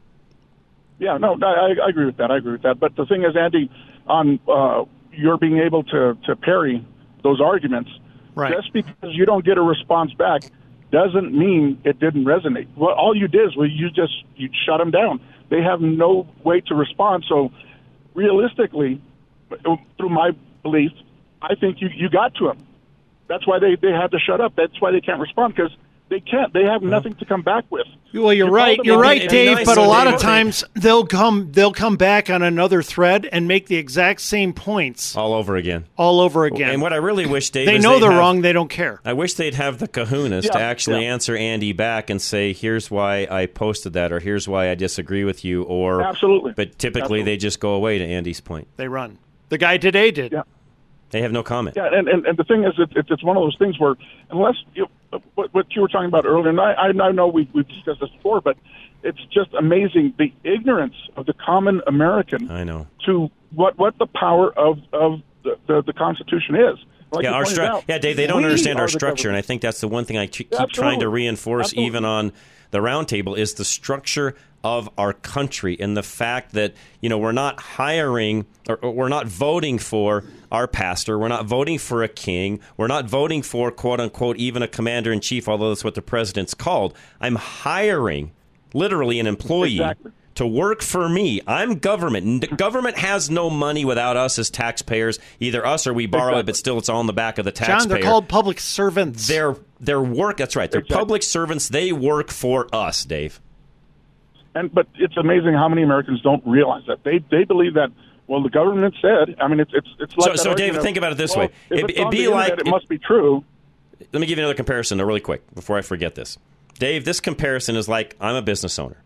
Yeah, 0.99 1.17
no, 1.17 1.37
I, 1.41 1.75
I 1.85 1.89
agree 1.89 2.05
with 2.05 2.17
that. 2.17 2.31
I 2.31 2.37
agree 2.37 2.53
with 2.53 2.63
that. 2.63 2.79
But 2.79 2.95
the 2.95 3.05
thing 3.05 3.23
is, 3.23 3.35
Andy, 3.35 3.69
on 4.07 4.39
uh, 4.47 4.85
you're 5.11 5.37
being 5.37 5.59
able 5.59 5.83
to 5.83 6.17
to 6.25 6.35
parry 6.35 6.85
those 7.23 7.39
arguments, 7.41 7.91
right. 8.35 8.53
just 8.53 8.73
because 8.73 9.13
you 9.13 9.25
don't 9.25 9.45
get 9.45 9.57
a 9.57 9.61
response 9.61 10.13
back 10.13 10.43
doesn't 10.91 11.37
mean 11.37 11.79
it 11.83 11.99
didn't 11.99 12.25
resonate. 12.25 12.67
Well, 12.75 12.95
all 12.95 13.15
you 13.15 13.27
did 13.27 13.49
is 13.49 13.57
well, 13.57 13.67
you 13.67 13.89
just 13.89 14.23
you 14.35 14.49
shut 14.65 14.79
them 14.79 14.91
down. 14.91 15.21
They 15.49 15.61
have 15.61 15.81
no 15.81 16.27
way 16.43 16.61
to 16.61 16.75
respond. 16.75 17.25
So, 17.27 17.51
realistically, 18.13 19.01
through 19.97 20.09
my 20.09 20.31
belief, 20.63 20.91
I 21.41 21.55
think 21.55 21.81
you 21.81 21.89
you 21.93 22.09
got 22.09 22.35
to 22.35 22.47
them. 22.47 22.65
That's 23.27 23.45
why 23.45 23.59
they 23.59 23.75
they 23.75 23.91
had 23.91 24.11
to 24.11 24.19
shut 24.19 24.41
up. 24.41 24.53
That's 24.55 24.79
why 24.79 24.91
they 24.91 25.01
can't 25.01 25.19
respond 25.19 25.55
because 25.55 25.75
they 26.09 26.19
can't. 26.19 26.53
They 26.53 26.63
have 26.63 26.81
nothing 26.81 27.15
to 27.15 27.25
come 27.25 27.41
back 27.41 27.65
with. 27.69 27.85
Well, 28.13 28.33
you're 28.33 28.47
You 28.47 28.53
right. 28.53 28.79
You're 28.83 28.99
right, 28.99 29.21
be 29.21 29.27
Dave. 29.27 29.57
nice 29.57 29.65
but 29.65 29.77
a 29.77 29.81
lot 29.81 30.07
of 30.07 30.13
if 30.15 30.19
they- 30.21 30.25
times 30.25 30.63
they'll 30.73 31.05
come 31.05 31.51
they'll 31.51 31.73
come 31.73 31.97
back 31.97 32.29
on 32.29 32.41
another 32.41 32.81
thread 32.81 33.27
and 33.31 33.47
make 33.47 33.67
the 33.67 33.75
exact 33.75 34.21
same 34.21 34.53
points 34.53 35.15
All 35.15 35.33
over 35.33 35.55
again. 35.57 35.85
all 35.97 36.19
over 36.21 36.45
again. 36.45 36.69
And 36.71 36.81
what 36.81 36.93
I 36.93 36.95
really 36.95 37.25
wish, 37.25 37.49
Dave, 37.49 37.67
they 37.67 37.75
is 37.75 37.83
know 37.83 37.93
they'd 37.95 38.03
they're 38.03 38.11
have- 38.11 38.19
wrong. 38.19 38.41
They 38.41 38.53
don't 38.53 38.69
care. 38.69 39.01
I 39.05 39.13
wish 39.13 39.33
they'd 39.35 39.53
have 39.55 39.77
the 39.79 39.87
kahunas 39.87 40.49
to 40.51 40.59
actually 40.59 41.03
yeah. 41.03 41.11
answer 41.13 41.35
Andy 41.35 41.73
back 41.73 42.09
and 42.09 42.21
say, 42.21 42.53
"Here's 42.53 42.89
why 42.89 43.27
I 43.29 43.45
posted 43.45 43.93
that," 43.93 44.11
or 44.11 44.19
"Here's 44.19 44.47
why 44.47 44.69
I 44.71 44.75
disagree 44.75 45.23
with 45.25 45.43
you," 45.45 45.63
or 45.63 46.01
Absolutely. 46.01 46.53
But 46.55 46.79
typically, 46.79 47.01
Absolutely. 47.01 47.23
they 47.23 47.37
just 47.37 47.59
go 47.59 47.71
away. 47.73 47.97
To 47.97 48.05
Andy's 48.05 48.39
point, 48.41 48.67
They 48.77 48.87
run. 48.87 49.17
The 49.49 49.57
guy 49.57 49.77
today 49.77 50.11
did. 50.11 50.31
Yeah. 50.31 50.43
they 51.11 51.21
have 51.21 51.31
no 51.31 51.41
comment. 51.43 51.75
Yeah, 51.77 51.87
and, 51.93 52.07
and, 52.09 52.25
and 52.25 52.37
the 52.37 52.43
thing 52.43 52.63
is, 52.65 52.73
it, 52.77 52.89
it's 52.95 53.09
it's 53.11 53.23
one 53.23 53.37
of 53.37 53.43
those 53.43 53.55
things 53.57 53.79
where 53.79 53.95
unless 54.29 54.55
you, 54.75 54.87
Uh, 55.13 55.19
what, 55.35 55.53
what 55.53 55.65
you 55.75 55.81
were 55.81 55.87
talking 55.87 56.07
about 56.07 56.25
earlier, 56.25 56.49
and 56.49 56.59
I, 56.59 56.73
I 56.73 57.11
know 57.11 57.27
we 57.27 57.49
we've 57.53 57.67
discussed 57.67 58.01
this 58.01 58.09
before, 58.09 58.41
but 58.41 58.57
it's 59.03 59.23
just 59.33 59.53
amazing 59.53 60.13
the 60.17 60.33
ignorance 60.43 60.95
of 61.15 61.25
the 61.25 61.33
common 61.33 61.81
American 61.87 62.51
I 62.51 62.63
know. 62.63 62.87
to 63.05 63.29
what 63.53 63.77
what 63.77 63.97
the 63.97 64.07
power 64.07 64.51
of 64.57 64.79
of 64.91 65.21
the, 65.43 65.57
the, 65.67 65.83
the 65.83 65.93
Constitution 65.93 66.55
is. 66.55 66.77
Like 67.11 67.23
yeah, 67.23 67.31
our 67.31 67.45
stru- 67.45 67.65
out, 67.65 67.85
yeah, 67.87 67.99
Dave. 67.99 68.17
They 68.17 68.27
don't 68.27 68.43
understand 68.43 68.79
our 68.81 68.89
structure, 68.89 69.29
and 69.29 69.37
I 69.37 69.41
think 69.41 69.61
that's 69.61 69.79
the 69.79 69.87
one 69.87 70.03
thing 70.03 70.17
I 70.17 70.27
keep 70.27 70.51
keep 70.51 70.69
trying 70.69 70.99
to 70.99 71.07
reinforce, 71.07 71.67
Absolutely. 71.67 71.87
even 71.87 72.05
on 72.05 72.33
the 72.71 72.79
roundtable, 72.79 73.37
is 73.37 73.55
the 73.55 73.65
structure 73.65 74.35
of 74.63 74.89
our 74.97 75.13
country 75.13 75.77
and 75.79 75.95
the 75.95 76.03
fact 76.03 76.53
that 76.53 76.73
you 76.99 77.09
know 77.09 77.17
we're 77.17 77.31
not 77.31 77.59
hiring 77.59 78.45
or, 78.67 78.77
or 78.77 78.91
we're 78.91 79.07
not 79.09 79.27
voting 79.27 79.77
for 79.77 80.23
our 80.51 80.67
pastor, 80.67 81.17
we're 81.17 81.27
not 81.27 81.45
voting 81.45 81.77
for 81.77 82.03
a 82.03 82.07
king, 82.07 82.59
we're 82.75 82.87
not 82.87 83.05
voting 83.05 83.41
for 83.41 83.71
quote 83.71 83.99
unquote 83.99 84.37
even 84.37 84.61
a 84.61 84.67
commander 84.67 85.11
in 85.11 85.19
chief, 85.19 85.47
although 85.47 85.69
that's 85.69 85.83
what 85.83 85.95
the 85.95 86.01
president's 86.01 86.53
called. 86.53 86.93
I'm 87.21 87.35
hiring 87.35 88.31
literally 88.73 89.19
an 89.19 89.27
employee 89.27 89.75
Exactly. 89.75 90.11
To 90.37 90.47
work 90.47 90.81
for 90.81 91.07
me. 91.07 91.41
I'm 91.45 91.75
government. 91.75 92.43
N- 92.49 92.55
Government 92.57 92.97
has 92.97 93.29
no 93.29 93.49
money 93.49 93.85
without 93.85 94.17
us 94.17 94.39
as 94.39 94.49
taxpayers. 94.49 95.19
Either 95.39 95.65
us 95.65 95.85
or 95.85 95.93
we 95.93 96.05
borrow 96.07 96.37
it, 96.39 96.45
but 96.45 96.55
still 96.55 96.77
it's 96.77 96.89
all 96.89 96.99
on 96.99 97.07
the 97.07 97.13
back 97.13 97.37
of 97.37 97.45
the 97.45 97.51
taxpayer. 97.51 97.79
John, 97.79 97.87
they're 97.89 98.01
called 98.01 98.27
public 98.27 98.59
servants. 98.59 99.27
Their 99.27 99.55
their 99.79 100.01
work. 100.01 100.37
That's 100.37 100.55
right. 100.55 100.71
They're 100.71 100.79
Exactly. 100.81 100.97
public 100.97 101.23
servants. 101.23 101.69
They 101.69 101.91
work 101.91 102.31
for 102.31 102.67
us, 102.73 103.03
Dave. 103.05 103.39
And 104.55 104.73
but 104.73 104.87
it's 104.95 105.17
amazing 105.17 105.53
how 105.53 105.67
many 105.69 105.83
Americans 105.83 106.21
don't 106.21 106.45
realize 106.45 106.83
that 106.87 107.03
they 107.03 107.19
they 107.29 107.43
believe 107.43 107.73
that. 107.75 107.91
Well, 108.27 108.43
the 108.43 108.49
government 108.49 108.93
said. 109.01 109.35
I 109.39 109.47
mean, 109.47 109.59
it's 109.59 109.71
it's 109.73 109.87
it's 109.99 110.17
like 110.17 110.25
So- 110.25 110.31
that 110.31 110.37
so, 110.39 110.53
David, 110.55 110.81
think 110.81 110.97
about 110.97 111.11
it 111.13 111.17
this 111.17 111.35
well, 111.35 111.47
way. 111.47 111.53
If 111.69 111.77
It'd- 111.79 111.83
it's 111.89 111.91
it'd 111.93 112.05
on 112.05 112.11
be 112.11 112.17
the 112.17 112.23
internet, 112.25 112.49
like- 112.49 112.59
it 112.59 112.67
must 112.69 112.89
be 112.89 112.97
true. 112.97 113.43
Let 114.11 114.19
me 114.19 114.27
give 114.27 114.37
you 114.37 114.43
another 114.43 114.53
comparison, 114.55 114.97
though, 114.97 115.05
really 115.05 115.19
quick, 115.21 115.41
before 115.55 115.77
I 115.77 115.81
forget 115.81 116.15
this. 116.15 116.37
Dave, 116.77 117.05
this 117.05 117.19
comparison 117.19 117.75
is 117.75 117.87
like 117.89 118.15
I'm 118.21 118.35
a 118.35 118.41
business 118.41 118.77
owner. 118.77 118.97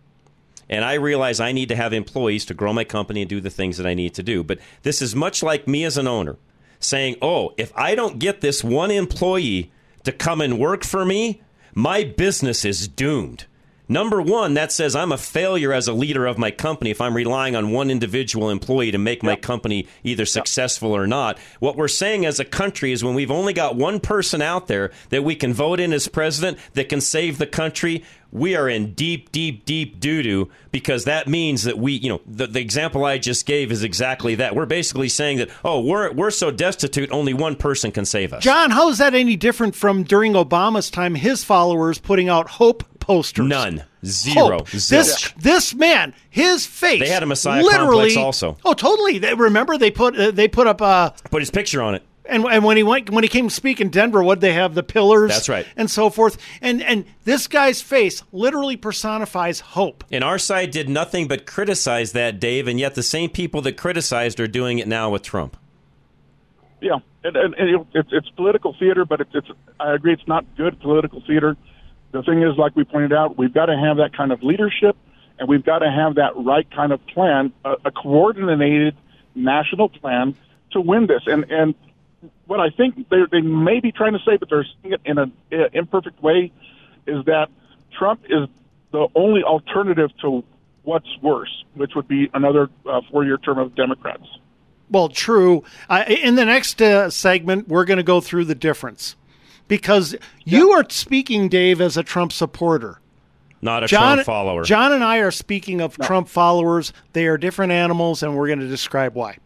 And 0.72 0.86
I 0.86 0.94
realize 0.94 1.40
I 1.40 1.52
need 1.52 1.70
to 1.70 1.76
have 1.76 1.94
employees 1.94 2.46
to 2.46 2.54
grow 2.54 2.72
my 2.72 2.86
company 2.86 3.22
and 3.22 3.30
do 3.30 3.42
the 3.42 3.50
things 3.50 3.78
that 3.78 3.86
I 3.86 3.94
need 3.94 4.14
to 4.16 4.24
do. 4.24 4.42
But 4.42 4.60
this 4.84 5.02
is 5.02 5.14
much 5.14 5.44
like 5.44 5.68
me 5.68 5.84
as 5.84 5.98
an 5.98 6.08
owner 6.08 6.38
saying, 6.80 7.18
oh, 7.22 7.54
if 7.58 7.72
I 7.76 7.94
don't 7.94 8.18
get 8.18 8.42
this 8.42 8.64
one 8.64 8.90
employee 8.90 9.72
to 10.04 10.12
come 10.12 10.42
and 10.42 10.58
work 10.58 10.84
for 10.84 11.06
me, 11.06 11.42
my 11.76 12.04
business 12.04 12.66
is 12.66 12.88
doomed. 12.88 13.46
Number 13.92 14.22
one, 14.22 14.54
that 14.54 14.72
says 14.72 14.96
I'm 14.96 15.12
a 15.12 15.18
failure 15.18 15.74
as 15.74 15.90
a 15.90 15.94
leader 15.94 16.26
of 16.26 16.38
my 16.38 16.50
company 16.50 16.92
if 16.92 17.02
I'm 17.02 17.14
relying 17.14 17.58
on 17.58 17.72
one 17.72 17.92
individual 17.92 18.50
employee 18.50 18.92
to 18.92 18.98
make 18.98 19.22
my 19.22 19.36
company 19.36 19.86
either 20.06 20.26
successful 20.26 20.96
or 20.96 21.06
not. 21.06 21.38
What 21.60 21.76
we're 21.76 21.90
saying 21.90 22.26
as 22.26 22.40
a 22.40 22.46
country 22.46 22.94
is 22.94 23.04
when 23.04 23.16
we've 23.16 23.30
only 23.30 23.52
got 23.52 23.76
one 23.76 24.00
person 24.00 24.42
out 24.42 24.68
there 24.68 24.92
that 25.10 25.26
we 25.26 25.36
can 25.36 25.54
vote 25.54 25.82
in 25.82 25.92
as 25.92 26.08
president 26.08 26.58
that 26.74 26.88
can 26.88 27.02
save 27.02 27.38
the 27.38 27.46
country, 27.46 28.06
we 28.32 28.56
are 28.56 28.70
in 28.70 28.94
deep, 28.94 29.32
deep, 29.32 29.66
deep 29.66 30.00
doo 30.00 30.24
doo 30.24 30.50
because 30.72 31.06
that 31.06 31.28
means 31.28 31.64
that 31.64 31.78
we, 31.78 31.94
you 31.94 32.10
know, 32.10 32.22
the, 32.26 32.48
the 32.48 32.60
example 32.60 33.06
I 33.06 33.18
just 33.18 33.46
gave 33.46 33.72
is 33.72 33.84
exactly 33.84 34.36
that. 34.36 34.56
We're 34.56 34.66
basically 34.66 35.10
saying 35.10 35.38
that, 35.38 35.50
oh, 35.66 35.82
we're, 35.82 36.12
we're 36.12 36.32
so 36.32 36.52
destitute, 36.52 37.12
only 37.12 37.34
one 37.34 37.56
person 37.56 37.92
can 37.92 38.06
save 38.06 38.34
us. 38.34 38.44
John, 38.44 38.72
how 38.72 38.90
is 38.90 38.98
that 39.00 39.14
any 39.14 39.36
different 39.36 39.76
from 39.76 40.04
during 40.04 40.34
Obama's 40.34 40.90
time? 40.90 41.16
His 41.16 41.44
followers 41.44 42.00
putting 42.00 42.30
out 42.30 42.50
hope 42.50 42.84
posters. 43.00 43.48
None. 43.48 43.84
Zero. 44.06 44.60
Hope. 44.60 44.70
Zero. 44.70 45.04
This 45.04 45.32
this 45.38 45.76
man, 45.76 46.16
his 46.30 46.66
face. 46.66 47.02
They 47.02 47.10
had 47.10 47.22
a 47.22 47.28
Messiah 47.28 47.62
literally, 47.62 48.14
complex 48.14 48.18
also. 48.18 48.58
Oh, 48.66 48.74
totally. 48.74 49.20
They 49.20 49.36
remember 49.36 49.78
they 49.78 49.92
put 49.92 50.18
uh, 50.18 50.32
they 50.32 50.48
put 50.48 50.66
up 50.66 50.82
uh 50.82 51.12
Put 51.30 51.42
his 51.42 51.52
picture 51.52 51.84
on 51.84 51.94
it. 51.94 52.04
And 52.26 52.46
and 52.46 52.64
when 52.64 52.78
he 52.78 52.84
went 52.84 53.10
when 53.10 53.24
he 53.24 53.28
came 53.28 53.50
to 53.50 53.54
speak 53.54 53.82
in 53.82 53.90
Denver, 53.90 54.24
what 54.24 54.36
did 54.36 54.42
they 54.42 54.54
have 54.54 54.76
the 54.76 54.84
pillars. 54.84 55.32
That's 55.32 55.50
right. 55.50 55.68
and 55.76 55.90
so 55.90 56.10
forth. 56.10 56.38
And 56.62 56.82
and 56.82 57.06
this 57.24 57.48
guy's 57.48 57.82
face 57.82 58.24
literally 58.32 58.78
personifies 58.78 59.60
hope. 59.60 60.04
And 60.12 60.24
our 60.24 60.38
side 60.38 60.72
did 60.72 60.90
nothing 60.90 61.28
but 61.28 61.46
criticize 61.46 62.12
that, 62.14 62.40
Dave, 62.40 62.68
and 62.68 62.80
yet 62.80 62.96
the 62.96 63.04
same 63.04 63.30
people 63.30 63.62
that 63.62 63.78
criticized 63.78 64.40
are 64.40 64.48
doing 64.48 64.80
it 64.80 64.88
now 64.88 65.10
with 65.10 65.24
Trump. 65.24 65.58
Yeah, 66.80 67.00
and, 67.24 67.36
and, 67.36 67.54
and 67.56 67.86
it's 67.94 68.10
it's 68.12 68.30
political 68.30 68.76
theater, 68.78 69.06
but 69.06 69.22
it's, 69.22 69.32
it's 69.34 69.48
I 69.80 69.94
agree 69.94 70.14
it's 70.14 70.28
not 70.28 70.46
good 70.58 70.80
political 70.80 71.22
theater. 71.26 71.56
The 72.12 72.24
thing 72.24 72.42
is, 72.42 72.58
like 72.58 72.76
we 72.76 72.84
pointed 72.84 73.14
out, 73.14 73.38
we've 73.38 73.54
got 73.54 73.68
to 73.68 73.78
have 73.78 73.98
that 73.98 74.16
kind 74.16 74.32
of 74.32 74.44
leadership, 74.44 74.98
and 75.40 75.48
we've 75.48 75.64
got 75.64 75.80
to 75.80 75.90
have 75.90 76.16
that 76.16 76.34
right 76.36 76.70
kind 76.72 76.92
of 76.92 77.06
plan, 77.08 77.54
a, 77.64 77.76
a 77.86 77.92
coordinated 77.92 78.96
national 79.34 79.90
plan 79.90 80.36
to 80.72 80.82
win 80.82 81.08
this. 81.08 81.24
And 81.26 81.46
and 81.52 81.76
what 82.46 82.60
I 82.60 82.70
think 82.70 83.10
they 83.10 83.18
they 83.32 83.42
may 83.42 83.80
be 83.80 83.92
trying 83.92 84.14
to 84.14 84.20
say, 84.20 84.38
but 84.38 84.50
they're 84.50 84.66
saying 84.84 84.94
it 84.94 85.02
in 85.06 85.18
an 85.18 85.34
imperfect 85.74 86.22
way, 86.22 86.52
is 87.08 87.26
that 87.26 87.50
Trump 87.98 88.22
is 88.30 88.48
the 88.92 89.08
only 89.16 89.44
alternative 89.44 90.12
to 90.22 90.44
what's 90.84 91.08
worse, 91.22 91.64
which 91.76 91.92
would 91.96 92.08
be 92.08 92.30
another 92.34 92.70
uh, 92.86 93.02
four-year 93.12 93.38
term 93.38 93.58
of 93.58 93.76
Democrats. 93.76 94.28
Well, 94.90 95.08
true. 95.08 95.64
Uh, 95.90 96.04
in 96.08 96.36
the 96.36 96.44
next 96.44 96.82
uh, 96.82 97.10
segment, 97.10 97.68
we're 97.68 97.86
going 97.86 97.98
to 97.98 98.04
go 98.04 98.20
through 98.20 98.46
the 98.46 98.56
difference 98.56 99.16
because 99.68 100.16
you 100.44 100.72
are 100.72 100.86
speaking, 100.90 101.48
Dave, 101.48 101.80
as 101.80 101.96
a 101.96 102.04
Trump 102.04 102.34
supporter. 102.34 103.00
Not 103.62 103.84
a 103.84 103.88
John, 103.88 104.18
Trump 104.18 104.26
follower. 104.26 104.64
John 104.64 104.92
and 104.92 105.04
I 105.04 105.20
are 105.20 105.32
speaking 105.32 105.82
of 105.82 105.98
Trump 105.98 106.28
followers. 106.28 106.92
They 107.14 107.28
are 107.28 107.38
different 107.38 107.72
animals, 107.72 108.24
and 108.24 108.36
we're 108.36 108.48
going 108.48 108.60
to 108.60 108.68
describe 108.68 109.14
why. 109.14 109.38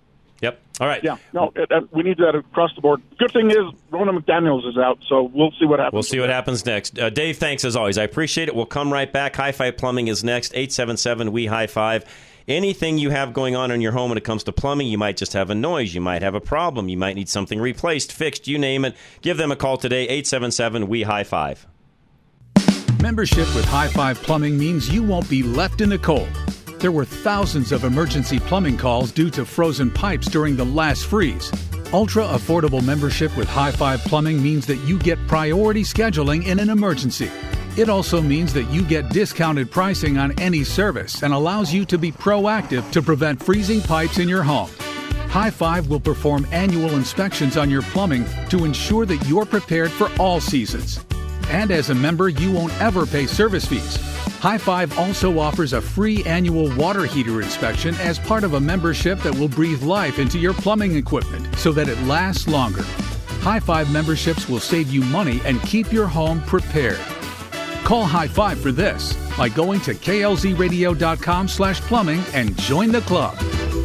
Yep. 0.75 0.81
All 0.81 0.87
right. 0.87 1.03
Yeah. 1.03 1.17
No, 1.33 1.51
it, 1.55 1.71
uh, 1.71 1.81
we 1.91 2.03
need 2.03 2.17
that 2.17 2.35
across 2.35 2.73
the 2.75 2.81
board. 2.81 3.01
Good 3.17 3.31
thing 3.31 3.49
is 3.49 3.57
Ronna 3.91 4.17
McDaniels 4.17 4.67
is 4.67 4.77
out, 4.77 4.99
so 5.07 5.23
we'll 5.33 5.51
see 5.59 5.65
what 5.65 5.79
happens. 5.79 5.93
We'll 5.93 6.03
see 6.03 6.19
what 6.19 6.29
happens 6.29 6.65
next. 6.65 6.99
Uh, 6.99 7.09
Dave, 7.09 7.37
thanks 7.37 7.63
as 7.63 7.75
always. 7.75 7.97
I 7.97 8.03
appreciate 8.03 8.47
it. 8.47 8.55
We'll 8.55 8.65
come 8.65 8.91
right 8.91 9.11
back. 9.11 9.35
High 9.35 9.51
Five 9.51 9.77
Plumbing 9.77 10.07
is 10.07 10.23
next. 10.23 10.53
877 10.53 11.31
We 11.31 11.45
High 11.45 11.67
Five. 11.67 12.05
Anything 12.47 12.99
you 12.99 13.09
have 13.09 13.33
going 13.33 13.55
on 13.55 13.71
in 13.71 13.81
your 13.81 13.91
home 13.91 14.11
when 14.11 14.19
it 14.19 14.23
comes 14.23 14.43
to 14.43 14.51
plumbing, 14.51 14.87
you 14.87 14.99
might 14.99 15.17
just 15.17 15.33
have 15.33 15.49
a 15.49 15.55
noise, 15.55 15.95
you 15.95 16.01
might 16.01 16.21
have 16.21 16.35
a 16.35 16.39
problem, 16.39 16.89
you 16.89 16.97
might 16.97 17.15
need 17.15 17.27
something 17.27 17.59
replaced, 17.59 18.13
fixed, 18.13 18.47
you 18.47 18.59
name 18.59 18.85
it. 18.85 18.95
Give 19.21 19.37
them 19.37 19.51
a 19.51 19.55
call 19.55 19.77
today, 19.77 20.03
877 20.03 20.87
We 20.87 21.01
High 21.03 21.23
Five. 21.23 21.65
Membership 23.01 23.53
with 23.55 23.65
High 23.65 23.87
Five 23.87 24.21
Plumbing 24.21 24.57
means 24.57 24.93
you 24.93 25.03
won't 25.03 25.29
be 25.29 25.41
left 25.41 25.81
in 25.81 25.89
the 25.89 25.97
cold. 25.97 26.29
There 26.85 26.91
were 26.91 27.03
thousands 27.03 27.71
of 27.71 27.83
emergency 27.83 28.37
plumbing 28.37 28.77
calls 28.77 29.11
due 29.11 29.31
to 29.31 29.43
frozen 29.43 29.89
pipes 29.89 30.29
during 30.29 30.55
the 30.55 30.65
last 30.65 31.07
freeze. 31.07 31.51
Ultra 31.91 32.25
affordable 32.25 32.85
membership 32.85 33.35
with 33.35 33.49
High 33.49 33.71
Five 33.71 34.01
Plumbing 34.01 34.39
means 34.43 34.67
that 34.67 34.77
you 34.85 34.99
get 34.99 35.17
priority 35.27 35.81
scheduling 35.81 36.45
in 36.45 36.59
an 36.59 36.69
emergency. 36.69 37.31
It 37.75 37.89
also 37.89 38.21
means 38.21 38.53
that 38.53 38.69
you 38.69 38.83
get 38.83 39.09
discounted 39.09 39.71
pricing 39.71 40.19
on 40.19 40.39
any 40.39 40.63
service 40.63 41.23
and 41.23 41.33
allows 41.33 41.73
you 41.73 41.85
to 41.85 41.97
be 41.97 42.11
proactive 42.11 42.91
to 42.91 43.01
prevent 43.01 43.41
freezing 43.41 43.81
pipes 43.81 44.19
in 44.19 44.29
your 44.29 44.43
home. 44.43 44.69
High 45.29 45.49
Five 45.49 45.87
will 45.87 45.99
perform 45.99 46.45
annual 46.51 46.91
inspections 46.91 47.57
on 47.57 47.67
your 47.67 47.81
plumbing 47.81 48.25
to 48.49 48.63
ensure 48.63 49.07
that 49.07 49.27
you're 49.27 49.47
prepared 49.47 49.89
for 49.89 50.11
all 50.19 50.39
seasons. 50.39 51.03
And 51.49 51.71
as 51.71 51.89
a 51.89 51.95
member, 51.95 52.29
you 52.29 52.51
won't 52.51 52.79
ever 52.79 53.07
pay 53.07 53.25
service 53.25 53.65
fees. 53.65 54.14
High 54.39 54.57
Five 54.57 54.97
also 54.99 55.39
offers 55.39 55.73
a 55.73 55.81
free 55.81 56.23
annual 56.23 56.73
water 56.75 57.05
heater 57.05 57.41
inspection 57.41 57.95
as 57.95 58.19
part 58.19 58.43
of 58.43 58.53
a 58.53 58.59
membership 58.59 59.19
that 59.19 59.35
will 59.35 59.47
breathe 59.47 59.81
life 59.81 60.19
into 60.19 60.37
your 60.37 60.53
plumbing 60.53 60.95
equipment 60.95 61.53
so 61.57 61.71
that 61.71 61.89
it 61.89 61.99
lasts 62.03 62.47
longer. 62.47 62.83
High 63.41 63.59
Five 63.59 63.91
memberships 63.91 64.47
will 64.47 64.59
save 64.59 64.91
you 64.91 65.01
money 65.01 65.41
and 65.45 65.61
keep 65.63 65.91
your 65.91 66.07
home 66.07 66.41
prepared. 66.41 66.99
Call 67.83 68.05
High 68.05 68.27
Five 68.27 68.59
for 68.59 68.71
this 68.71 69.13
by 69.37 69.49
going 69.49 69.79
to 69.81 69.93
klzradio.com 69.93 71.47
slash 71.47 71.81
plumbing 71.81 72.23
and 72.33 72.57
join 72.59 72.91
the 72.91 73.01
club. 73.01 73.35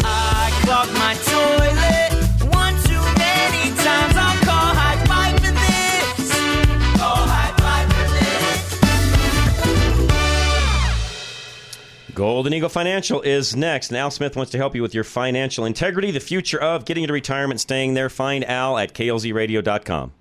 I 0.05 0.51
my 0.95 1.15
toilet 1.15 2.10
Golden 12.21 12.53
Eagle 12.53 12.69
Financial 12.69 13.23
is 13.23 13.57
next. 13.57 13.89
And 13.89 13.97
Al 13.97 14.11
Smith 14.11 14.37
wants 14.37 14.53
to 14.53 14.59
help 14.59 14.75
you 14.75 14.83
with 14.83 14.95
your 14.95 15.05
financial 15.05 15.65
integrity, 15.65 16.11
the 16.11 16.21
future 16.21 16.61
of 16.61 16.85
getting 16.85 17.05
into 17.05 17.15
retirement, 17.15 17.61
staying 17.61 17.95
there. 17.95 18.11
Find 18.11 18.45
Al 18.45 18.77
at 18.77 18.93
klzradio.com. 18.93 20.13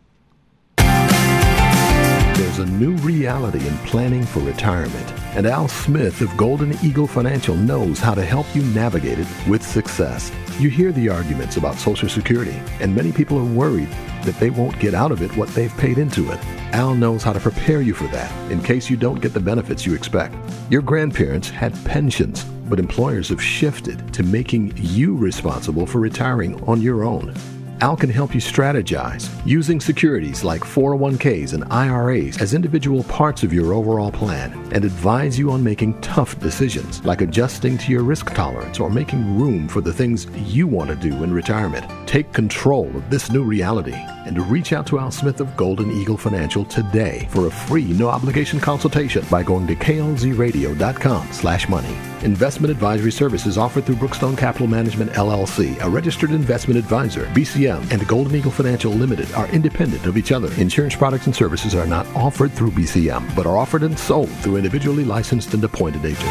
There's 2.37 2.59
a 2.59 2.65
new 2.67 2.93
reality 2.99 3.67
in 3.67 3.77
planning 3.79 4.23
for 4.23 4.39
retirement, 4.39 5.13
and 5.35 5.45
Al 5.45 5.67
Smith 5.67 6.21
of 6.21 6.35
Golden 6.37 6.73
Eagle 6.83 7.07
Financial 7.07 7.55
knows 7.55 7.99
how 7.99 8.13
to 8.13 8.25
help 8.25 8.47
you 8.55 8.63
navigate 8.63 9.19
it 9.19 9.27
with 9.47 9.63
success. 9.63 10.31
You 10.59 10.69
hear 10.69 10.91
the 10.91 11.09
arguments 11.09 11.57
about 11.57 11.75
Social 11.75 12.09
Security, 12.09 12.59
and 12.81 12.95
many 12.95 13.11
people 13.11 13.37
are 13.37 13.53
worried 13.53 13.89
that 14.23 14.35
they 14.39 14.49
won't 14.49 14.79
get 14.79 14.93
out 14.93 15.11
of 15.11 15.21
it 15.21 15.35
what 15.37 15.49
they've 15.49 15.75
paid 15.77 15.97
into 15.97 16.31
it. 16.31 16.39
Al 16.73 16.95
knows 16.95 17.23
how 17.23 17.33
to 17.33 17.39
prepare 17.39 17.81
you 17.81 17.93
for 17.93 18.07
that 18.07 18.31
in 18.51 18.61
case 18.61 18.89
you 18.89 18.97
don't 18.97 19.21
get 19.21 19.33
the 19.33 19.39
benefits 19.39 19.85
you 19.85 19.93
expect. 19.93 20.35
Your 20.69 20.81
grandparents 20.81 21.49
had 21.49 21.73
pensions, 21.85 22.43
but 22.43 22.79
employers 22.79 23.29
have 23.29 23.41
shifted 23.41 24.13
to 24.13 24.23
making 24.23 24.73
you 24.75 25.15
responsible 25.15 25.85
for 25.85 25.99
retiring 25.99 26.61
on 26.63 26.81
your 26.81 27.03
own. 27.03 27.33
Al 27.81 27.95
can 27.95 28.09
help 28.09 28.35
you 28.35 28.41
strategize 28.41 29.29
using 29.45 29.79
securities 29.79 30.43
like 30.43 30.61
401ks 30.61 31.53
and 31.53 31.63
IRAs 31.71 32.41
as 32.41 32.53
individual 32.53 33.03
parts 33.05 33.41
of 33.43 33.53
your 33.53 33.73
overall 33.73 34.11
plan 34.11 34.51
and 34.73 34.83
advise 34.83 35.39
you 35.39 35.49
on 35.49 35.63
making 35.63 35.99
tough 36.01 36.37
decisions 36.39 37.03
like 37.05 37.21
adjusting 37.21 37.77
to 37.77 37.91
your 37.91 38.03
risk 38.03 38.33
tolerance 38.33 38.81
or 38.81 38.89
making 38.89 39.39
room 39.39 39.69
for 39.69 39.79
the 39.79 39.93
things 39.93 40.27
you 40.53 40.67
want 40.67 40.89
to 40.89 40.95
do 40.95 41.23
in 41.23 41.33
retirement. 41.33 41.85
Take 42.05 42.33
control 42.33 42.93
of 42.97 43.09
this 43.09 43.31
new 43.31 43.43
reality 43.43 43.95
and 44.25 44.37
reach 44.51 44.73
out 44.73 44.85
to 44.87 44.99
Al 44.99 45.11
Smith 45.11 45.39
of 45.39 45.55
Golden 45.55 45.89
Eagle 45.91 46.17
Financial 46.17 46.65
today 46.65 47.27
for 47.31 47.47
a 47.47 47.51
free 47.51 47.93
no 47.93 48.09
obligation 48.09 48.59
consultation 48.59 49.25
by 49.31 49.41
going 49.41 49.67
to 49.67 49.75
klzradio.com 49.75 51.31
slash 51.31 51.69
money. 51.69 51.95
Investment 52.23 52.69
advisory 52.69 53.11
services 53.11 53.57
offered 53.57 53.85
through 53.85 53.95
Brookstone 53.95 54.37
Capital 54.37 54.67
Management 54.67 55.11
LLC, 55.13 55.81
a 55.81 55.89
registered 55.89 56.31
investment 56.31 56.77
advisor. 56.77 57.25
BCM 57.69 57.91
and 57.91 58.07
Golden 58.07 58.35
Eagle 58.35 58.51
Financial 58.51 58.91
Limited 58.91 59.31
are 59.33 59.47
independent 59.49 60.05
of 60.05 60.17
each 60.17 60.31
other. 60.31 60.51
Insurance 60.55 60.95
products 60.95 61.25
and 61.25 61.35
services 61.35 61.75
are 61.75 61.85
not 61.85 62.07
offered 62.15 62.51
through 62.51 62.71
BCM, 62.71 63.35
but 63.35 63.45
are 63.45 63.57
offered 63.57 63.83
and 63.83 63.97
sold 63.97 64.29
through 64.41 64.57
individually 64.57 65.03
licensed 65.03 65.53
and 65.53 65.63
appointed 65.63 66.05
agents. 66.05 66.25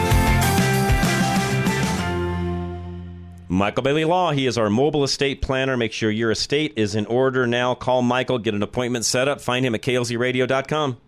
Michael 3.50 3.82
Bailey 3.82 4.04
Law, 4.04 4.32
he 4.32 4.46
is 4.46 4.58
our 4.58 4.68
mobile 4.68 5.04
estate 5.04 5.40
planner. 5.40 5.76
Make 5.76 5.92
sure 5.92 6.10
your 6.10 6.30
estate 6.30 6.74
is 6.76 6.94
in 6.94 7.06
order 7.06 7.46
now. 7.46 7.74
Call 7.74 8.02
Michael, 8.02 8.38
get 8.38 8.54
an 8.54 8.62
appointment 8.62 9.04
set 9.04 9.26
up. 9.26 9.40
Find 9.40 9.64
him 9.64 9.74
at 9.74 9.82
klzradio.com. 9.82 10.98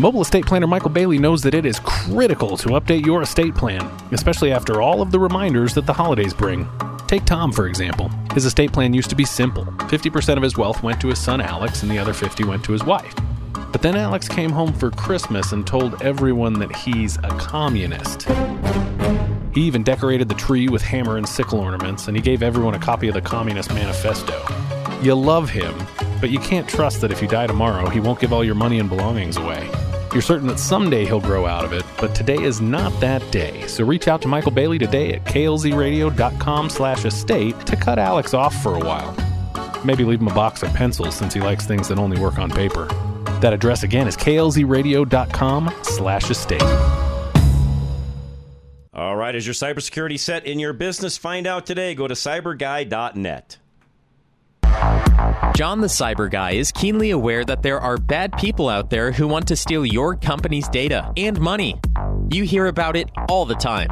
The 0.00 0.06
mobile 0.06 0.22
estate 0.22 0.46
planner 0.46 0.66
Michael 0.66 0.88
Bailey 0.88 1.18
knows 1.18 1.42
that 1.42 1.52
it 1.52 1.66
is 1.66 1.78
critical 1.80 2.56
to 2.56 2.68
update 2.70 3.04
your 3.04 3.20
estate 3.20 3.54
plan, 3.54 3.82
especially 4.12 4.50
after 4.50 4.80
all 4.80 5.02
of 5.02 5.10
the 5.10 5.18
reminders 5.18 5.74
that 5.74 5.84
the 5.84 5.92
holidays 5.92 6.32
bring. 6.32 6.66
Take 7.06 7.26
Tom, 7.26 7.52
for 7.52 7.66
example. 7.66 8.10
His 8.32 8.46
estate 8.46 8.72
plan 8.72 8.94
used 8.94 9.10
to 9.10 9.14
be 9.14 9.26
simple 9.26 9.66
50% 9.66 10.38
of 10.38 10.42
his 10.42 10.56
wealth 10.56 10.82
went 10.82 11.02
to 11.02 11.08
his 11.08 11.18
son 11.18 11.42
Alex, 11.42 11.82
and 11.82 11.92
the 11.92 11.98
other 11.98 12.14
50 12.14 12.44
went 12.44 12.64
to 12.64 12.72
his 12.72 12.82
wife. 12.82 13.14
But 13.52 13.82
then 13.82 13.94
Alex 13.94 14.26
came 14.26 14.48
home 14.48 14.72
for 14.72 14.90
Christmas 14.90 15.52
and 15.52 15.66
told 15.66 16.00
everyone 16.00 16.54
that 16.60 16.74
he's 16.74 17.18
a 17.18 17.36
communist. 17.38 18.26
He 19.52 19.60
even 19.60 19.82
decorated 19.82 20.30
the 20.30 20.34
tree 20.34 20.70
with 20.70 20.80
hammer 20.80 21.18
and 21.18 21.28
sickle 21.28 21.60
ornaments, 21.60 22.08
and 22.08 22.16
he 22.16 22.22
gave 22.22 22.42
everyone 22.42 22.72
a 22.72 22.78
copy 22.78 23.08
of 23.08 23.12
the 23.12 23.20
Communist 23.20 23.68
Manifesto. 23.74 24.42
You 25.02 25.14
love 25.14 25.50
him, 25.50 25.74
but 26.22 26.30
you 26.30 26.38
can't 26.38 26.66
trust 26.66 27.02
that 27.02 27.12
if 27.12 27.20
you 27.20 27.28
die 27.28 27.46
tomorrow, 27.46 27.90
he 27.90 28.00
won't 28.00 28.18
give 28.18 28.32
all 28.32 28.42
your 28.42 28.54
money 28.54 28.78
and 28.78 28.88
belongings 28.88 29.36
away. 29.36 29.68
You're 30.12 30.22
certain 30.22 30.48
that 30.48 30.58
someday 30.58 31.04
he'll 31.06 31.20
grow 31.20 31.46
out 31.46 31.64
of 31.64 31.72
it, 31.72 31.84
but 32.00 32.14
today 32.16 32.42
is 32.42 32.60
not 32.60 32.98
that 33.00 33.22
day. 33.30 33.64
So 33.68 33.84
reach 33.84 34.08
out 34.08 34.20
to 34.22 34.28
Michael 34.28 34.50
Bailey 34.50 34.78
today 34.78 35.12
at 35.14 35.24
klzradio.com 35.24 36.68
slash 36.70 37.04
estate 37.04 37.58
to 37.66 37.76
cut 37.76 37.98
Alex 37.98 38.34
off 38.34 38.54
for 38.62 38.74
a 38.74 38.80
while. 38.80 39.14
Maybe 39.84 40.04
leave 40.04 40.20
him 40.20 40.28
a 40.28 40.34
box 40.34 40.64
of 40.64 40.74
pencils 40.74 41.14
since 41.14 41.32
he 41.32 41.40
likes 41.40 41.64
things 41.64 41.86
that 41.88 41.98
only 41.98 42.20
work 42.20 42.38
on 42.38 42.50
paper. 42.50 42.86
That 43.40 43.52
address 43.52 43.84
again 43.84 44.08
is 44.08 44.16
klzradio.com 44.16 45.74
slash 45.82 46.30
estate. 46.30 46.62
All 48.92 49.16
right, 49.16 49.34
is 49.34 49.46
your 49.46 49.54
cybersecurity 49.54 50.18
set 50.18 50.44
in 50.44 50.58
your 50.58 50.72
business? 50.72 51.16
Find 51.16 51.46
out 51.46 51.64
today. 51.66 51.94
Go 51.94 52.08
to 52.08 52.14
cyberguy.net. 52.14 53.58
John 55.60 55.82
the 55.82 55.88
Cyber 55.88 56.30
Guy 56.30 56.52
is 56.52 56.72
keenly 56.72 57.10
aware 57.10 57.44
that 57.44 57.60
there 57.62 57.78
are 57.78 57.98
bad 57.98 58.32
people 58.38 58.70
out 58.70 58.88
there 58.88 59.12
who 59.12 59.28
want 59.28 59.46
to 59.48 59.56
steal 59.56 59.84
your 59.84 60.16
company's 60.16 60.66
data 60.68 61.12
and 61.18 61.38
money. 61.38 61.78
You 62.32 62.44
hear 62.44 62.66
about 62.66 62.94
it 62.94 63.10
all 63.28 63.44
the 63.44 63.56
time. 63.56 63.88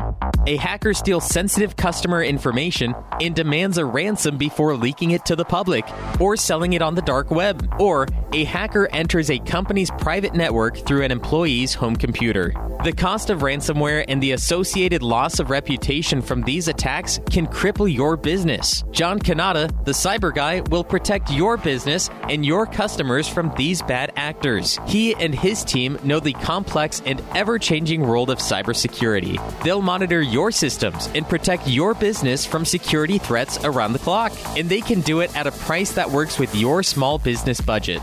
A 0.47 0.57
hacker 0.57 0.95
steals 0.95 1.27
sensitive 1.27 1.75
customer 1.75 2.23
information 2.23 2.95
and 3.21 3.35
demands 3.35 3.79
a 3.79 3.85
ransom 3.85 4.39
before 4.39 4.77
leaking 4.77 5.11
it 5.11 5.27
to 5.27 5.35
the 5.35 5.45
public 5.45 5.85
or 6.21 6.37
selling 6.37 6.73
it 6.73 6.81
on 6.81 6.95
the 6.95 7.03
dark 7.03 7.33
web. 7.33 7.69
Or 7.81 8.07
a 8.33 8.45
hacker 8.45 8.89
enters 8.93 9.29
a 9.29 9.41
company's 9.41 9.91
private 9.99 10.35
network 10.35 10.79
through 10.79 11.03
an 11.03 11.11
employee's 11.11 11.75
home 11.75 11.97
computer. 11.97 12.55
The 12.85 12.93
cost 12.93 13.29
of 13.29 13.41
ransomware 13.41 14.05
and 14.07 14.23
the 14.23 14.33
associated 14.33 15.03
loss 15.03 15.41
of 15.41 15.51
reputation 15.51 16.23
from 16.23 16.43
these 16.43 16.69
attacks 16.69 17.19
can 17.29 17.49
cripple 17.49 17.93
your 17.93 18.17
business. 18.17 18.85
John 18.93 19.19
Kanata, 19.19 19.85
the 19.85 19.91
cyber 19.91 20.33
guy, 20.33 20.61
will 20.71 20.85
protect 20.85 21.33
your 21.33 21.57
business 21.57 22.09
and 22.31 22.47
your 22.47 22.67
customers 22.67 23.27
from 23.29 23.53
these 23.57 23.83
bad 23.83 24.13
actors. 24.15 24.79
He 24.87 25.15
and 25.17 25.35
his 25.35 25.65
team 25.65 25.99
know 26.05 26.21
the 26.21 26.35
complex 26.35 27.03
and 27.05 27.21
ever 27.35 27.59
changing 27.59 28.03
world 28.03 28.28
of 28.31 28.39
cybersecurity. 28.39 29.39
They'll 29.63 29.83
monitor 29.83 30.21
your 30.21 30.51
systems 30.51 31.09
and 31.15 31.29
protect 31.29 31.67
your 31.67 31.95
business 31.95 32.45
from 32.45 32.65
security 32.65 33.19
threats 33.19 33.63
around 33.65 33.93
the 33.93 33.99
clock. 33.99 34.33
And 34.57 34.69
they 34.69 34.81
can 34.81 35.01
do 35.01 35.21
it 35.21 35.35
at 35.37 35.47
a 35.47 35.53
price 35.53 35.93
that 35.93 36.11
works 36.11 36.39
with 36.39 36.55
your 36.55 36.83
small 36.83 37.19
business 37.19 37.61
budget. 37.61 38.01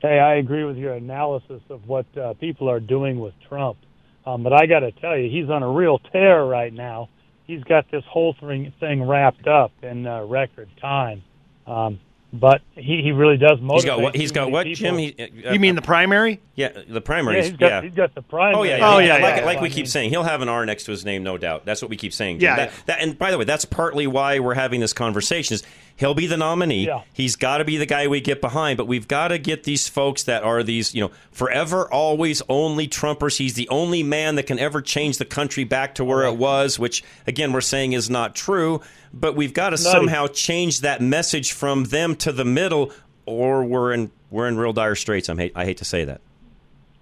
Hey, 0.00 0.18
I 0.18 0.34
agree 0.34 0.64
with 0.64 0.76
your 0.76 0.92
analysis 0.92 1.62
of 1.70 1.88
what 1.88 2.04
uh, 2.14 2.34
people 2.34 2.68
are 2.68 2.78
doing 2.78 3.20
with 3.20 3.32
Trump. 3.48 3.78
Um, 4.26 4.42
but 4.42 4.52
I 4.52 4.66
got 4.66 4.80
to 4.80 4.92
tell 4.92 5.16
you, 5.16 5.30
he's 5.30 5.50
on 5.50 5.62
a 5.62 5.70
real 5.70 5.98
tear 6.12 6.44
right 6.44 6.72
now. 6.72 7.08
He's 7.46 7.62
got 7.64 7.88
this 7.92 8.02
whole 8.10 8.34
thing, 8.40 8.72
thing 8.80 9.06
wrapped 9.06 9.46
up 9.46 9.70
in 9.82 10.06
uh, 10.06 10.24
record 10.24 10.68
time. 10.80 11.22
Um, 11.66 12.00
but 12.40 12.62
he, 12.74 13.02
he 13.02 13.12
really 13.12 13.36
does 13.36 13.60
motivate. 13.60 13.74
He's 13.76 13.84
got 13.84 14.00
what? 14.00 14.14
He's 14.14 14.30
too 14.30 14.34
got 14.34 14.50
what. 14.50 14.66
Jim? 14.66 14.98
He, 14.98 15.14
uh, 15.46 15.52
You 15.52 15.60
mean 15.60 15.74
the 15.74 15.82
primary? 15.82 16.40
Yeah, 16.54 16.68
the 16.88 17.00
primary. 17.00 17.36
Yeah, 17.36 17.42
primaries. 17.42 17.46
he's 17.48 17.56
got, 17.56 17.84
he's 17.84 17.94
got 17.94 18.14
the 18.14 18.22
primary. 18.22 18.54
Oh 18.54 18.62
yeah, 18.62 18.76
yeah. 18.78 18.94
Oh, 18.94 18.98
yeah, 18.98 19.12
Like, 19.18 19.36
yeah. 19.36 19.44
like 19.44 19.60
we 19.60 19.66
I 19.66 19.70
keep 19.70 19.76
mean, 19.78 19.86
saying, 19.86 20.10
he'll 20.10 20.22
have 20.22 20.40
an 20.40 20.48
R 20.48 20.64
next 20.64 20.84
to 20.84 20.90
his 20.90 21.04
name, 21.04 21.22
no 21.22 21.36
doubt. 21.36 21.64
That's 21.66 21.82
what 21.82 21.90
we 21.90 21.96
keep 21.96 22.12
saying. 22.14 22.38
Jim. 22.38 22.44
Yeah, 22.48 22.56
That, 22.56 22.68
yeah. 22.70 22.76
that- 22.86 23.00
and 23.02 23.18
by 23.18 23.30
the 23.30 23.38
way, 23.38 23.44
that's 23.44 23.64
partly 23.66 24.06
why 24.06 24.38
we're 24.38 24.54
having 24.54 24.80
this 24.80 24.92
conversation. 24.94 25.54
Is 25.54 25.62
he'll 25.96 26.14
be 26.14 26.26
the 26.26 26.36
nominee? 26.38 26.86
Yeah. 26.86 27.02
He's 27.12 27.36
got 27.36 27.58
to 27.58 27.64
be 27.66 27.76
the 27.76 27.84
guy 27.86 28.06
we 28.06 28.20
get 28.22 28.40
behind. 28.40 28.76
But 28.78 28.86
we've 28.86 29.06
got 29.08 29.28
to 29.28 29.38
get 29.38 29.64
these 29.64 29.86
folks 29.88 30.22
that 30.24 30.44
are 30.44 30.62
these, 30.62 30.94
you 30.94 31.02
know, 31.02 31.10
forever, 31.30 31.90
always, 31.92 32.40
only 32.48 32.88
Trumpers. 32.88 33.36
He's 33.36 33.54
the 33.54 33.68
only 33.68 34.02
man 34.02 34.36
that 34.36 34.44
can 34.46 34.58
ever 34.58 34.80
change 34.80 35.18
the 35.18 35.24
country 35.26 35.64
back 35.64 35.96
to 35.96 36.04
where 36.04 36.24
it 36.24 36.36
was, 36.36 36.78
which 36.78 37.04
again 37.26 37.52
we're 37.52 37.60
saying 37.60 37.92
is 37.92 38.08
not 38.08 38.34
true. 38.34 38.80
But 39.18 39.34
we've 39.36 39.54
got 39.54 39.70
to 39.70 39.76
Nutty. 39.76 39.82
somehow 39.82 40.26
change 40.26 40.80
that 40.82 41.00
message 41.00 41.52
from 41.52 41.84
them 41.84 42.14
to 42.16 42.32
the 42.32 42.44
middle, 42.44 42.92
or 43.24 43.64
we're 43.64 43.92
in 43.92 44.10
we're 44.30 44.46
in 44.48 44.56
real 44.58 44.72
dire 44.72 44.94
straits. 44.94 45.28
I'm 45.28 45.38
hate, 45.38 45.52
I 45.54 45.64
hate 45.64 45.78
to 45.78 45.84
say 45.84 46.04
that. 46.04 46.20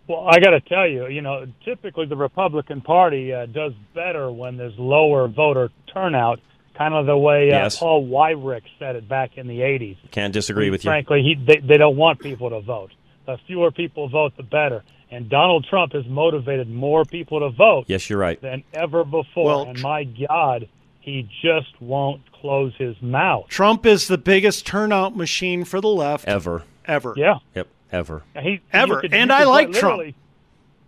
Well, 0.07 0.27
I 0.29 0.39
got 0.39 0.51
to 0.51 0.61
tell 0.61 0.87
you, 0.87 1.07
you 1.09 1.23
know, 1.23 1.47
typically 1.65 2.05
the 2.07 2.17
Republican 2.17 2.83
Party 2.83 3.33
uh, 3.33 3.47
does 3.47 3.73
better 3.95 4.31
when 4.31 4.59
there's 4.59 4.79
lower 4.79 5.29
voter 5.29 5.71
turnout, 5.93 6.41
kind 6.77 6.93
of 6.93 7.07
the 7.07 7.17
way 7.17 7.51
uh, 7.51 7.62
Yes. 7.65 7.79
Paul 7.79 8.07
Weyrich 8.07 8.65
said 8.79 8.97
it 8.97 9.09
back 9.09 9.39
in 9.39 9.47
the 9.47 9.61
80s. 9.61 9.97
Can't 10.11 10.35
disagree 10.35 10.69
with 10.69 10.85
you. 10.85 10.91
Frankly, 10.91 11.23
he, 11.23 11.43
they, 11.43 11.57
they 11.67 11.79
don't 11.79 11.97
want 11.97 12.21
people 12.21 12.51
to 12.51 12.61
vote. 12.61 12.91
The 13.25 13.39
fewer 13.47 13.71
people 13.71 14.11
vote, 14.11 14.37
the 14.37 14.43
better. 14.43 14.85
And 15.11 15.31
Donald 15.31 15.67
Trump 15.71 15.95
has 15.95 16.05
motivated 16.07 16.69
more 16.69 17.07
people 17.07 17.41
to 17.41 17.49
vote 17.49 17.85
Yes, 17.87 18.11
you're 18.11 18.19
right. 18.19 18.39
than 18.43 18.62
ever 18.75 19.05
before. 19.05 19.45
Well, 19.47 19.62
and 19.71 19.81
my 19.81 20.05
God, 20.05 20.69
he 21.05 21.29
just 21.43 21.81
won't 21.81 22.23
close 22.33 22.73
his 22.79 23.01
mouth. 23.03 23.47
Trump 23.49 23.85
is 23.85 24.09
the 24.09 24.17
biggest 24.19 24.67
turnout 24.67 25.15
machine 25.17 25.65
for 25.65 25.81
the 25.81 25.89
left 25.89 26.27
Ever. 26.27 26.63
ever. 26.87 27.13
Yeah. 27.17 27.39
Yep. 27.55 27.69
Ever. 27.93 28.23
He, 28.41 28.61
Ever. 28.73 29.01
could- 29.03 29.13
And 29.15 29.31
I 29.33 29.45
like 29.45 29.71
Trump. 29.73 30.15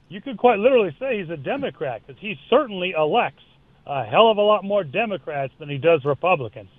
You 0.09 0.21
could 0.21 0.39
quite 0.39 0.59
literally 0.59 0.95
say 0.99 1.19
he's 1.21 1.31
a 1.31 1.37
Democrat 1.37 2.03
because 2.07 2.21
he 2.21 2.39
certainly 2.49 2.93
elects 2.93 3.43
a 3.87 4.05
hell 4.05 4.31
of 4.31 4.39
a 4.39 4.43
lot 4.43 4.65
more 4.65 4.83
Democrats 4.85 5.53
than 5.59 5.69
he 5.69 5.79
does 5.79 6.05
Republicans. 6.05 6.71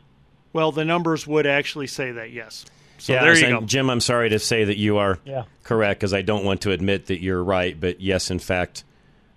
Well, 0.54 0.72
the 0.72 0.84
numbers 0.86 1.28
would 1.28 1.46
actually 1.46 1.88
say 1.88 2.12
that, 2.14 2.32
yes. 2.32 2.66
So 2.98 3.14
yeah, 3.14 3.22
there 3.24 3.38
you 3.38 3.46
and 3.46 3.60
go. 3.62 3.66
Jim, 3.66 3.90
I'm 3.90 4.00
sorry 4.02 4.30
to 4.30 4.40
say 4.40 4.64
that 4.64 4.78
you 4.78 4.98
are 4.98 5.20
Yeah. 5.26 5.44
correct 5.64 6.00
because 6.00 6.14
I 6.14 6.24
don't 6.24 6.44
want 6.44 6.62
to 6.62 6.72
admit 6.72 7.06
that 7.08 7.22
you're 7.22 7.44
right, 7.44 7.80
but 7.80 8.02
yes, 8.02 8.32
in 8.32 8.40
fact, 8.40 8.84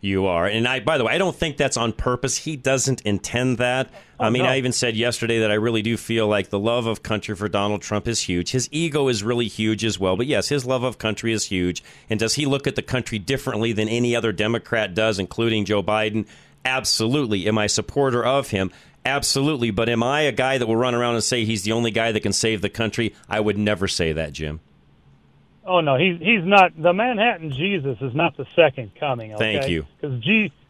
you 0.01 0.27
are. 0.27 0.47
And 0.47 0.67
I, 0.67 0.81
by 0.81 0.97
the 0.99 1.05
way, 1.05 1.13
I 1.15 1.19
don't 1.19 1.37
think 1.37 1.57
that's 1.57 1.77
on 1.77 1.93
purpose. 1.93 2.37
He 2.39 2.57
doesn't 2.57 3.03
intend 3.03 3.59
that. 3.59 3.91
Oh, 4.19 4.25
I 4.25 4.27
Oh, 4.29 4.31
mean, 4.31 4.43
no. 4.45 4.49
I 4.49 4.57
even 4.57 4.73
said 4.73 4.97
yesterday 4.97 5.41
that 5.41 5.51
I 5.51 5.55
really 5.55 5.83
do 5.83 5.97
feel 5.97 6.27
like 6.27 6.49
the 6.51 6.59
love 6.59 6.87
of 6.87 7.03
country 7.03 7.35
for 7.37 7.49
Donald 7.49 7.83
Trump 7.83 8.09
is 8.09 8.21
huge. 8.23 8.51
His 8.53 8.69
ego 8.73 9.09
is 9.09 9.23
really 9.23 9.49
huge 9.49 9.85
as 9.85 9.99
well. 9.99 10.17
But 10.17 10.27
yes, 10.27 10.49
his 10.49 10.65
love 10.65 10.83
of 10.83 10.99
country 10.99 11.33
is 11.33 11.45
huge. 11.45 11.83
And 12.09 12.19
does 12.19 12.35
he 12.35 12.47
look 12.47 12.67
at 12.67 12.77
the 12.77 12.83
country 12.83 13.19
differently 13.19 13.73
than 13.73 13.89
any 13.89 14.17
other 14.17 14.33
Democrat 14.33 14.95
does, 14.95 15.19
including 15.19 15.65
Joe 15.67 15.83
Biden? 15.83 16.27
Absolutely. 16.65 17.47
Am 17.49 17.59
I 17.59 17.65
a 17.65 17.69
supporter 17.69 18.25
of 18.25 18.51
him? 18.51 18.71
Absolutely. 19.05 19.71
But 19.71 19.89
am 19.89 20.03
I 20.03 20.23
a 20.23 20.33
guy 20.33 20.59
that 20.59 20.67
will 20.67 20.77
run 20.77 20.95
around 20.95 21.15
and 21.15 21.25
say 21.25 21.45
he's 21.45 21.63
the 21.65 21.73
only 21.73 21.91
guy 21.91 22.13
that 22.13 22.21
can 22.21 22.33
save 22.33 22.61
the 22.61 22.69
country? 22.69 23.15
I 23.29 23.41
would 23.41 23.59
never 23.59 23.89
say 23.89 24.13
that, 24.13 24.33
Jim. 24.33 24.61
Oh 25.65 25.81
no, 25.81 25.97
he's 25.97 26.19
he's 26.19 26.45
not 26.45 26.73
the 26.81 26.93
Manhattan 26.93 27.51
Jesus 27.53 27.99
is 28.01 28.15
not 28.15 28.37
the 28.37 28.47
second 28.57 28.93
coming. 28.99 29.35
Okay? 29.35 29.59
Thank 29.59 29.71
you. 29.71 29.87
because 30.01 30.21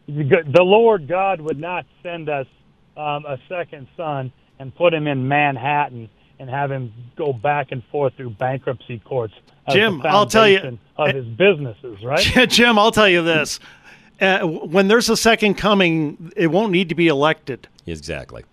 the 0.05 0.63
Lord 0.63 1.07
God 1.07 1.41
would 1.41 1.59
not 1.59 1.85
send 2.03 2.29
us 2.29 2.47
um, 2.97 3.25
a 3.25 3.37
second 3.47 3.87
son 3.95 4.31
and 4.59 4.75
put 4.75 4.93
him 4.93 5.07
in 5.07 5.27
Manhattan 5.27 6.09
and 6.39 6.49
have 6.49 6.71
him 6.71 6.91
go 7.15 7.31
back 7.33 7.71
and 7.71 7.83
forth 7.91 8.13
through 8.15 8.31
bankruptcy 8.31 8.99
courts. 8.99 9.33
Jim, 9.69 9.99
the 9.99 10.09
I'll 10.09 10.25
tell 10.25 10.47
you- 10.47 10.57
foundation 10.57 10.79
of 10.97 11.15
his 11.15 11.25
businesses, 11.25 12.03
right? 12.03 12.23
Jim, 12.49 12.77
I'll 12.77 12.91
tell 12.91 13.07
you 13.09 13.23
this. 13.23 13.59
Uh, 14.19 14.45
when 14.45 14.87
there's 14.87 15.09
a 15.09 15.17
second 15.17 15.55
coming, 15.55 16.31
it 16.35 16.47
won't 16.47 16.71
need 16.71 16.89
to 16.89 16.95
be 16.95 17.07
elected. 17.07 17.67
Exactly. 17.87 18.43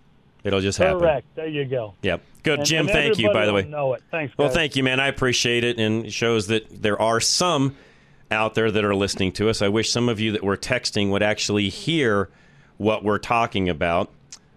It'll 0.43 0.61
just 0.61 0.77
happen. 0.77 0.99
Correct. 0.99 1.27
There 1.35 1.47
you 1.47 1.65
go. 1.65 1.95
Yep. 2.01 2.21
Good. 2.43 2.59
And- 2.59 2.67
Jim, 2.67 2.79
and 2.85 2.89
thank 2.89 3.19
you, 3.19 3.31
by 3.31 3.45
the 3.45 3.53
way. 3.53 3.63
Know 3.63 3.93
it. 3.93 4.03
Thanks. 4.09 4.37
Well, 4.37 4.49
thank 4.49 4.75
you, 4.75 4.83
man. 4.83 4.99
I 4.99 5.07
appreciate 5.07 5.63
it. 5.63 5.77
And 5.79 6.05
it 6.05 6.13
shows 6.13 6.47
that 6.47 6.81
there 6.81 6.99
are 7.01 7.19
some 7.19 7.75
out 8.31 8.53
there 8.55 8.71
that 8.71 8.83
are 8.85 8.95
listening 8.95 9.31
to 9.33 9.49
us. 9.49 9.61
I 9.61 9.67
wish 9.67 9.91
some 9.91 10.07
of 10.07 10.19
you 10.19 10.31
that 10.33 10.43
were 10.43 10.55
texting 10.57 11.09
would 11.11 11.23
actually 11.23 11.69
hear 11.69 12.29
what 12.77 13.03
we're 13.03 13.17
talking 13.17 13.67
about. 13.69 14.11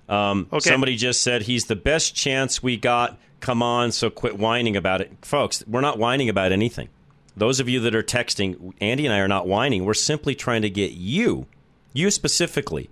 Um, 0.08 0.46
Okay. 0.52 0.70
Somebody 0.70 0.96
just 0.96 1.22
said 1.22 1.42
he's 1.42 1.64
the 1.66 1.76
best 1.76 2.14
chance 2.14 2.62
we 2.62 2.76
got. 2.76 3.18
Come 3.40 3.62
on, 3.62 3.90
so 3.90 4.08
quit 4.10 4.38
whining 4.38 4.76
about 4.76 5.00
it. 5.00 5.10
Folks, 5.22 5.64
we're 5.66 5.80
not 5.80 5.98
whining 5.98 6.28
about 6.28 6.52
anything. 6.52 6.88
Those 7.36 7.58
of 7.60 7.68
you 7.68 7.80
that 7.80 7.94
are 7.94 8.02
texting, 8.02 8.72
Andy 8.80 9.06
and 9.06 9.12
I 9.14 9.18
are 9.18 9.26
not 9.26 9.48
whining. 9.48 9.84
We're 9.84 9.94
simply 9.94 10.34
trying 10.36 10.62
to 10.62 10.70
get 10.70 10.92
you, 10.92 11.46
you 11.92 12.10
specifically, 12.12 12.90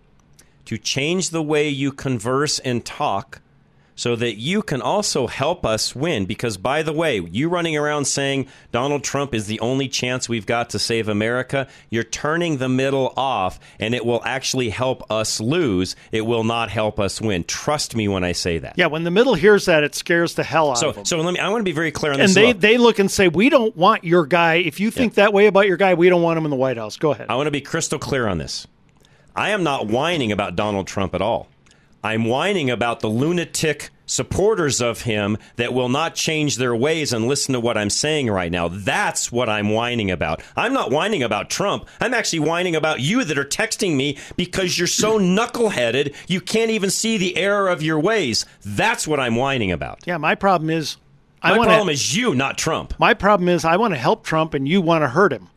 to 0.70 0.78
change 0.78 1.30
the 1.30 1.42
way 1.42 1.68
you 1.68 1.90
converse 1.90 2.60
and 2.60 2.84
talk 2.84 3.40
so 3.96 4.14
that 4.14 4.36
you 4.36 4.62
can 4.62 4.80
also 4.80 5.26
help 5.26 5.66
us 5.66 5.96
win. 5.96 6.26
Because, 6.26 6.56
by 6.56 6.84
the 6.84 6.92
way, 6.92 7.18
you 7.18 7.48
running 7.48 7.76
around 7.76 8.04
saying 8.04 8.46
Donald 8.70 9.02
Trump 9.02 9.34
is 9.34 9.48
the 9.48 9.58
only 9.58 9.88
chance 9.88 10.28
we've 10.28 10.46
got 10.46 10.70
to 10.70 10.78
save 10.78 11.08
America, 11.08 11.66
you're 11.90 12.04
turning 12.04 12.58
the 12.58 12.68
middle 12.68 13.12
off, 13.16 13.58
and 13.80 13.92
it 13.96 14.06
will 14.06 14.22
actually 14.24 14.68
help 14.70 15.10
us 15.10 15.40
lose. 15.40 15.96
It 16.12 16.20
will 16.20 16.44
not 16.44 16.70
help 16.70 17.00
us 17.00 17.20
win. 17.20 17.42
Trust 17.42 17.96
me 17.96 18.06
when 18.06 18.22
I 18.22 18.30
say 18.30 18.58
that. 18.58 18.74
Yeah, 18.76 18.86
when 18.86 19.02
the 19.02 19.10
middle 19.10 19.34
hears 19.34 19.64
that, 19.64 19.82
it 19.82 19.96
scares 19.96 20.36
the 20.36 20.44
hell 20.44 20.70
out 20.70 20.78
So, 20.78 20.90
of 20.90 20.94
them. 20.94 21.04
so 21.04 21.20
let 21.20 21.34
me. 21.34 21.40
I 21.40 21.48
want 21.48 21.62
to 21.62 21.64
be 21.64 21.72
very 21.72 21.90
clear 21.90 22.12
on 22.12 22.20
and 22.20 22.28
this. 22.28 22.36
And 22.36 22.44
they, 22.44 22.52
well. 22.52 22.60
they 22.60 22.78
look 22.78 23.00
and 23.00 23.10
say, 23.10 23.26
We 23.26 23.50
don't 23.50 23.76
want 23.76 24.04
your 24.04 24.24
guy. 24.24 24.54
If 24.54 24.78
you 24.78 24.92
think 24.92 25.14
that 25.14 25.32
way 25.32 25.48
about 25.48 25.66
your 25.66 25.76
guy, 25.76 25.94
we 25.94 26.08
don't 26.08 26.22
want 26.22 26.38
him 26.38 26.44
in 26.44 26.50
the 26.50 26.56
White 26.56 26.76
House. 26.76 26.96
Go 26.96 27.10
ahead. 27.10 27.26
I 27.28 27.34
want 27.34 27.48
to 27.48 27.50
be 27.50 27.60
crystal 27.60 27.98
clear 27.98 28.28
on 28.28 28.38
this. 28.38 28.68
I 29.34 29.50
am 29.50 29.62
not 29.62 29.86
whining 29.86 30.32
about 30.32 30.56
Donald 30.56 30.86
Trump 30.86 31.14
at 31.14 31.22
all. 31.22 31.48
I'm 32.02 32.24
whining 32.24 32.70
about 32.70 33.00
the 33.00 33.08
lunatic 33.08 33.90
supporters 34.06 34.80
of 34.80 35.02
him 35.02 35.36
that 35.56 35.72
will 35.72 35.88
not 35.90 36.14
change 36.14 36.56
their 36.56 36.74
ways 36.74 37.12
and 37.12 37.28
listen 37.28 37.52
to 37.52 37.60
what 37.60 37.76
I'm 37.76 37.90
saying 37.90 38.28
right 38.30 38.50
now. 38.50 38.68
That's 38.68 39.30
what 39.30 39.48
I'm 39.48 39.68
whining 39.68 40.10
about. 40.10 40.42
I'm 40.56 40.72
not 40.72 40.90
whining 40.90 41.22
about 41.22 41.48
Trump. 41.50 41.86
I'm 42.00 42.14
actually 42.14 42.40
whining 42.40 42.74
about 42.74 43.00
you 43.00 43.22
that 43.24 43.38
are 43.38 43.44
texting 43.44 43.94
me 43.96 44.18
because 44.36 44.78
you're 44.78 44.88
so 44.88 45.18
knuckleheaded 45.18 46.14
you 46.26 46.40
can't 46.40 46.70
even 46.70 46.90
see 46.90 47.18
the 47.18 47.36
error 47.36 47.68
of 47.68 47.82
your 47.82 48.00
ways. 48.00 48.46
That's 48.64 49.06
what 49.06 49.20
I'm 49.20 49.36
whining 49.36 49.70
about. 49.70 50.00
Yeah, 50.06 50.16
my 50.16 50.34
problem 50.34 50.70
is 50.70 50.96
I 51.42 51.52
My 51.52 51.58
wanna- 51.58 51.68
problem 51.70 51.90
is 51.90 52.16
you, 52.16 52.34
not 52.34 52.58
Trump. 52.58 52.94
My 52.98 53.14
problem 53.14 53.48
is 53.48 53.64
I 53.64 53.76
want 53.76 53.94
to 53.94 54.00
help 54.00 54.24
Trump 54.24 54.54
and 54.54 54.66
you 54.66 54.80
want 54.80 55.02
to 55.02 55.08
hurt 55.08 55.32
him. 55.32 55.48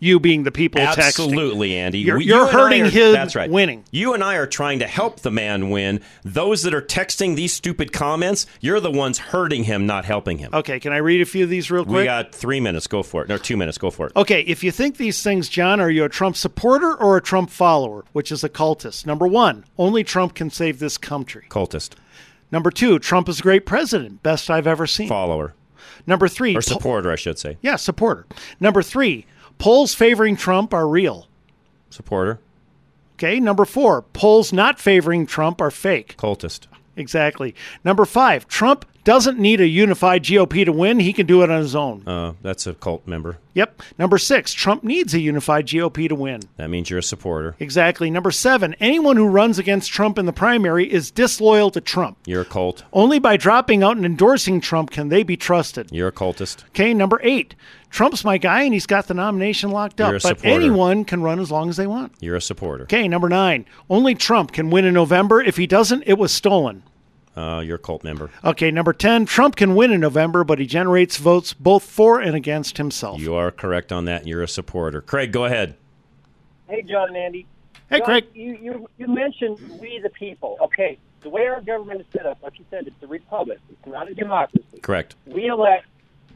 You 0.00 0.20
being 0.20 0.42
the 0.42 0.50
people 0.52 0.82
texting. 0.82 0.98
Absolutely, 0.98 1.76
Andy. 1.76 1.98
You're, 2.00 2.20
you're 2.20 2.40
you 2.44 2.46
hurting 2.48 2.82
are- 2.82 2.90
his 2.90 3.14
That's 3.14 3.34
right. 3.34 3.48
winning. 3.48 3.84
You 3.90 4.12
and 4.12 4.22
I 4.22 4.34
are 4.36 4.46
trying 4.46 4.80
to 4.80 4.86
help 4.86 5.20
the 5.20 5.30
man 5.30 5.70
win. 5.70 6.00
Those 6.24 6.62
that 6.64 6.74
are 6.74 6.82
texting 6.82 7.36
these 7.36 7.54
stupid 7.54 7.90
comments, 7.92 8.46
you're 8.60 8.80
the 8.80 8.90
ones 8.90 9.18
hurting 9.18 9.64
him, 9.64 9.86
not 9.86 10.04
helping 10.04 10.38
him. 10.38 10.50
Okay, 10.52 10.78
can 10.78 10.92
I 10.92 10.98
read 10.98 11.22
a 11.22 11.24
few 11.24 11.44
of 11.44 11.50
these 11.50 11.70
real 11.70 11.84
quick? 11.84 11.96
We 11.96 12.04
got 12.04 12.34
three 12.34 12.60
minutes. 12.60 12.86
Go 12.86 13.02
for 13.02 13.22
it. 13.22 13.28
No, 13.28 13.38
two 13.38 13.56
minutes. 13.56 13.78
Go 13.78 13.90
for 13.90 14.06
it. 14.08 14.12
Okay, 14.16 14.42
if 14.42 14.62
you 14.62 14.70
think 14.72 14.98
these 14.98 15.22
things, 15.22 15.48
John, 15.48 15.80
are 15.80 15.90
you 15.90 16.04
a 16.04 16.08
Trump 16.10 16.36
supporter 16.36 16.94
or 16.94 17.16
a 17.16 17.22
Trump 17.22 17.48
follower, 17.48 18.04
which 18.12 18.30
is 18.30 18.44
a 18.44 18.48
cultist? 18.50 19.06
Number 19.06 19.26
one, 19.26 19.64
only 19.78 20.04
Trump 20.04 20.34
can 20.34 20.50
save 20.50 20.80
this 20.80 20.98
country. 20.98 21.46
Cultist. 21.48 21.92
Number 22.52 22.70
two, 22.70 22.98
Trump 22.98 23.28
is 23.28 23.38
a 23.40 23.42
great 23.42 23.64
president, 23.64 24.22
best 24.22 24.50
I've 24.50 24.66
ever 24.66 24.86
seen. 24.86 25.08
Follower. 25.08 25.54
Number 26.06 26.28
three, 26.28 26.52
Or 26.54 26.60
po- 26.60 26.60
supporter, 26.60 27.10
I 27.10 27.16
should 27.16 27.38
say. 27.38 27.56
yeah, 27.62 27.76
supporter. 27.76 28.26
Number 28.60 28.82
three, 28.82 29.24
polls 29.58 29.94
favoring 29.94 30.36
Trump 30.36 30.74
are 30.74 30.86
real. 30.88 31.28
Supporter. 31.90 32.40
Okay, 33.14 33.38
number 33.38 33.64
four, 33.64 34.02
polls 34.02 34.52
not 34.52 34.80
favoring 34.80 35.26
Trump 35.26 35.60
are 35.60 35.70
fake. 35.70 36.16
Cultist. 36.16 36.66
Exactly. 36.96 37.54
Number 37.84 38.04
five, 38.04 38.46
Trump 38.48 38.84
doesn't 39.04 39.38
need 39.38 39.60
a 39.60 39.66
unified 39.68 40.24
GOP 40.24 40.64
to 40.64 40.72
win. 40.72 40.98
He 40.98 41.12
can 41.12 41.26
do 41.26 41.42
it 41.42 41.50
on 41.50 41.60
his 41.60 41.76
own. 41.76 42.02
Uh, 42.08 42.32
that's 42.40 42.66
a 42.66 42.72
cult 42.74 43.06
member. 43.06 43.38
Yep. 43.52 43.82
Number 43.98 44.16
six, 44.16 44.52
Trump 44.52 44.82
needs 44.82 45.12
a 45.12 45.20
unified 45.20 45.66
GOP 45.66 46.08
to 46.08 46.14
win. 46.14 46.40
That 46.56 46.70
means 46.70 46.88
you're 46.88 47.00
a 47.00 47.02
supporter. 47.02 47.54
Exactly. 47.60 48.10
Number 48.10 48.30
seven, 48.30 48.74
anyone 48.80 49.16
who 49.16 49.28
runs 49.28 49.58
against 49.58 49.92
Trump 49.92 50.18
in 50.18 50.24
the 50.26 50.32
primary 50.32 50.90
is 50.90 51.10
disloyal 51.10 51.70
to 51.72 51.80
Trump. 51.82 52.16
You're 52.24 52.42
a 52.42 52.46
cult. 52.46 52.84
Only 52.92 53.18
by 53.18 53.36
dropping 53.36 53.82
out 53.82 53.96
and 53.96 54.06
endorsing 54.06 54.60
Trump 54.60 54.90
can 54.90 55.10
they 55.10 55.22
be 55.22 55.36
trusted. 55.36 55.90
You're 55.92 56.08
a 56.08 56.12
cultist. 56.12 56.64
Okay, 56.68 56.94
number 56.94 57.20
eight, 57.22 57.54
Trump's 57.94 58.24
my 58.24 58.38
guy 58.38 58.64
and 58.64 58.74
he's 58.74 58.86
got 58.86 59.06
the 59.06 59.14
nomination 59.14 59.70
locked 59.70 60.00
up, 60.00 60.08
You're 60.08 60.16
a 60.16 60.20
but 60.20 60.38
supporter. 60.40 60.48
anyone 60.48 61.04
can 61.04 61.22
run 61.22 61.38
as 61.38 61.52
long 61.52 61.68
as 61.68 61.76
they 61.76 61.86
want. 61.86 62.12
You're 62.18 62.34
a 62.34 62.40
supporter. 62.40 62.82
Okay, 62.84 63.06
number 63.06 63.28
nine, 63.28 63.66
only 63.88 64.16
Trump 64.16 64.50
can 64.50 64.68
win 64.68 64.84
in 64.84 64.94
November. 64.94 65.40
If 65.40 65.56
he 65.56 65.68
doesn't, 65.68 66.02
it 66.04 66.14
was 66.18 66.32
stolen. 66.32 66.82
Uh, 67.36 67.62
you're 67.64 67.76
a 67.76 67.78
cult 67.78 68.02
member. 68.02 68.30
Okay, 68.42 68.72
number 68.72 68.92
10, 68.92 69.26
Trump 69.26 69.54
can 69.54 69.76
win 69.76 69.92
in 69.92 70.00
November, 70.00 70.42
but 70.42 70.58
he 70.58 70.66
generates 70.66 71.18
votes 71.18 71.52
both 71.52 71.84
for 71.84 72.18
and 72.20 72.34
against 72.34 72.78
himself. 72.78 73.20
You 73.20 73.36
are 73.36 73.52
correct 73.52 73.92
on 73.92 74.06
that. 74.06 74.26
You're 74.26 74.42
a 74.42 74.48
supporter. 74.48 75.00
Craig, 75.00 75.30
go 75.30 75.44
ahead. 75.44 75.76
Hey, 76.68 76.82
John 76.82 77.10
and 77.10 77.16
Andy. 77.16 77.46
Hey, 77.90 77.98
John, 77.98 78.06
Craig. 78.06 78.26
You, 78.34 78.58
you, 78.60 78.88
you 78.98 79.06
mentioned 79.06 79.60
we 79.80 80.00
the 80.02 80.10
people. 80.10 80.58
Okay, 80.60 80.98
the 81.20 81.28
way 81.28 81.46
our 81.46 81.60
government 81.60 82.00
is 82.00 82.06
set 82.12 82.26
up, 82.26 82.42
like 82.42 82.58
you 82.58 82.64
said, 82.70 82.88
it's 82.88 83.00
a 83.04 83.06
republic. 83.06 83.60
It's 83.70 83.86
not 83.86 84.10
a 84.10 84.14
democracy. 84.14 84.64
Correct. 84.82 85.14
We 85.26 85.46
elect 85.46 85.86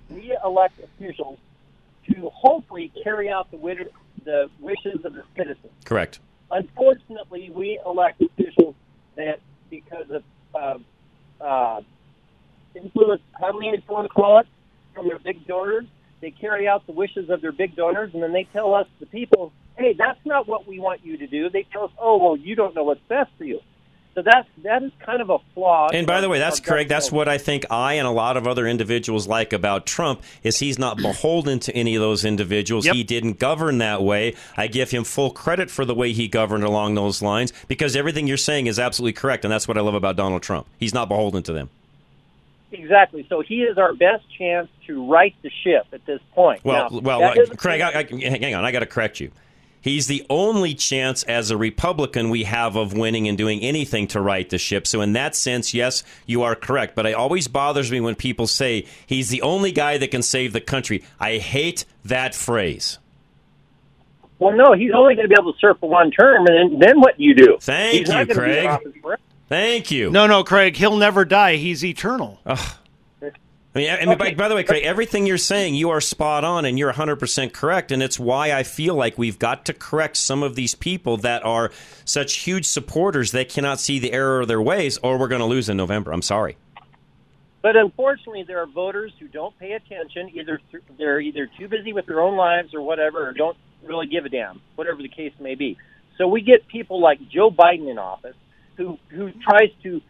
we 0.08 0.36
elect 0.44 0.78
officials 0.82 1.38
to 2.14 2.30
hopefully 2.30 2.92
carry 3.02 3.30
out 3.30 3.50
the, 3.50 3.56
wid- 3.56 3.92
the 4.24 4.50
wishes 4.60 5.04
of 5.04 5.14
the 5.14 5.22
citizens. 5.36 5.72
Correct. 5.84 6.20
Unfortunately, 6.50 7.50
we 7.54 7.80
elect 7.84 8.22
officials 8.22 8.74
that, 9.16 9.40
because 9.70 10.06
of 10.10 10.22
uh, 10.54 11.44
uh, 11.44 11.80
influence, 12.74 13.22
how 13.38 13.52
many 13.52 13.68
if 13.68 13.82
you 13.86 13.94
want 13.94 14.06
to 14.06 14.14
call 14.14 14.38
it, 14.38 14.46
from 14.94 15.08
their 15.08 15.18
big 15.18 15.46
donors, 15.46 15.84
they 16.20 16.30
carry 16.30 16.66
out 16.66 16.86
the 16.86 16.92
wishes 16.92 17.30
of 17.30 17.40
their 17.40 17.52
big 17.52 17.76
donors, 17.76 18.12
and 18.14 18.22
then 18.22 18.32
they 18.32 18.44
tell 18.52 18.74
us, 18.74 18.86
the 18.98 19.06
people, 19.06 19.52
hey, 19.76 19.94
that's 19.96 20.18
not 20.24 20.48
what 20.48 20.66
we 20.66 20.80
want 20.80 21.04
you 21.04 21.16
to 21.18 21.26
do. 21.26 21.48
They 21.50 21.64
tell 21.72 21.84
us, 21.84 21.90
oh, 22.00 22.16
well, 22.16 22.36
you 22.36 22.56
don't 22.56 22.74
know 22.74 22.82
what's 22.82 23.00
best 23.08 23.30
for 23.38 23.44
you. 23.44 23.60
So 24.18 24.22
that's 24.22 24.48
that 24.64 24.82
is 24.82 24.90
kind 24.98 25.22
of 25.22 25.30
a 25.30 25.38
flaw. 25.54 25.90
And 25.92 26.04
by 26.04 26.20
the 26.20 26.28
way, 26.28 26.40
that's 26.40 26.58
Craig. 26.58 26.88
That's 26.88 27.12
what 27.12 27.28
I 27.28 27.38
think 27.38 27.64
I 27.70 27.94
and 27.94 28.06
a 28.08 28.10
lot 28.10 28.36
of 28.36 28.48
other 28.48 28.66
individuals 28.66 29.28
like 29.28 29.52
about 29.52 29.86
Trump 29.86 30.24
is 30.42 30.58
he's 30.58 30.76
not 30.76 30.96
beholden 31.02 31.60
to 31.60 31.72
any 31.72 31.94
of 31.94 32.00
those 32.00 32.24
individuals. 32.24 32.84
He 32.84 33.04
didn't 33.04 33.38
govern 33.38 33.78
that 33.78 34.02
way. 34.02 34.34
I 34.56 34.66
give 34.66 34.90
him 34.90 35.04
full 35.04 35.30
credit 35.30 35.70
for 35.70 35.84
the 35.84 35.94
way 35.94 36.12
he 36.12 36.26
governed 36.26 36.64
along 36.64 36.96
those 36.96 37.22
lines 37.22 37.52
because 37.68 37.94
everything 37.94 38.26
you're 38.26 38.36
saying 38.36 38.66
is 38.66 38.80
absolutely 38.80 39.12
correct, 39.12 39.44
and 39.44 39.52
that's 39.52 39.68
what 39.68 39.78
I 39.78 39.82
love 39.82 39.94
about 39.94 40.16
Donald 40.16 40.42
Trump. 40.42 40.66
He's 40.80 40.92
not 40.92 41.08
beholden 41.08 41.44
to 41.44 41.52
them. 41.52 41.70
Exactly. 42.72 43.24
So 43.28 43.40
he 43.40 43.62
is 43.62 43.78
our 43.78 43.94
best 43.94 44.24
chance 44.36 44.68
to 44.88 45.08
right 45.08 45.36
the 45.42 45.50
ship 45.62 45.86
at 45.92 46.04
this 46.06 46.20
point. 46.34 46.64
Well, 46.64 46.90
Now, 46.90 46.98
well, 46.98 47.22
uh, 47.22 47.54
Craig, 47.56 47.82
I, 47.82 48.00
I, 48.00 48.28
hang 48.30 48.56
on. 48.56 48.64
I 48.64 48.72
got 48.72 48.80
to 48.80 48.86
correct 48.86 49.20
you. 49.20 49.30
He's 49.80 50.06
the 50.06 50.24
only 50.28 50.74
chance 50.74 51.22
as 51.24 51.50
a 51.50 51.56
Republican 51.56 52.30
we 52.30 52.44
have 52.44 52.76
of 52.76 52.92
winning 52.92 53.28
and 53.28 53.38
doing 53.38 53.60
anything 53.60 54.06
to 54.08 54.20
right 54.20 54.48
the 54.48 54.58
ship. 54.58 54.86
So, 54.86 55.00
in 55.00 55.12
that 55.14 55.34
sense, 55.34 55.72
yes, 55.74 56.02
you 56.26 56.42
are 56.42 56.54
correct. 56.54 56.94
But 56.94 57.06
it 57.06 57.14
always 57.14 57.48
bothers 57.48 57.90
me 57.90 58.00
when 58.00 58.14
people 58.14 58.46
say 58.46 58.86
he's 59.06 59.28
the 59.28 59.42
only 59.42 59.72
guy 59.72 59.98
that 59.98 60.10
can 60.10 60.22
save 60.22 60.52
the 60.52 60.60
country. 60.60 61.04
I 61.20 61.38
hate 61.38 61.84
that 62.04 62.34
phrase. 62.34 62.98
Well, 64.38 64.56
no, 64.56 64.72
he's 64.72 64.92
only 64.94 65.14
going 65.16 65.28
to 65.28 65.34
be 65.34 65.40
able 65.40 65.52
to 65.52 65.58
serve 65.58 65.78
for 65.80 65.88
one 65.90 66.10
term, 66.10 66.46
and 66.46 66.72
then, 66.72 66.78
then 66.78 67.00
what 67.00 67.16
do 67.16 67.24
you 67.24 67.34
do? 67.34 67.58
Thank 67.60 67.98
he's 67.98 68.08
you, 68.08 68.14
gonna 68.14 68.26
be 68.26 68.32
in 68.32 68.36
Craig. 69.02 69.18
Thank 69.48 69.90
you. 69.90 70.10
No, 70.10 70.26
no, 70.26 70.44
Craig, 70.44 70.76
he'll 70.76 70.96
never 70.96 71.24
die. 71.24 71.56
He's 71.56 71.84
eternal. 71.84 72.38
I 73.74 73.78
mean, 73.78 73.90
I 73.90 74.04
mean 74.06 74.18
by, 74.18 74.34
by 74.34 74.48
the 74.48 74.54
way, 74.54 74.64
Craig, 74.64 74.84
everything 74.84 75.26
you're 75.26 75.38
saying, 75.38 75.74
you 75.74 75.90
are 75.90 76.00
spot 76.00 76.42
on 76.42 76.64
and 76.64 76.78
you're 76.78 76.92
100% 76.92 77.52
correct. 77.52 77.92
And 77.92 78.02
it's 78.02 78.18
why 78.18 78.52
I 78.52 78.62
feel 78.62 78.94
like 78.94 79.18
we've 79.18 79.38
got 79.38 79.66
to 79.66 79.74
correct 79.74 80.16
some 80.16 80.42
of 80.42 80.54
these 80.54 80.74
people 80.74 81.18
that 81.18 81.44
are 81.44 81.70
such 82.04 82.36
huge 82.36 82.64
supporters 82.64 83.30
they 83.30 83.44
cannot 83.44 83.78
see 83.78 83.98
the 83.98 84.12
error 84.12 84.40
of 84.40 84.48
their 84.48 84.62
ways, 84.62 84.98
or 84.98 85.18
we're 85.18 85.28
going 85.28 85.40
to 85.40 85.46
lose 85.46 85.68
in 85.68 85.76
November. 85.76 86.12
I'm 86.12 86.22
sorry. 86.22 86.56
But 87.60 87.76
unfortunately, 87.76 88.44
there 88.44 88.60
are 88.62 88.66
voters 88.66 89.12
who 89.18 89.28
don't 89.28 89.56
pay 89.58 89.72
attention. 89.72 90.30
Either 90.34 90.60
th- 90.70 90.82
they're 90.96 91.20
either 91.20 91.48
too 91.58 91.68
busy 91.68 91.92
with 91.92 92.06
their 92.06 92.20
own 92.20 92.36
lives 92.36 92.72
or 92.72 92.80
whatever, 92.80 93.28
or 93.28 93.32
don't 93.32 93.56
really 93.84 94.06
give 94.06 94.24
a 94.24 94.28
damn, 94.28 94.60
whatever 94.76 95.02
the 95.02 95.08
case 95.08 95.32
may 95.40 95.54
be. 95.54 95.76
So 96.16 96.28
we 96.28 96.40
get 96.40 96.66
people 96.68 97.00
like 97.00 97.18
Joe 97.28 97.50
Biden 97.50 97.90
in 97.90 97.98
office, 97.98 98.36
who 98.76 98.98
who 99.08 99.32
tries 99.32 99.70
to 99.82 100.00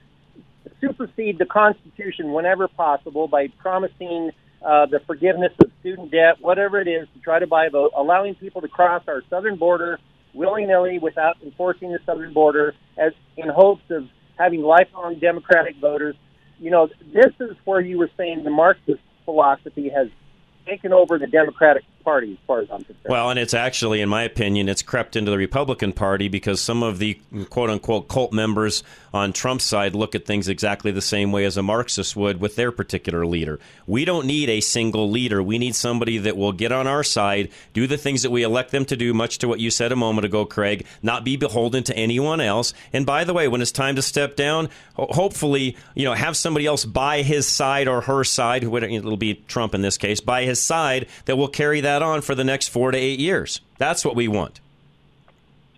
supersede 0.80 1.38
the 1.38 1.46
Constitution 1.46 2.32
whenever 2.32 2.68
possible 2.68 3.28
by 3.28 3.48
promising 3.59 4.30
uh, 4.64 4.86
the 4.86 5.00
forgiveness 5.06 5.52
of 5.62 5.70
student 5.80 6.11
debt, 6.11 6.36
whatever 6.40 6.80
it 6.80 6.88
is, 6.88 7.06
to 7.14 7.20
try 7.20 7.38
to 7.38 7.46
buy 7.46 7.66
a 7.66 7.70
vote, 7.70 7.92
allowing 7.96 8.34
people 8.34 8.61
to 8.61 8.68
cross 8.68 9.02
our 9.09 9.22
southern 9.30 9.56
border 9.56 9.98
willy 10.34 10.66
nilly 10.66 10.98
without 10.98 11.36
enforcing 11.42 11.92
the 11.92 11.98
southern 12.04 12.32
border, 12.32 12.74
as 12.96 13.12
in 13.36 13.48
hopes 13.48 13.82
of 13.90 14.04
having 14.38 14.62
lifelong 14.62 15.18
Democratic 15.18 15.76
voters. 15.80 16.14
You 16.59 16.70
know, 16.70 16.88
this 17.12 17.32
is 17.40 17.56
where 17.64 17.80
you 17.80 17.98
were 17.98 18.11
saying 18.16 18.44
the 18.44 18.50
Marxist 18.50 19.00
philosophy 19.24 19.88
has 19.90 20.09
taken 20.66 20.92
over 20.92 21.18
the 21.18 21.26
Democratic 21.26 21.84
Party, 22.09 22.32
as 22.32 22.46
far 22.46 22.61
as 22.61 22.70
I'm 22.70 22.84
concerned. 22.84 23.06
Well, 23.06 23.28
and 23.28 23.38
it's 23.38 23.52
actually, 23.52 24.00
in 24.00 24.09
my 24.09 24.22
opinion, 24.22 24.70
it's 24.70 24.80
crept 24.80 25.14
into 25.14 25.30
the 25.30 25.36
Republican 25.36 25.92
Party 25.92 26.28
because 26.28 26.59
some 26.59 26.82
of 26.82 26.98
the 26.98 27.20
quote 27.50 27.68
unquote 27.68 28.09
cult 28.09 28.32
members 28.32 28.82
on 29.12 29.32
Trump's 29.32 29.64
side 29.64 29.94
look 29.94 30.14
at 30.14 30.24
things 30.24 30.48
exactly 30.48 30.90
the 30.90 31.02
same 31.02 31.32
way 31.32 31.44
as 31.44 31.56
a 31.56 31.62
Marxist 31.62 32.16
would 32.16 32.40
with 32.40 32.56
their 32.56 32.72
particular 32.72 33.26
leader. 33.26 33.61
We 33.86 34.06
don't 34.06 34.26
need 34.26 34.48
a 34.48 34.61
single 34.61 35.11
leader. 35.11 35.42
We 35.42 35.59
need 35.59 35.74
somebody 35.74 36.16
that 36.18 36.36
will 36.36 36.52
get 36.52 36.72
on 36.72 36.86
our 36.86 37.02
side, 37.02 37.50
do 37.74 37.86
the 37.86 37.98
things 37.98 38.22
that 38.22 38.30
we 38.30 38.42
elect 38.42 38.70
them 38.70 38.84
to 38.86 38.96
do, 38.96 39.12
much 39.12 39.38
to 39.38 39.48
what 39.48 39.61
you 39.61 39.70
said 39.70 39.92
a 39.92 39.96
moment 39.96 40.24
ago, 40.24 40.46
Craig, 40.46 40.86
not 41.02 41.24
be 41.24 41.36
beholden 41.36 41.84
to 41.84 41.96
anyone 41.96 42.40
else. 42.40 42.72
And 42.92 43.04
by 43.04 43.24
the 43.24 43.34
way, 43.34 43.48
when 43.48 43.61
it's 43.61 43.72
time 43.72 43.96
to 43.96 44.02
step 44.02 44.34
down, 44.34 44.70
ho- 44.94 45.09
hopefully, 45.11 45.76
you 45.94 46.04
know, 46.04 46.14
have 46.14 46.36
somebody 46.36 46.64
else 46.64 46.84
by 46.84 47.22
his 47.22 47.46
side 47.46 47.86
or 47.86 48.02
her 48.02 48.24
side, 48.24 48.62
who 48.62 48.74
it'll 48.76 49.16
be 49.16 49.34
Trump 49.46 49.74
in 49.74 49.82
this 49.82 49.98
case, 49.98 50.20
by 50.20 50.44
his 50.44 50.62
side 50.62 51.06
that 51.26 51.36
will 51.36 51.48
carry 51.48 51.80
that 51.82 51.97
on 52.03 52.20
for 52.22 52.34
the 52.34 52.44
next 52.44 52.68
four 52.68 52.90
to 52.90 52.99
eight 52.99 53.18
years. 53.20 53.61
That's 53.78 54.05
what 54.05 54.16
we 54.16 54.28
want. 54.28 54.61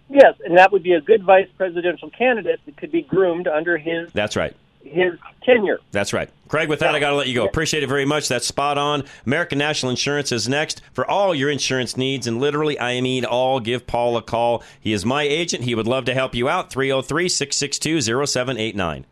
yes, 0.09 0.35
and 0.45 0.57
that 0.59 0.73
would 0.73 0.83
be 0.83 0.93
a 0.93 1.01
good 1.01 1.23
vice 1.25 1.49
presidential 1.57 2.11
candidate 2.11 2.61
that 2.67 2.77
could 2.77 2.93
be 2.93 3.03
groomed 3.03 3.47
under 3.49 3.79
his 3.79 4.11
That's 4.13 4.37
right. 4.37 4.55
his 4.83 5.15
tenure. 5.43 5.79
That's 5.93 6.13
right. 6.13 6.31
Craig, 6.49 6.69
with 6.69 6.81
that, 6.81 6.95
I 6.95 6.99
got 7.01 7.11
to 7.11 7.17
let 7.17 7.29
you 7.29 7.35
go. 7.35 7.45
Appreciate 7.45 7.83
it 7.85 7.89
very 7.89 8.05
much. 8.05 8.27
That's 8.29 8.47
spot 8.47 8.77
on. 8.77 9.05
American 9.25 9.59
National 9.59 9.91
Insurance 9.91 10.33
is 10.33 10.49
next 10.49 10.81
for 10.93 11.09
all 11.09 11.33
your 11.35 11.49
insurance 11.49 11.97
needs. 11.97 12.27
And 12.27 12.41
literally, 12.41 12.79
I 12.81 13.01
mean 13.01 13.25
all. 13.25 13.61
Give 13.61 13.87
Paul 13.87 14.17
a 14.17 14.23
call. 14.23 14.65
He 14.81 14.93
is 14.93 15.05
my 15.07 15.23
agent. 15.23 15.63
He 15.65 15.75
would 15.77 15.87
love 15.87 16.07
to 16.07 16.15
help 16.15 16.35
you 16.35 16.49
out. 16.49 16.71
303 16.71 17.29
662 17.29 18.01
0789. 18.27 19.07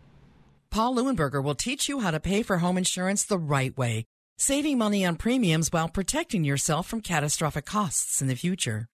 Paul 0.71 0.97
Leuenberger 0.97 1.43
will 1.43 1.55
teach 1.55 1.89
you 1.89 2.01
how 2.01 2.11
to 2.11 2.21
pay 2.21 2.43
for 2.43 2.59
home 2.59 2.77
insurance 2.77 3.23
the 3.25 3.39
right 3.39 3.77
way, 3.79 4.05
saving 4.39 4.79
money 4.79 5.05
on 5.05 5.17
premiums 5.17 5.69
while 5.71 5.89
protecting 5.89 6.45
yourself 6.45 6.87
from 6.87 7.01
catastrophic 7.01 7.67
costs 7.67 8.23
in 8.23 8.29
the 8.29 8.37
future. 8.37 8.87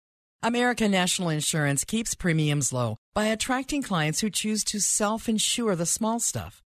American 0.42 0.90
National 0.90 1.28
Insurance 1.28 1.84
keeps 1.84 2.14
premiums 2.14 2.72
low 2.72 2.96
by 3.14 3.26
attracting 3.26 3.82
clients 3.82 4.20
who 4.20 4.30
choose 4.30 4.64
to 4.64 4.80
self 4.80 5.28
insure 5.28 5.76
the 5.76 5.86
small 5.86 6.18
stuff. 6.18 6.62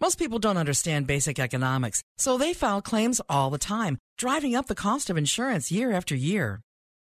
Most 0.00 0.18
people 0.18 0.38
don't 0.38 0.58
understand 0.58 1.06
basic 1.06 1.38
economics, 1.38 2.02
so 2.18 2.36
they 2.36 2.52
file 2.52 2.82
claims 2.82 3.20
all 3.28 3.48
the 3.48 3.58
time, 3.58 3.96
driving 4.18 4.54
up 4.54 4.66
the 4.66 4.74
cost 4.74 5.08
of 5.08 5.16
insurance 5.16 5.72
year 5.72 5.92
after 5.92 6.14
year. 6.14 6.60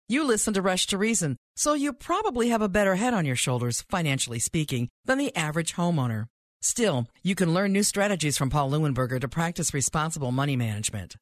You 0.09 0.26
listen 0.26 0.53
to 0.55 0.61
Rush 0.61 0.88
to 0.88 0.97
Reason, 0.97 1.38
so 1.55 1.74
you 1.74 1.93
probably 1.93 2.49
have 2.49 2.61
a 2.61 2.67
better 2.67 2.95
head 2.95 3.13
on 3.13 3.26
your 3.26 3.38
shoulders, 3.38 3.84
financially 3.89 4.39
speaking, 4.39 4.89
than 5.05 5.17
the 5.17 5.34
average 5.36 5.76
homeowner. 5.76 6.26
Still, 6.62 7.07
you 7.24 7.34
can 7.34 7.53
learn 7.53 7.74
new 7.74 7.82
strategies 7.82 8.38
from 8.38 8.51
Paul 8.51 8.70
Leuenberger 8.70 9.20
to 9.20 9.28
practice 9.28 9.74
responsible 9.74 10.32
money 10.32 10.55
management. 10.55 11.16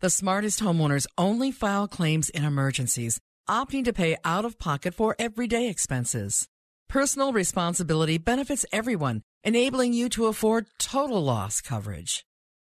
The 0.00 0.10
smartest 0.10 0.60
homeowners 0.60 1.06
only 1.18 1.50
file 1.50 1.88
claims 1.88 2.28
in 2.28 2.44
emergencies, 2.44 3.18
opting 3.48 3.84
to 3.84 3.92
pay 3.92 4.16
out 4.24 4.44
of 4.44 4.58
pocket 4.58 4.94
for 4.94 5.16
everyday 5.18 5.68
expenses. 5.68 6.46
Personal 6.88 7.32
responsibility 7.32 8.16
benefits 8.16 8.64
everyone, 8.72 9.22
enabling 9.42 9.92
you 9.92 10.08
to 10.10 10.26
afford 10.26 10.66
total 10.78 11.24
loss 11.24 11.60
coverage. 11.60 12.24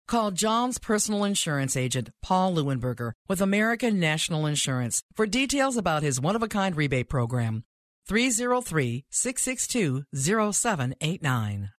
Call 0.07 0.31
John's 0.31 0.77
personal 0.77 1.25
insurance 1.25 1.75
agent, 1.75 2.11
Paul 2.21 2.55
Leuenberger, 2.55 3.11
with 3.27 3.41
American 3.41 3.99
National 3.99 4.45
Insurance 4.45 5.01
for 5.15 5.25
details 5.25 5.75
about 5.75 6.03
his 6.03 6.21
one 6.21 6.35
of 6.35 6.43
a 6.43 6.47
kind 6.47 6.77
rebate 6.77 7.09
program. 7.09 7.65
303 8.07 9.03
662 9.09 10.05
0789. 10.13 11.71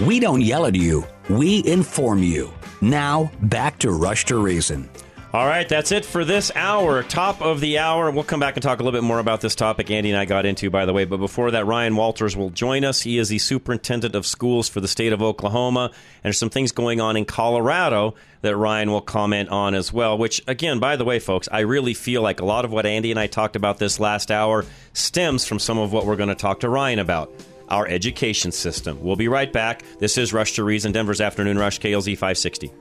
We 0.00 0.20
don't 0.20 0.42
yell 0.42 0.66
at 0.66 0.76
you, 0.76 1.04
we 1.28 1.64
inform 1.66 2.22
you. 2.22 2.52
Now, 2.80 3.32
back 3.42 3.80
to 3.80 3.90
Rush 3.90 4.26
to 4.26 4.38
Reason. 4.38 4.88
All 5.34 5.44
right, 5.44 5.68
that's 5.68 5.90
it 5.90 6.04
for 6.04 6.24
this 6.24 6.52
hour. 6.54 7.02
Top 7.02 7.42
of 7.42 7.60
the 7.60 7.78
hour. 7.78 8.08
We'll 8.10 8.22
come 8.22 8.38
back 8.38 8.54
and 8.54 8.62
talk 8.62 8.78
a 8.78 8.84
little 8.84 8.96
bit 8.96 9.04
more 9.04 9.18
about 9.18 9.40
this 9.40 9.56
topic 9.56 9.90
Andy 9.90 10.10
and 10.10 10.18
I 10.18 10.24
got 10.24 10.46
into, 10.46 10.70
by 10.70 10.86
the 10.86 10.92
way. 10.92 11.04
But 11.04 11.16
before 11.16 11.50
that, 11.50 11.66
Ryan 11.66 11.96
Walters 11.96 12.36
will 12.36 12.50
join 12.50 12.84
us. 12.84 13.02
He 13.02 13.18
is 13.18 13.28
the 13.28 13.38
superintendent 13.38 14.14
of 14.14 14.24
schools 14.24 14.68
for 14.68 14.80
the 14.80 14.88
state 14.88 15.12
of 15.12 15.20
Oklahoma. 15.20 15.90
And 15.92 16.22
there's 16.22 16.38
some 16.38 16.48
things 16.48 16.70
going 16.70 17.00
on 17.00 17.16
in 17.16 17.24
Colorado 17.24 18.14
that 18.42 18.56
Ryan 18.56 18.92
will 18.92 19.00
comment 19.00 19.48
on 19.48 19.74
as 19.74 19.92
well. 19.92 20.16
Which, 20.16 20.40
again, 20.46 20.78
by 20.78 20.94
the 20.94 21.04
way, 21.04 21.18
folks, 21.18 21.48
I 21.50 21.60
really 21.60 21.92
feel 21.92 22.22
like 22.22 22.40
a 22.40 22.46
lot 22.46 22.64
of 22.64 22.70
what 22.72 22.86
Andy 22.86 23.10
and 23.10 23.18
I 23.18 23.26
talked 23.26 23.56
about 23.56 23.78
this 23.78 23.98
last 23.98 24.30
hour 24.30 24.64
stems 24.92 25.44
from 25.44 25.58
some 25.58 25.76
of 25.76 25.92
what 25.92 26.06
we're 26.06 26.16
going 26.16 26.28
to 26.28 26.36
talk 26.36 26.60
to 26.60 26.68
Ryan 26.68 27.00
about 27.00 27.32
our 27.68 27.86
education 27.86 28.52
system. 28.52 29.02
We'll 29.02 29.16
be 29.16 29.28
right 29.28 29.52
back. 29.52 29.82
This 29.98 30.18
is 30.18 30.32
Rush 30.32 30.54
to 30.54 30.64
Reason, 30.64 30.92
Denver's 30.92 31.20
Afternoon 31.20 31.58
Rush, 31.58 31.80
KLZ 31.80 32.14
560. 32.14 32.72